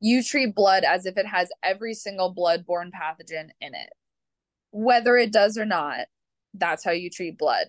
you 0.00 0.22
treat 0.22 0.54
blood 0.54 0.84
as 0.84 1.06
if 1.06 1.16
it 1.16 1.26
has 1.26 1.50
every 1.62 1.94
single 1.94 2.30
blood-borne 2.30 2.90
pathogen 2.90 3.48
in 3.60 3.74
it, 3.74 3.90
whether 4.70 5.16
it 5.16 5.32
does 5.32 5.56
or 5.56 5.64
not 5.64 6.06
that's 6.54 6.84
how 6.84 6.92
you 6.92 7.10
treat 7.10 7.38
blood. 7.38 7.66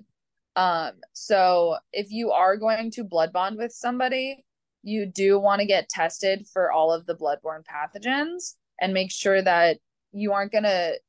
Um, 0.56 0.94
so 1.14 1.78
if 1.92 2.12
you 2.12 2.32
are 2.32 2.56
going 2.56 2.92
to 2.92 3.04
blood 3.04 3.34
bond 3.34 3.58
with 3.58 3.74
somebody, 3.74 4.46
you 4.84 5.06
do 5.06 5.40
want 5.40 5.60
to 5.60 5.66
get 5.66 5.90
tested 5.90 6.48
for 6.52 6.72
all 6.72 6.94
of 6.94 7.06
the 7.06 7.16
bloodborne 7.16 7.64
pathogens 7.66 8.56
and 8.80 8.94
make 8.94 9.12
sure 9.12 9.42
that 9.42 9.80
you 10.12 10.32
aren't 10.32 10.52
going 10.52 10.64
to 10.64 11.00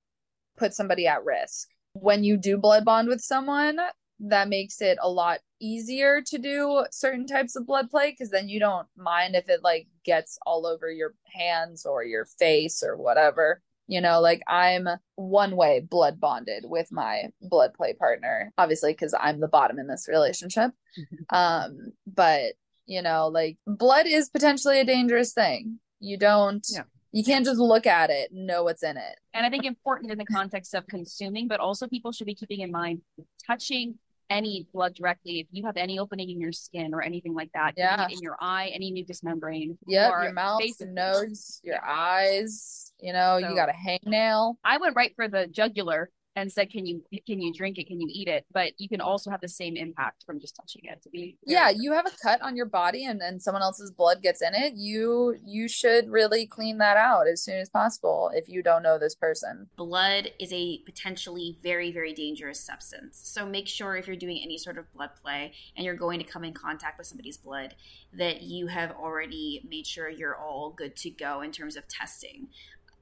put 0.57 0.75
somebody 0.75 1.07
at 1.07 1.25
risk. 1.25 1.69
When 1.93 2.25
you 2.25 2.37
do 2.37 2.57
blood 2.57 2.85
bond 2.85 3.09
with 3.09 3.21
someone, 3.21 3.79
that 4.19 4.49
makes 4.49 4.81
it 4.81 4.99
a 5.01 5.09
lot 5.09 5.41
easier 5.61 6.23
to 6.23 6.39
do 6.39 6.85
certain 6.91 7.27
types 7.27 7.55
of 7.55 7.67
blood 7.67 7.91
play 7.91 8.11
because 8.11 8.31
then 8.31 8.49
you 8.49 8.59
don't 8.59 8.87
mind 8.97 9.35
if 9.35 9.49
it 9.49 9.63
like 9.63 9.87
gets 10.05 10.39
all 10.47 10.67
over 10.67 10.91
your 10.91 11.15
hands 11.35 11.85
or 11.85 12.03
your 12.03 12.25
face 12.25 12.83
or 12.83 12.97
whatever. 12.97 13.61
You 13.89 14.01
know, 14.01 14.21
like 14.21 14.43
I'm 14.49 14.89
one 15.15 15.55
way 15.57 15.81
blood 15.81 16.19
bonded 16.21 16.65
with 16.67 16.91
my 16.91 17.31
blood 17.41 17.73
play 17.75 17.93
partner, 17.93 18.53
obviously, 18.59 18.93
because 18.93 19.15
I'm 19.19 19.41
the 19.41 19.49
bottom 19.49 19.79
in 19.79 19.87
this 19.87 20.07
relationship. 20.09 20.73
um, 21.31 21.93
but 22.07 22.55
you 22.87 23.03
know, 23.03 23.29
like 23.29 23.59
blood 23.67 24.07
is 24.07 24.29
potentially 24.29 24.81
a 24.81 24.85
dangerous 24.85 25.33
thing. 25.33 25.79
You 26.01 26.17
don't, 26.19 26.65
Yeah. 26.73 26.83
you 27.13 27.25
can't 27.25 27.45
just 27.45 27.59
look 27.59 27.87
at 27.87 28.11
it 28.11 28.31
and 28.31 28.47
know 28.47 28.63
what's 28.65 28.83
in 28.83 28.97
it. 28.97 29.19
And 29.35 29.45
I 29.45 29.51
think 29.51 29.65
important 29.65 30.13
in 30.13 30.19
the 30.19 30.25
context 30.25 30.75
of 30.75 30.87
consuming, 30.87 31.49
but 31.49 31.59
also 31.61 31.87
people 31.89 32.13
should 32.13 32.27
be 32.27 32.35
keeping 32.35 32.61
in 32.61 32.71
mind 32.71 33.03
touching 33.47 33.99
any 34.31 34.67
blood 34.73 34.95
directly. 34.95 35.41
If 35.41 35.47
you 35.51 35.65
have 35.67 35.77
any 35.77 35.99
opening 35.99 36.31
in 36.31 36.41
your 36.41 36.53
skin 36.53 36.93
or 36.95 37.03
anything 37.03 37.35
like 37.35 37.51
that, 37.55 37.75
Yeah. 37.77 38.09
in 38.11 38.19
your 38.21 38.37
eye, 38.41 38.69
any 38.75 38.91
mucous 38.91 39.23
membrane, 39.23 39.79
yeah, 39.87 40.23
your 40.23 40.33
mouth, 40.33 40.61
face- 40.61 40.81
your 40.81 40.91
nose, 40.91 41.61
your 41.65 41.85
eyes. 41.85 42.93
You 43.01 43.13
know, 43.13 43.39
So- 43.41 43.49
you 43.49 43.55
got 43.55 43.69
a 43.69 43.73
hangnail. 43.73 44.55
I 44.65 44.79
went 44.79 44.97
right 44.97 45.15
for 45.15 45.29
the 45.29 45.47
jugular 45.47 46.11
and 46.37 46.53
said, 46.53 46.71
"Can 46.71 46.87
you 46.87 47.03
can 47.27 47.41
you 47.41 47.53
drink 47.53 47.79
it? 47.79 47.87
Can 47.87 48.01
you 48.01 48.09
eat 48.11 48.29
it?" 48.29 48.45
But 48.53 48.73
you 48.79 48.89
can 48.89 49.01
also 49.01 49.31
have 49.31 49.41
the 49.41 49.49
same 49.49 49.77
impact 49.77 50.25
from 50.25 50.39
just 50.39 50.55
touching 50.55 50.83
it. 50.85 51.03
To 51.03 51.11
be 51.11 51.39
Yeah, 51.45 51.71
you 51.71 51.93
have 51.93 52.07
a 52.07 52.11
cut 52.23 52.41
on 52.43 52.57
your 52.57 52.67
body 52.67 53.07
and, 53.07 53.21
and 53.21 53.43
someone 53.43 53.63
else's 53.63 53.91
blood 53.91 54.23
gets 54.23 54.43
in 54.43 54.55
it. 54.55 54.75
You 54.77 55.37
you 55.45 55.69
should 55.69 56.09
really 56.09 56.47
clean 56.47 56.79
that 56.79 56.97
out 56.97 57.27
as 57.27 57.43
soon 57.43 57.59
as 57.59 57.69
possible 57.69 58.31
if 58.35 58.49
you 58.49 58.63
don't 58.63 58.83
know 58.83 58.99
this 58.99 59.15
person. 59.15 59.69
blood 59.77 60.31
is 60.39 60.53
a 60.53 60.79
potentially 60.85 61.59
very, 61.63 61.91
very 61.91 62.13
dangerous 62.13 62.61
substance. 62.61 63.19
So 63.23 63.47
make 63.47 63.67
sure 63.67 63.97
if 63.97 64.07
you're 64.07 64.17
doing 64.17 64.41
any 64.45 64.59
sort 64.59 64.77
of 64.79 64.93
blood 64.93 65.11
play 65.23 65.53
and 65.77 65.85
you're 65.85 65.97
going 65.97 66.19
to 66.19 66.25
come 66.25 66.45
in 66.45 66.53
contact 66.53 66.99
with 66.99 67.07
somebody's 67.07 67.39
blood 67.39 67.75
that 68.13 68.43
you 68.43 68.67
have 68.67 68.93
already 68.93 69.63
made 69.69 69.87
sure 69.87 70.09
you're 70.09 70.37
all 70.37 70.71
good 70.77 70.97
to 70.97 71.11
go 71.11 71.41
in 71.41 71.53
terms 71.53 71.77
of 71.77 71.89
testing. 71.89 72.49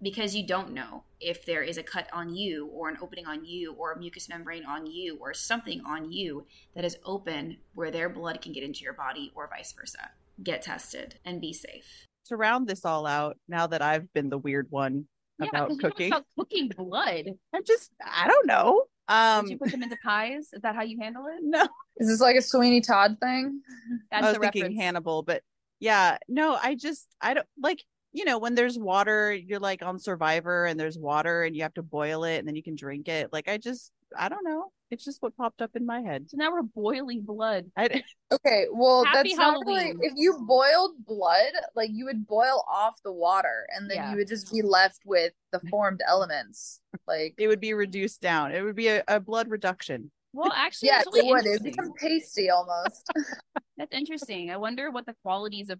Because 0.05 0.36
you 0.36 0.46
don't 0.46 0.74
know 0.74 1.05
if 1.18 1.46
there 1.46 1.62
is 1.62 1.78
a 1.78 1.82
cut 1.82 2.09
on 2.12 2.36
you 2.36 2.66
or 2.66 2.90
an 2.90 2.98
opening 3.00 3.26
on 3.26 3.46
you 3.46 3.72
or 3.72 3.92
a 3.92 3.98
mucous 3.98 4.28
membrane 4.28 4.66
on 4.66 4.84
you 4.84 5.16
or 5.18 5.32
something 5.32 5.80
on 5.86 6.12
you 6.12 6.46
that 6.74 6.84
is 6.84 6.98
open 7.07 7.57
where 7.74 7.90
their 7.90 8.11
blood 8.11 8.42
can 8.42 8.52
get 8.52 8.62
into 8.62 8.82
your 8.82 8.92
body 8.92 9.32
or 9.34 9.48
vice 9.48 9.72
versa. 9.72 10.11
Get 10.42 10.61
tested 10.61 11.18
and 11.24 11.40
be 11.40 11.55
safe. 11.55 12.07
To 12.26 12.36
round 12.36 12.66
this 12.68 12.84
all 12.84 13.07
out, 13.07 13.38
now 13.48 13.66
that 13.66 13.80
I've 13.80 14.12
been 14.12 14.28
the 14.28 14.36
weird 14.36 14.66
one 14.68 15.07
yeah, 15.38 15.48
about 15.48 15.68
'cause 15.68 15.76
you 15.78 15.82
cooking, 15.88 16.12
about 16.12 16.26
cooking 16.38 16.68
blood. 16.68 17.24
I'm 17.55 17.64
just 17.64 17.90
I 18.05 18.28
don't 18.28 18.46
know. 18.46 18.84
Um 19.09 19.46
Did 19.46 19.52
you 19.52 19.59
put 19.59 19.70
them 19.70 19.82
into 19.82 19.96
pies? 20.05 20.50
Is 20.52 20.61
that 20.61 20.74
how 20.74 20.82
you 20.82 20.98
handle 21.00 21.24
it? 21.28 21.40
no, 21.42 21.66
Is 21.96 22.09
this 22.09 22.20
like 22.20 22.36
a 22.36 22.42
Sweeney 22.42 22.82
Todd 22.82 23.16
thing? 23.20 23.62
That's 24.11 24.26
I 24.26 24.28
was 24.32 24.38
thinking 24.38 24.64
reference. 24.64 24.80
Hannibal, 24.82 25.22
but 25.22 25.42
yeah, 25.80 26.18
no, 26.28 26.59
I 26.62 26.74
just 26.74 27.09
I 27.22 27.32
don't 27.32 27.46
like 27.59 27.82
you 28.14 28.24
know 28.24 28.38
when 28.38 28.54
there's 28.54 28.78
water, 28.78 29.32
you're 29.34 29.60
like 29.60 29.82
on 29.82 29.98
Survivor 29.98 30.64
and 30.64 30.78
there's 30.78 30.96
water 30.96 31.42
and 31.42 31.54
you 31.54 31.62
have 31.62 31.74
to 31.74 31.82
boil 31.82 32.24
it 32.24 32.38
and 32.38 32.48
then 32.48 32.56
you 32.56 32.62
can 32.62 32.76
drink 32.76 33.08
it. 33.08 33.32
Like 33.32 33.48
I 33.48 33.58
just 33.58 33.92
I 34.16 34.28
don't 34.28 34.44
know. 34.44 34.70
It's 34.90 35.04
just 35.04 35.20
what 35.20 35.36
popped 35.36 35.60
up 35.60 35.72
in 35.74 35.84
my 35.84 36.00
head. 36.00 36.30
So 36.30 36.36
now 36.36 36.52
we're 36.52 36.62
boiling 36.62 37.22
blood. 37.22 37.66
I 37.76 38.04
Okay, 38.32 38.66
well 38.72 39.04
Happy 39.04 39.30
that's 39.30 39.38
not 39.38 39.66
really 39.66 39.92
if 40.00 40.12
you 40.14 40.38
boiled 40.46 40.92
blood, 41.04 41.52
like 41.74 41.90
you 41.92 42.04
would 42.04 42.26
boil 42.26 42.64
off 42.72 42.94
the 43.04 43.12
water 43.12 43.66
and 43.76 43.90
then 43.90 43.96
Yeah. 43.96 44.10
you 44.12 44.16
would 44.18 44.28
just 44.28 44.52
be 44.52 44.62
left 44.62 45.00
with 45.04 45.32
the 45.50 45.60
formed 45.68 46.00
elements. 46.08 46.80
Like 47.08 47.34
it 47.36 47.48
would 47.48 47.60
be 47.60 47.74
reduced 47.74 48.20
down. 48.20 48.52
It 48.52 48.62
would 48.62 48.76
be 48.76 48.88
a, 48.88 49.02
a 49.08 49.18
blood 49.18 49.50
reduction. 49.50 50.12
Well, 50.32 50.52
actually, 50.52 50.88
yeah, 50.88 50.98
that's 50.98 51.16
it 51.16 51.20
really 51.20 51.32
would. 51.32 51.46
It 51.46 51.50
would 51.50 51.62
become 51.62 51.92
pasty 51.96 52.50
almost. 52.50 53.08
That's 53.76 53.92
interesting. 53.92 54.50
I 54.50 54.56
wonder 54.56 54.90
what 54.90 55.06
the 55.06 55.14
qualities 55.22 55.70
of. 55.70 55.78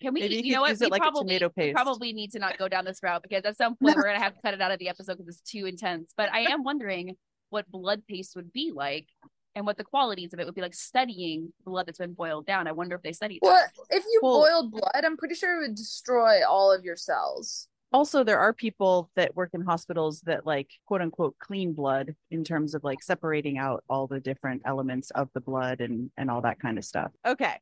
Can 0.00 0.12
we? 0.14 0.20
Maybe 0.20 0.34
you 0.36 0.42
you 0.42 0.52
know 0.54 0.60
what? 0.62 0.78
we 0.78 0.86
like 0.88 1.00
probably 1.02 1.22
tomato 1.22 1.48
paste. 1.48 1.74
probably 1.74 2.12
need 2.12 2.32
to 2.32 2.38
not 2.38 2.58
go 2.58 2.68
down 2.68 2.84
this 2.84 3.00
route 3.02 3.22
because 3.22 3.44
at 3.44 3.56
some 3.56 3.76
point 3.82 3.96
we're 3.96 4.02
gonna 4.04 4.18
have 4.22 4.34
to 4.34 4.40
cut 4.42 4.54
it 4.54 4.60
out 4.60 4.70
of 4.70 4.78
the 4.78 4.88
episode 4.88 5.18
because 5.18 5.38
it's 5.40 5.50
too 5.50 5.66
intense. 5.66 6.12
But 6.16 6.32
I 6.32 6.40
am 6.52 6.64
wondering 6.64 7.16
what 7.50 7.70
blood 7.70 8.02
paste 8.08 8.34
would 8.36 8.52
be 8.52 8.72
like 8.74 9.06
and 9.54 9.64
what 9.64 9.78
the 9.78 9.84
qualities 9.84 10.32
of 10.34 10.40
it 10.40 10.44
would 10.46 10.54
be 10.54 10.60
like. 10.60 10.74
Studying 10.74 11.52
blood 11.64 11.86
that's 11.86 11.98
been 11.98 12.12
boiled 12.12 12.46
down. 12.46 12.66
I 12.66 12.72
wonder 12.72 12.94
if 12.96 13.02
they 13.02 13.12
studied. 13.12 13.40
that. 13.42 13.48
well, 13.76 13.86
if 13.90 14.04
you 14.04 14.20
Well- 14.22 14.40
boiled 14.40 14.72
blood, 14.72 15.02
I'm 15.04 15.16
pretty 15.16 15.34
sure 15.34 15.56
it 15.58 15.68
would 15.68 15.76
destroy 15.76 16.40
all 16.46 16.72
of 16.72 16.84
your 16.84 16.96
cells. 16.96 17.68
also 17.92 18.24
there 18.24 18.38
are 18.38 18.52
people 18.52 19.08
that 19.14 19.34
work 19.36 19.50
in 19.54 19.62
hospitals 19.62 20.20
that 20.22 20.44
like 20.44 20.68
quote 20.86 21.00
unquote 21.00 21.36
clean 21.38 21.72
blood 21.72 22.14
in 22.32 22.42
terms 22.44 22.74
of 22.74 22.82
like 22.84 23.00
separating 23.02 23.56
out 23.58 23.84
all 23.88 24.06
the 24.08 24.18
different 24.20 24.60
elements 24.66 25.10
of 25.12 25.28
the 25.34 25.40
blood 25.40 25.80
and 25.80 26.10
and 26.18 26.28
all 26.30 26.42
that 26.42 26.58
kind 26.58 26.76
of 26.78 26.84
stuff 26.84 27.12
okay 27.24 27.54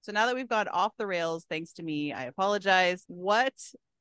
so 0.00 0.12
now 0.12 0.26
that 0.26 0.34
we've 0.34 0.48
gone 0.48 0.68
off 0.68 0.92
the 0.98 1.06
rails 1.06 1.44
thanks 1.48 1.72
to 1.72 1.82
me 1.82 2.12
i 2.12 2.24
apologize. 2.24 3.04
What 3.08 3.54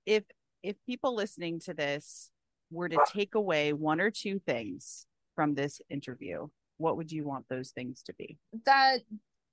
if 0.05 0.23
if 0.63 0.75
people 0.85 1.15
listening 1.15 1.59
to 1.61 1.73
this 1.73 2.31
were 2.71 2.89
to 2.89 2.99
take 3.11 3.35
away 3.35 3.73
one 3.73 4.01
or 4.01 4.11
two 4.11 4.39
things 4.39 5.05
from 5.35 5.55
this 5.55 5.81
interview 5.89 6.47
what 6.79 6.97
would 6.97 7.11
you 7.11 7.25
want 7.25 7.45
those 7.49 7.69
things 7.69 8.01
to 8.03 8.13
be? 8.13 8.37
That 8.65 8.99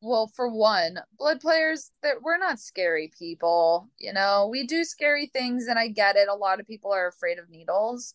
well 0.03 0.31
for 0.35 0.49
one 0.49 0.99
blood 1.19 1.41
players 1.41 1.91
that 2.03 2.21
we're 2.23 2.39
not 2.39 2.61
scary 2.61 3.11
people 3.19 3.89
you 3.99 4.13
know? 4.13 4.49
We 4.51 4.67
do 4.67 4.85
scary 4.85 5.27
things 5.27 5.67
and 5.67 5.79
i 5.79 5.89
get 5.89 6.17
it. 6.17 6.29
A 6.29 6.35
lot 6.35 6.61
of 6.61 6.67
people 6.67 6.93
are 6.93 7.09
afraid 7.09 7.39
of 7.39 7.51
needles. 7.51 8.15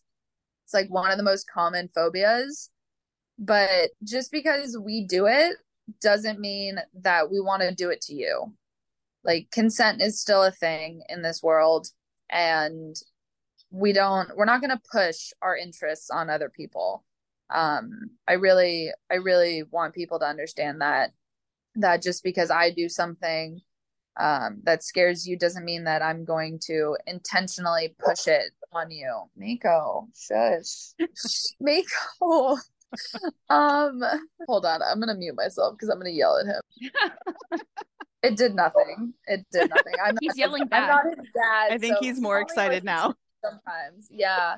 It's 0.64 0.74
like 0.74 0.90
one 0.90 1.10
of 1.10 1.18
the 1.18 1.24
most 1.24 1.48
common 1.48 1.88
phobias. 1.94 2.70
But 3.38 3.90
just 4.02 4.32
because 4.32 4.78
we 4.78 5.06
do 5.06 5.26
it 5.26 5.56
doesn't 6.00 6.40
mean 6.40 6.78
that 6.94 7.30
we 7.30 7.40
want 7.40 7.62
to 7.62 7.74
do 7.74 7.90
it 7.90 8.00
to 8.00 8.14
you 8.14 8.52
like 9.24 9.50
consent 9.50 10.00
is 10.00 10.20
still 10.20 10.42
a 10.42 10.50
thing 10.50 11.02
in 11.08 11.22
this 11.22 11.42
world 11.42 11.88
and 12.30 12.96
we 13.70 13.92
don't 13.92 14.36
we're 14.36 14.44
not 14.44 14.60
going 14.60 14.70
to 14.70 14.80
push 14.90 15.30
our 15.42 15.56
interests 15.56 16.10
on 16.10 16.30
other 16.30 16.48
people 16.48 17.04
um 17.50 18.10
i 18.28 18.32
really 18.32 18.90
i 19.10 19.14
really 19.16 19.62
want 19.70 19.94
people 19.94 20.18
to 20.18 20.26
understand 20.26 20.80
that 20.80 21.10
that 21.76 22.02
just 22.02 22.22
because 22.22 22.50
I 22.50 22.70
do 22.70 22.88
something 22.88 23.60
um, 24.20 24.60
that 24.64 24.82
scares 24.82 25.26
you 25.26 25.38
doesn't 25.38 25.64
mean 25.64 25.84
that 25.84 26.02
I'm 26.02 26.24
going 26.24 26.58
to 26.66 26.96
intentionally 27.06 27.94
push 27.98 28.26
it 28.26 28.52
on 28.72 28.90
you. 28.90 29.24
Miko, 29.36 30.08
shush. 30.14 30.92
Miko. 31.60 32.56
Um, 33.50 34.02
hold 34.46 34.66
on. 34.66 34.82
I'm 34.82 35.00
gonna 35.00 35.14
mute 35.14 35.36
myself 35.36 35.74
because 35.74 35.88
I'm 35.88 35.98
gonna 35.98 36.10
yell 36.10 36.38
at 36.38 36.46
him. 36.46 37.60
it 38.22 38.36
did 38.36 38.54
nothing. 38.54 39.14
It 39.26 39.44
did 39.52 39.70
nothing. 39.70 39.94
I'm 40.04 40.16
He's 40.20 40.30
not, 40.30 40.38
yelling 40.38 40.62
I'm 40.62 40.68
back. 40.68 40.88
not 40.88 41.04
his 41.04 41.26
dad. 41.34 41.72
i 41.72 41.78
think 41.78 41.96
so 41.96 42.00
he's 42.02 42.20
more 42.20 42.40
excited 42.40 42.84
now 42.84 43.14
sometimes. 43.44 44.08
Yeah. 44.10 44.56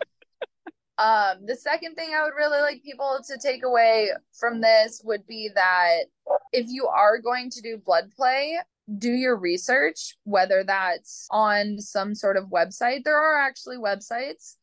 Um, 0.96 1.46
the 1.46 1.56
second 1.56 1.96
thing 1.96 2.10
I 2.14 2.22
would 2.22 2.36
really 2.36 2.60
like 2.60 2.84
people 2.84 3.18
to 3.26 3.38
take 3.38 3.64
away 3.64 4.10
from 4.38 4.60
this 4.60 5.00
would 5.04 5.26
be 5.26 5.50
that 5.54 6.04
if 6.52 6.66
you 6.68 6.86
are 6.86 7.18
going 7.18 7.50
to 7.50 7.60
do 7.60 7.78
blood 7.78 8.12
play, 8.16 8.58
do 8.98 9.10
your 9.10 9.36
research, 9.36 10.14
whether 10.24 10.62
that's 10.62 11.26
on 11.30 11.80
some 11.80 12.14
sort 12.14 12.36
of 12.36 12.44
website. 12.44 13.02
There 13.04 13.18
are 13.18 13.40
actually 13.40 13.78
websites 13.78 14.54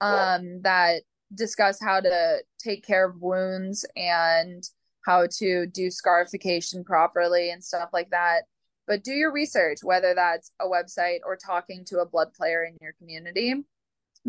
um, 0.00 0.60
that 0.62 1.02
discuss 1.34 1.80
how 1.80 2.00
to 2.00 2.38
take 2.58 2.84
care 2.84 3.06
of 3.06 3.20
wounds 3.20 3.84
and 3.96 4.64
how 5.06 5.26
to 5.38 5.66
do 5.66 5.90
scarification 5.90 6.84
properly 6.84 7.50
and 7.50 7.62
stuff 7.62 7.90
like 7.92 8.10
that. 8.10 8.42
But 8.86 9.04
do 9.04 9.12
your 9.12 9.32
research, 9.32 9.78
whether 9.82 10.14
that's 10.14 10.52
a 10.60 10.66
website 10.66 11.20
or 11.24 11.36
talking 11.36 11.84
to 11.86 12.00
a 12.00 12.06
blood 12.06 12.32
player 12.34 12.64
in 12.64 12.76
your 12.80 12.92
community, 12.94 13.54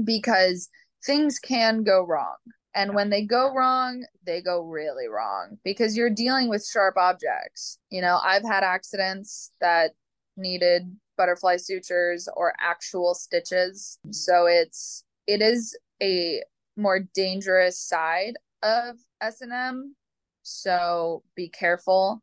because 0.03 0.69
things 1.05 1.39
can 1.39 1.83
go 1.83 2.05
wrong. 2.05 2.35
And 2.75 2.95
when 2.95 3.09
they 3.09 3.23
go 3.23 3.53
wrong, 3.53 4.05
they 4.25 4.41
go 4.41 4.61
really 4.61 5.07
wrong 5.07 5.57
because 5.63 5.95
you're 5.95 6.09
dealing 6.09 6.49
with 6.49 6.65
sharp 6.65 6.97
objects. 6.97 7.77
You 7.91 8.01
know, 8.01 8.19
I've 8.23 8.43
had 8.43 8.63
accidents 8.63 9.51
that 9.61 9.91
needed 10.37 10.95
butterfly 11.17 11.57
sutures 11.57 12.27
or 12.35 12.53
actual 12.59 13.13
stitches. 13.13 13.99
So 14.09 14.47
it's 14.47 15.03
it 15.27 15.41
is 15.41 15.77
a 16.01 16.41
more 16.75 16.99
dangerous 16.99 17.79
side 17.79 18.33
of 18.61 18.97
S&M. 19.21 19.95
So 20.41 21.23
be 21.35 21.47
careful, 21.49 22.21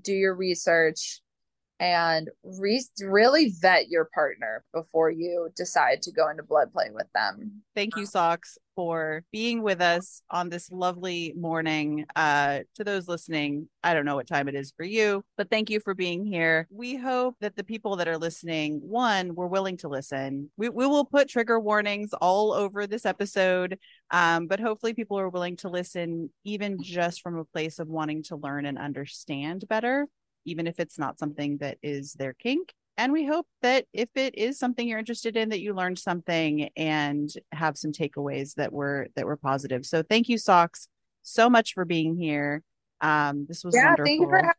do 0.00 0.12
your 0.12 0.34
research 0.34 1.21
and 1.82 2.30
re- 2.44 2.86
really 3.00 3.52
vet 3.60 3.88
your 3.88 4.08
partner 4.14 4.64
before 4.72 5.10
you 5.10 5.48
decide 5.56 6.00
to 6.00 6.12
go 6.12 6.30
into 6.30 6.44
blood 6.44 6.72
play 6.72 6.90
with 6.92 7.08
them. 7.12 7.60
Thank 7.74 7.96
you, 7.96 8.06
Socks, 8.06 8.56
for 8.76 9.24
being 9.32 9.62
with 9.62 9.80
us 9.80 10.22
on 10.30 10.48
this 10.48 10.70
lovely 10.70 11.34
morning. 11.36 12.06
Uh, 12.14 12.60
to 12.76 12.84
those 12.84 13.08
listening, 13.08 13.68
I 13.82 13.94
don't 13.94 14.04
know 14.04 14.14
what 14.14 14.28
time 14.28 14.46
it 14.46 14.54
is 14.54 14.72
for 14.76 14.84
you, 14.84 15.24
but 15.36 15.50
thank 15.50 15.70
you 15.70 15.80
for 15.80 15.92
being 15.92 16.24
here. 16.24 16.68
We 16.70 16.94
hope 16.94 17.34
that 17.40 17.56
the 17.56 17.64
people 17.64 17.96
that 17.96 18.06
are 18.06 18.18
listening, 18.18 18.80
one, 18.84 19.34
were 19.34 19.48
willing 19.48 19.76
to 19.78 19.88
listen. 19.88 20.52
We, 20.56 20.68
we 20.68 20.86
will 20.86 21.04
put 21.04 21.28
trigger 21.28 21.58
warnings 21.58 22.12
all 22.12 22.52
over 22.52 22.86
this 22.86 23.04
episode, 23.04 23.76
um, 24.12 24.46
but 24.46 24.60
hopefully 24.60 24.94
people 24.94 25.18
are 25.18 25.28
willing 25.28 25.56
to 25.56 25.68
listen, 25.68 26.30
even 26.44 26.80
just 26.80 27.22
from 27.22 27.38
a 27.38 27.44
place 27.44 27.80
of 27.80 27.88
wanting 27.88 28.22
to 28.24 28.36
learn 28.36 28.66
and 28.66 28.78
understand 28.78 29.64
better 29.68 30.06
even 30.44 30.66
if 30.66 30.80
it's 30.80 30.98
not 30.98 31.18
something 31.18 31.58
that 31.58 31.78
is 31.82 32.12
their 32.14 32.32
kink. 32.32 32.72
And 32.98 33.12
we 33.12 33.24
hope 33.24 33.46
that 33.62 33.86
if 33.92 34.10
it 34.16 34.36
is 34.36 34.58
something 34.58 34.86
you're 34.86 34.98
interested 34.98 35.36
in, 35.36 35.48
that 35.48 35.60
you 35.60 35.74
learned 35.74 35.98
something 35.98 36.68
and 36.76 37.32
have 37.50 37.78
some 37.78 37.92
takeaways 37.92 38.54
that 38.56 38.72
were 38.72 39.08
that 39.16 39.26
were 39.26 39.36
positive. 39.36 39.86
So 39.86 40.02
thank 40.02 40.28
you, 40.28 40.36
Socks, 40.36 40.88
so 41.22 41.48
much 41.48 41.72
for 41.74 41.84
being 41.84 42.16
here. 42.16 42.62
Um, 43.00 43.46
this 43.48 43.64
was 43.64 43.74
yeah, 43.74 43.86
wonderful. 43.86 44.04
thank 44.04 44.20
you 44.20 44.28
for 44.28 44.36
having 44.36 44.52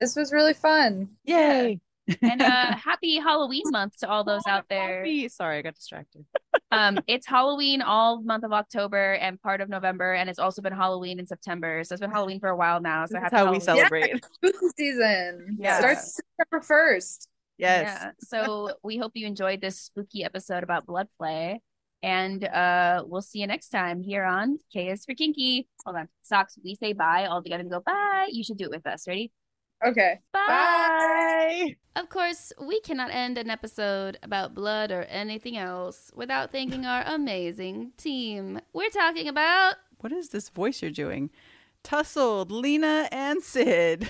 this 0.00 0.16
was 0.16 0.32
really 0.32 0.54
fun. 0.54 1.10
Yay. 1.24 1.80
And 2.22 2.42
uh 2.42 2.74
happy 2.76 3.16
Halloween 3.18 3.62
month 3.66 3.96
to 3.98 4.08
all 4.08 4.24
those 4.24 4.42
out 4.48 4.64
there. 4.68 4.98
Happy- 4.98 5.28
Sorry, 5.28 5.58
I 5.58 5.62
got 5.62 5.74
distracted. 5.74 6.24
Um, 6.72 7.00
it's 7.08 7.26
Halloween 7.26 7.82
all 7.82 8.22
month 8.22 8.44
of 8.44 8.52
October 8.52 9.14
and 9.14 9.40
part 9.42 9.60
of 9.60 9.68
November, 9.68 10.12
and 10.14 10.30
it's 10.30 10.38
also 10.38 10.62
been 10.62 10.72
Halloween 10.72 11.18
in 11.18 11.26
September. 11.26 11.82
So 11.82 11.94
it's 11.94 12.00
been 12.00 12.12
Halloween 12.12 12.38
for 12.38 12.48
a 12.48 12.54
while 12.56 12.80
now. 12.80 13.06
So 13.06 13.14
This 13.14 13.18
is 13.18 13.22
happy 13.24 13.36
how 13.36 13.42
we 13.52 13.58
Halloween. 13.58 13.60
celebrate. 13.60 14.24
Spooky 14.34 14.66
season 14.76 15.56
Yeah. 15.60 15.78
starts 15.80 16.14
September 16.38 16.64
first. 16.64 17.28
Yes. 17.58 17.98
Yeah. 18.00 18.10
So 18.20 18.70
we 18.84 18.98
hope 18.98 19.12
you 19.14 19.26
enjoyed 19.26 19.60
this 19.60 19.80
spooky 19.80 20.22
episode 20.22 20.62
about 20.62 20.86
blood 20.86 21.08
play. 21.18 21.60
And 22.04 22.44
uh 22.44 23.02
we'll 23.04 23.20
see 23.22 23.40
you 23.40 23.48
next 23.48 23.70
time 23.70 24.00
here 24.02 24.24
on 24.24 24.58
K 24.72 24.90
is 24.90 25.04
for 25.04 25.14
Kinky. 25.14 25.66
Hold 25.84 25.96
on. 25.96 26.08
Socks, 26.22 26.56
we 26.64 26.76
say 26.76 26.92
bye 26.92 27.26
all 27.26 27.42
together 27.42 27.62
and 27.62 27.70
go 27.70 27.80
bye. 27.80 28.28
You 28.30 28.44
should 28.44 28.58
do 28.58 28.64
it 28.66 28.70
with 28.70 28.86
us. 28.86 29.08
Ready? 29.08 29.32
Okay. 29.86 30.20
Bye. 30.32 31.76
Of 31.96 32.08
course, 32.08 32.52
we 32.60 32.80
cannot 32.80 33.10
end 33.10 33.38
an 33.38 33.50
episode 33.50 34.18
about 34.22 34.54
blood 34.54 34.90
or 34.90 35.02
anything 35.04 35.56
else 35.56 36.10
without 36.14 36.52
thanking 36.52 36.84
our 36.84 37.02
amazing 37.06 37.92
team. 37.96 38.60
We're 38.72 38.90
talking 38.90 39.26
about 39.28 39.74
What 40.00 40.12
is 40.12 40.28
this 40.28 40.48
voice 40.50 40.82
you're 40.82 40.90
doing? 40.90 41.30
Tussled, 41.82 42.50
Lena, 42.50 43.08
and 43.10 43.42
Sid. 43.42 44.08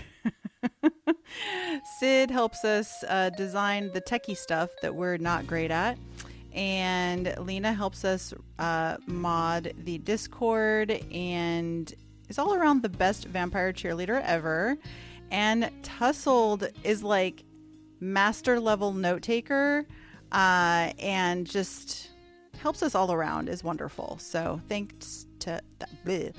Sid 1.98 2.30
helps 2.30 2.64
us 2.64 3.04
uh, 3.08 3.30
design 3.30 3.90
the 3.92 4.00
techie 4.00 4.36
stuff 4.36 4.70
that 4.82 4.94
we're 4.94 5.16
not 5.16 5.46
great 5.46 5.70
at. 5.70 5.98
And 6.52 7.32
Lena 7.38 7.72
helps 7.72 8.04
us 8.04 8.34
uh, 8.58 8.96
mod 9.06 9.72
the 9.78 9.98
Discord 9.98 10.90
and 11.12 11.94
is 12.28 12.38
all 12.38 12.54
around 12.54 12.82
the 12.82 12.88
best 12.88 13.26
vampire 13.26 13.72
cheerleader 13.72 14.20
ever. 14.24 14.76
And 15.30 15.70
Tussled 15.82 16.72
is 16.84 17.02
like 17.02 17.44
master 18.00 18.58
level 18.58 18.92
note 18.92 19.22
taker 19.22 19.86
uh, 20.32 20.92
and 20.98 21.46
just 21.46 22.10
helps 22.60 22.82
us 22.82 22.94
all 22.94 23.12
around 23.12 23.48
is 23.48 23.64
wonderful. 23.64 24.18
So 24.20 24.60
thanks 24.68 25.26
to 25.40 25.60
bleh. 26.04 26.34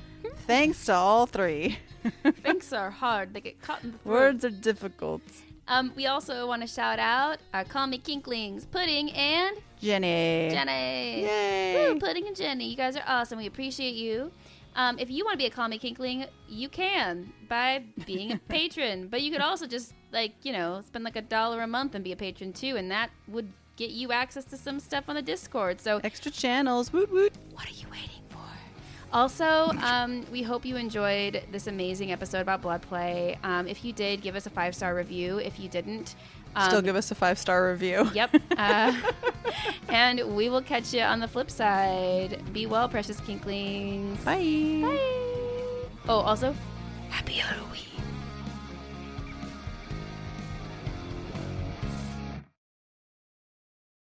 thanks 0.45 0.85
to 0.85 0.93
all 0.93 1.25
three. 1.25 1.77
Thanks 2.41 2.73
are 2.73 2.89
hard. 2.89 3.31
They 3.33 3.41
get 3.41 3.61
caught 3.61 3.83
in 3.83 3.91
the 3.91 3.97
throat. 3.99 4.11
Words 4.11 4.45
are 4.45 4.49
difficult. 4.49 5.21
Um, 5.67 5.93
we 5.95 6.07
also 6.07 6.47
want 6.47 6.63
to 6.63 6.67
shout 6.67 6.97
out 6.97 7.37
our 7.53 7.63
Call 7.63 7.85
Me 7.87 7.99
Kinklings, 7.99 8.65
Pudding 8.65 9.11
and 9.11 9.55
Jenny. 9.79 10.49
Jenny. 10.51 11.21
Yay. 11.21 11.93
Woo, 11.93 11.99
Pudding 11.99 12.25
and 12.27 12.35
Jenny. 12.35 12.67
You 12.67 12.75
guys 12.75 12.95
are 12.95 13.03
awesome. 13.05 13.37
We 13.37 13.45
appreciate 13.45 13.93
you. 13.93 14.31
Um, 14.75 14.97
if 14.99 15.09
you 15.09 15.25
want 15.25 15.33
to 15.33 15.37
be 15.37 15.45
a 15.45 15.49
Call 15.49 15.67
Me 15.67 15.77
Kinkling, 15.77 16.27
you 16.47 16.69
can 16.69 17.33
by 17.49 17.83
being 18.05 18.31
a 18.31 18.37
patron. 18.49 19.07
But 19.07 19.21
you 19.21 19.31
could 19.31 19.41
also 19.41 19.67
just, 19.67 19.93
like, 20.11 20.33
you 20.43 20.53
know, 20.53 20.81
spend 20.85 21.03
like 21.03 21.15
a 21.15 21.21
dollar 21.21 21.61
a 21.61 21.67
month 21.67 21.95
and 21.95 22.03
be 22.03 22.11
a 22.11 22.15
patron 22.15 22.53
too. 22.53 22.77
And 22.77 22.89
that 22.91 23.09
would 23.27 23.51
get 23.75 23.89
you 23.91 24.11
access 24.11 24.45
to 24.45 24.57
some 24.57 24.79
stuff 24.79 25.05
on 25.07 25.15
the 25.15 25.21
Discord. 25.21 25.81
So 25.81 25.99
Extra 26.03 26.31
channels. 26.31 26.93
Woot 26.93 27.11
woot. 27.11 27.33
what 27.53 27.67
are 27.67 27.73
you 27.73 27.87
waiting 27.91 28.23
for? 28.29 28.37
Also, 29.13 29.71
um, 29.81 30.25
we 30.31 30.41
hope 30.41 30.65
you 30.65 30.77
enjoyed 30.77 31.43
this 31.51 31.67
amazing 31.67 32.13
episode 32.13 32.39
about 32.39 32.61
blood 32.61 32.81
play. 32.81 33.37
Um, 33.43 33.67
if 33.67 33.83
you 33.83 33.91
did, 33.91 34.21
give 34.21 34.35
us 34.37 34.45
a 34.45 34.49
five 34.49 34.73
star 34.73 34.95
review. 34.95 35.37
If 35.39 35.59
you 35.59 35.67
didn't, 35.67 36.15
um, 36.55 36.69
Still 36.69 36.81
give 36.81 36.95
us 36.95 37.11
a 37.11 37.15
five 37.15 37.37
star 37.37 37.69
review. 37.69 38.09
Yep. 38.13 38.35
Uh, 38.57 38.93
and 39.89 40.35
we 40.35 40.49
will 40.49 40.61
catch 40.61 40.93
you 40.93 41.01
on 41.01 41.19
the 41.19 41.27
flip 41.27 41.49
side. 41.51 42.41
Be 42.53 42.65
well, 42.65 42.87
precious 42.89 43.19
kinklings. 43.19 44.23
Bye. 44.23 44.79
Bye. 44.81 44.99
Oh, 46.09 46.19
also, 46.19 46.55
happy 47.09 47.33
Halloween. 47.33 47.90